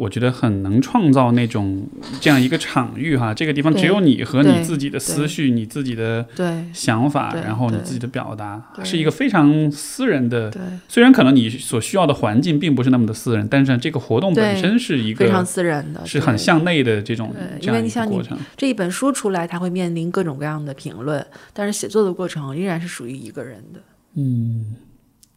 [0.00, 1.86] 我觉得很能创造那种
[2.22, 3.34] 这样一个场域哈。
[3.34, 10.50] 这个地方只有你和你自己的思绪、你自己的对想法，然后你自己的表达，是一个非常私人的。
[10.50, 18.38] 对，虽然可能你所需要的环境并不是那么的私人，但是这个活动本身是一个非常私人的，是很向内的这种这样一个因为你想过程。
[18.56, 21.22] 这一本书出来，它会面临各种各样的评论，
[21.52, 23.80] 但是写作的过程依然是属于一个人的。
[24.14, 24.76] 嗯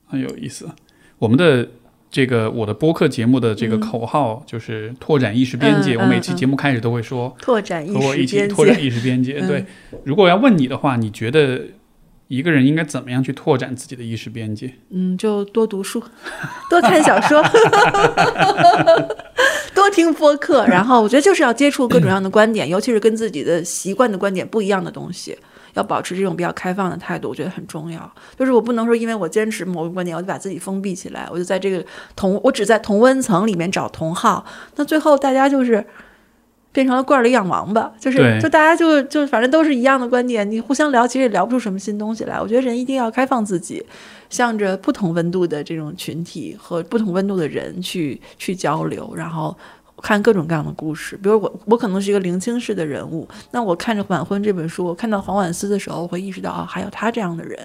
[0.08, 0.70] 很有意思。
[1.20, 1.68] 我们的
[2.14, 5.96] 这个我的播客节目的这个嗯口号就是拓展意识边界。
[5.96, 9.40] 嗯我每期嗯节目开始都会说拓展意和我一起识边界，拓展意识边界。
[9.42, 9.66] 嗯对，
[10.04, 11.60] 如果要问你的话，你觉得
[12.28, 14.72] 一个人应该怎么样去拓展自己的意识边界？
[14.92, 16.04] 嗯，就多读书，
[16.70, 17.44] 多看小说，
[19.74, 25.36] 多听播客，然后我觉得就是要接触各种各样的观点，尤其是跟自己的习惯的观点不一样的东西。
[25.74, 28.12] 要保持这种比较开放的态度，我觉得很重要。
[28.38, 31.84] 就是我不能说因为我坚持某个观点，我就把自己封闭起来，我就在这个
[32.16, 34.46] 同我只在同温层里面找同好，
[34.76, 35.86] 那最后大家就是
[36.72, 42.40] 变成了罐儿里养王八，就是就大家就就反正都是一样的观点，你互相聊其实也聊不出什么新东西来。
[42.42, 43.84] 我觉得人一定要开放自己，
[44.30, 49.56] 向着不同温度的这种群体和不同温度的人去去交流，然后
[50.04, 51.18] 看各种各样的故事。
[51.18, 57.58] 比如我，我可能是一个零星式的人物，那我看着《晚婚》这本书，我看到黄婉思的时候，我会意识到啊，还有他这样的人。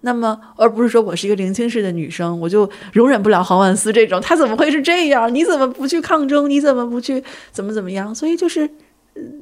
[0.00, 5.32] 那么，而不是说我是一个零星式的女生，我就容忍不了黄婉思这种，她怎么会是这样？
[5.34, 6.48] 你怎么不去抗争？
[6.48, 7.22] 你怎么不去
[7.52, 8.14] 怎么怎么样？
[8.14, 8.66] 所以就是，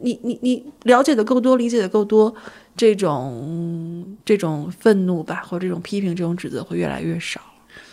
[0.02, 2.34] 你你你了解的够多，理解的够多，
[2.76, 7.40] 这种这种愤怒吧，或者这种批评、这种指责会越来越少。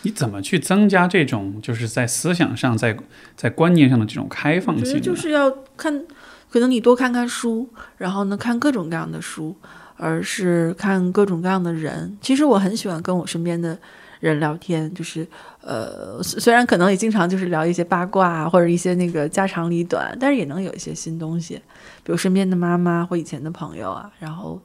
[0.06, 2.96] 你怎么去增加这种就是在思想上、在
[3.34, 5.02] 在观念上的这种开放性？
[5.02, 6.04] 就是要看，
[6.48, 9.56] 可能你多看看书，然后呢看各种各样的书，
[9.96, 12.16] 而是看各种各样的人。
[12.20, 13.76] 其实我很喜欢跟我身边的
[14.20, 15.26] 人聊天，就是
[15.60, 21.56] 呃，虽然可能也经常就是聊一些八卦，或者一些那个家长里短，但是也能有一些新东西，
[22.04, 24.62] 比如身边的妈妈或以前的朋友啊，然后。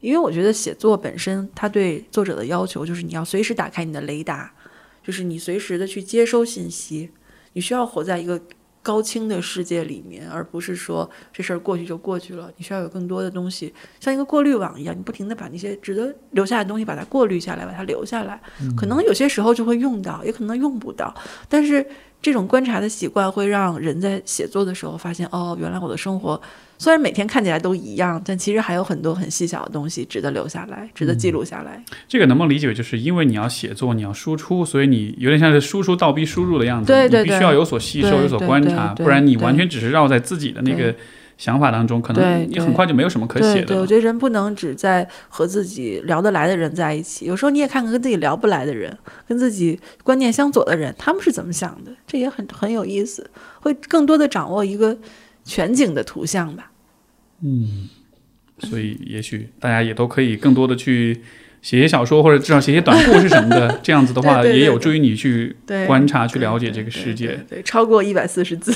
[0.00, 4.52] 因为我觉得写作本身，它对作者的要求就是你要随时打开你的雷达，
[5.04, 7.10] 就是你随时的去接收信息，
[7.52, 8.40] 你需要活在一个
[8.82, 12.50] 高清的世界里面，而不是说这事儿过去就过去了。
[12.56, 18.40] 你需要有更多的东西，像一个过滤网一样，你不停的把那些值得留下的东西把它过滤下来，把它留下来。
[18.76, 21.14] 可能有些时候就会用到，也可能用不到。
[21.48, 21.86] 但是
[22.20, 26.40] 这种观察的习惯会让人在写作的时候发现，哦，原来我的生活
[26.76, 31.82] 虽然每天看起来都一样，但其实还有很多很细小的东西值得留下来，值得记录下来。
[32.08, 40.94] 这个能不能理解为，就是因为你要写作，你要输出，所以你有点像是输出倒逼输入的样子，对对对你必须要有所吸收，有所观察，不然你完全只是绕在自己的那个
[41.36, 43.86] 想法当中，可能你很快就没有什么可写对对，我。
[43.86, 48.96] 觉得人不能只在和自己聊得来的人在一起，有时候你也看看跟自己聊不来的人，
[49.26, 53.28] 跟自己观念相左的人，他们是怎么想的，这也很很有意思，
[53.60, 54.96] 会更多的掌握一个
[55.44, 56.72] 全景的图像吧。
[57.42, 57.88] 嗯
[58.60, 61.20] 所以也许大家也都可以更多的去
[61.60, 63.80] 写写小说，或者至少写写短故事什么的。
[63.82, 67.58] 这样子的话， 对对对也有助于你去对，观察、去了解这个世界对。
[67.58, 68.72] 对，超过一百四十字。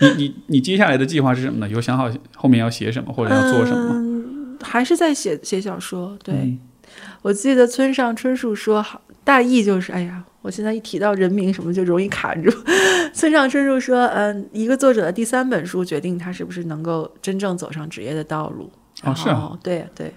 [0.00, 1.68] 你你你接下来的计划是什么呢？
[1.68, 3.94] 有想好后面要写什么或者要做什么吗？
[3.94, 6.18] 嗯，还是在写写小说。
[6.22, 6.58] 对，嗯
[7.22, 12.50] 我记得村上春树说，好大意就是，哎呀，我现在一提到人名什么就容易卡住。
[13.14, 18.70] 村上春树说，嗯，一个作者的第三本书决定他是不是能够真正走上职业的道路。
[19.04, 20.12] 哦是啊对对，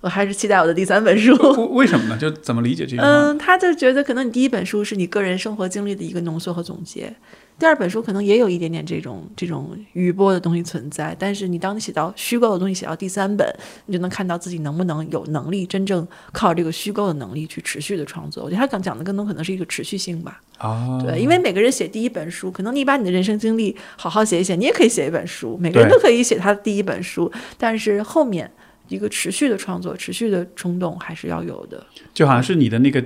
[0.00, 1.34] 我还是期待我的第三本书。
[1.34, 2.18] 为为什么呢？
[2.18, 3.02] 就怎么理解这个？
[3.02, 7.14] 嗯，他就觉得可能你第一本书是你个人生活经历的一个浓缩和总结，
[7.56, 13.48] 第二本书可能也有一点点这种这种余波的东西存在，但是你当你写到虚构的东西，写到第三本，
[13.86, 18.42] 你就能看到自己能不能有能力真正靠这个虚构的能力去持续的创作。
[18.42, 20.40] 我觉得他讲讲的更多可能是一个持续性吧。
[20.58, 28.50] 啊，对，因为每个人写第一本书，可能你把你的人生经历好好写一写，你也可以写一本书，每个人都可以写他的第一本书，但是后面
[28.88, 31.86] 一个持续的创作、持续的冲动还是要有的。
[32.12, 33.02] 就好像是你的那个。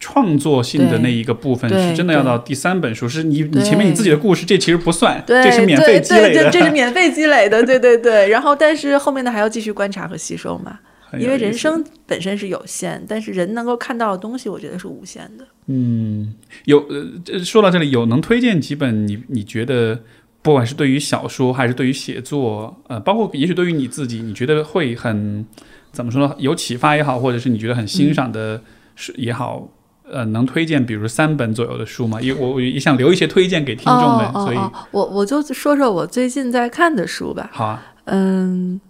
[0.00, 8.30] 创作性的那一个部分是真的要到第三本书，是你你前面你自己的故事，这其实不算，这是免费积累的，这是免费积累的， 对对对。
[8.30, 10.78] 然后，但是后面的还要继续观察和吸收嘛，
[11.18, 15.46] 因为人生本身是有限，但是人能够看到的东西，我觉得是无限的。
[15.66, 16.32] 嗯，
[16.64, 20.00] 有呃，说到这里，有能推荐几本你你觉得，
[20.40, 25.44] 不管是对于小说还是对于写作，呃，包括也许对于你自己，你觉得会很
[25.92, 26.34] 怎么说呢？
[26.38, 28.62] 有启发也好，或者是你觉得很欣赏的
[28.96, 29.68] 是也好。
[30.12, 32.20] 呃，能推荐比如三本左右的书吗？
[32.20, 34.58] 因为我我也想留一些推荐给听众们，所以，
[34.90, 37.48] 我我就说说我最近在看的书吧。
[37.52, 37.82] 好啊。
[38.06, 38.80] 嗯，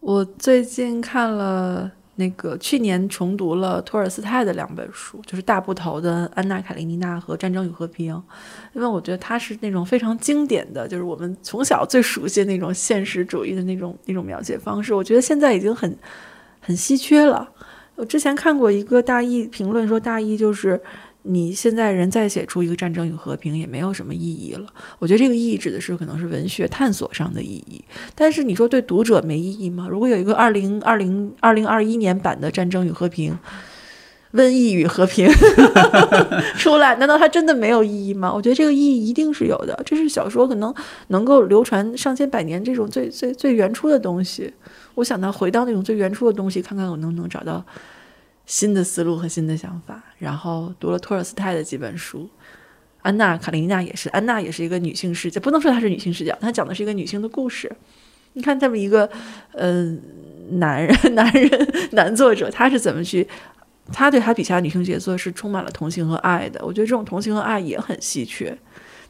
[0.00, 8.14] 我最近看了那个去年重读了托尔斯泰的两本书，就是大部头的《安娜·卡列尼娜》和《战争与和平》，
[8.72, 15.94] 因为我觉得它是那种非常经典的，就是我们从小最熟悉那种现实主义的那种那种描写方式，我觉得现在已经很
[16.60, 17.46] 很稀缺了。
[17.96, 20.80] 我之前看过一个大意评论，说大意就是
[21.22, 24.66] 你现在人再写出一个战争与和平也没有什么意义了。
[24.98, 27.82] 我觉得这个意义指的是可能是文学探索上的意义，
[28.14, 29.88] 但是你说对读者没意义吗？
[29.90, 33.36] 如果有一个二零二零二零二一年版的战争与和平、
[34.34, 35.26] 瘟疫与和平
[36.58, 38.30] 出来，难道它真的没有意义吗？
[38.32, 39.80] 我觉得这个意义一定是有的。
[39.86, 40.72] 这是小说可能
[41.08, 44.52] 能够流传上千百年这种最最最原初的东西。
[44.96, 47.64] 我想到回到那种最原初的东西，看看我能不能找到
[48.46, 50.02] 新的思路和新的想法。
[50.18, 52.22] 然后读了托尔斯泰的几本书，
[53.02, 57.70] 《安娜·卡列尼娜》也是，安娜也是一个女性视角，不能说她是女性视角，她讲的是一个女性的故事。
[58.32, 59.08] 你看这么一个
[59.52, 59.84] 呃
[60.50, 63.26] 男人， 男人男作者，他是怎么去？
[63.92, 66.60] 他对他笔下的女性角色是充满了同情和爱的。
[66.64, 68.56] 我觉得这种同情和爱也很稀缺。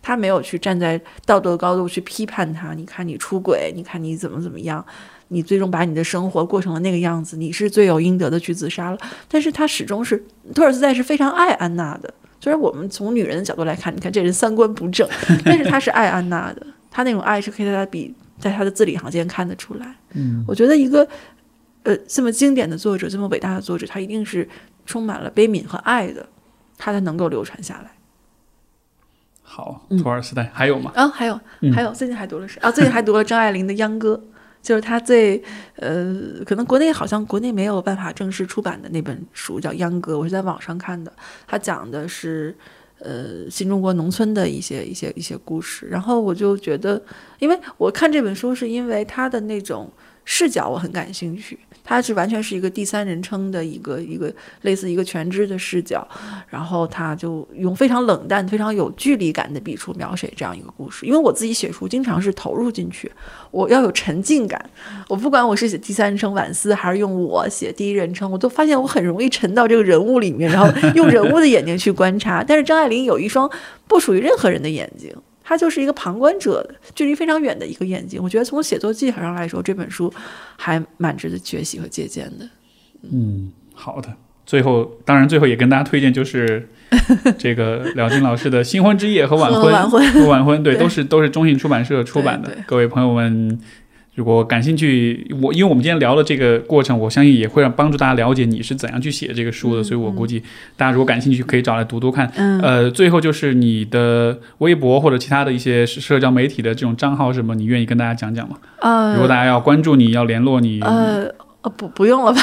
[0.02, 2.74] 他没有去站在道德高度去批判他。
[2.74, 4.84] 你看你出轨，你看你怎么怎么样。
[5.28, 8.98] 你最终把你的生活过成了那个样子，你是罪有应得的去自杀了。
[9.28, 10.22] 但是他始终是
[10.54, 12.12] 托尔斯泰是非常爱安娜的。
[12.40, 15.08] 虽然我们从女人的角度来看，你看这人三观不正，
[15.44, 16.64] 但是他是爱安娜的。
[16.90, 19.96] 他那种爱是可以在他笔在他的字里行间看得出来。
[20.14, 21.06] 嗯，我觉得一个
[21.82, 24.48] 呃这么经典的作者，这么伟大的作者，他一定是
[24.84, 26.26] 充满了悲悯和爱的，
[26.78, 27.90] 他才能够流传下来。
[29.42, 30.92] 好，托尔斯泰还有吗？
[30.94, 31.40] 啊，还有
[31.74, 32.60] 还有，最近还读了谁？
[32.62, 34.22] 啊，最近还读了张爱玲的《秧歌》。
[34.66, 35.40] 就是他最，
[35.76, 36.12] 呃，
[36.44, 41.12] 可能国内好像国内没有办法正式出版的那本书叫《秧歌》，我是在网上看的。
[41.46, 42.52] 他讲的是，
[42.98, 45.86] 呃，新中国农村的一些一些一些故事。
[45.86, 47.00] 然后我就觉得，
[47.38, 49.88] 因为我看这本书是因为他的那种
[50.26, 51.58] 视角我很感兴趣。
[51.88, 54.32] 它是完全是一个第三人称的一个一个
[54.62, 56.06] 类似一个全知的视角，
[56.48, 61.06] 然后他就用非常冷淡、非常有距离感的笔触描写这样一个故事。
[61.06, 63.08] 因为我自己写书经常是投入进去，
[63.52, 64.60] 我要有沉浸感。
[65.08, 72.42] 我不管我是写第三人称晚思，还是用我写第一人称，我都发现我很容易沉到这个人物里面，然后用人物的眼睛去观察。
[72.42, 73.48] 但是张爱玲有一双
[73.86, 75.14] 不属于任何人的眼睛。
[75.48, 78.20] 他就是一个旁观者，距离非常远的一个眼睛。
[78.20, 80.12] 我觉得从写作技巧上来说，这本书
[80.56, 82.48] 还蛮值得学习和借鉴的。
[83.12, 84.12] 嗯，好的。
[84.44, 86.68] 最后，当然最后也跟大家推荐，就是
[87.38, 89.72] 这个廖金老师的《新婚之夜》和《晚婚》
[90.12, 92.50] 和《晚婚》，对，都是都是中信出版社出版的。
[92.66, 93.60] 各位朋友们。
[94.16, 100.42] 如果感兴趣，我因为我们今天聊的这个过程，我相信也会让帮助大家了解你是怎样去写这个书的，所以我估计
[100.74, 102.26] 大家如果感兴趣，可以找来读读看。
[102.62, 108.56] 呃，最后就是你的微博或者其他的一些社交媒体的这种账号什么，你愿意跟大家讲讲吗？
[108.80, 111.30] 呃，如果大家要关注你要联络你，呃，
[111.76, 112.40] 不，不用了吧。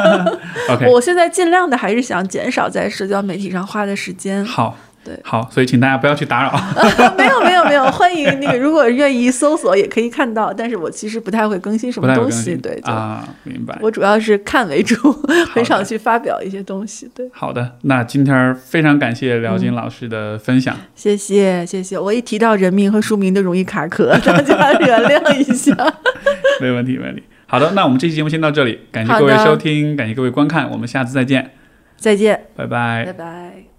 [0.72, 4.42] OK， 我现在尽量的还是想减少在社交媒体上花的时间。
[4.42, 4.78] 好。
[5.04, 6.52] 对，好，所以请大家不要去打扰。
[7.18, 13.76] 没有，没有，没有，欢迎那个，如果愿意搜索也可以看到，但是我其实不太会更新什么东西，对，啊，明白。
[13.82, 14.94] 我主要是看为主，
[15.52, 17.10] 很少去发表一些东西。
[17.14, 21.98] 对，好的，那今天非常感谢辽金老师的分享，谢谢，谢谢。
[21.98, 25.74] 我一提到人名和书名都容易卡壳，大家原谅一下。
[26.60, 27.22] 没问题，没问题。
[27.46, 31.50] 好的，那我们这期节目先到这里，感谢各位收听，感谢各位观看，我们下次再见，
[31.96, 33.71] 再见，拜拜，拜拜。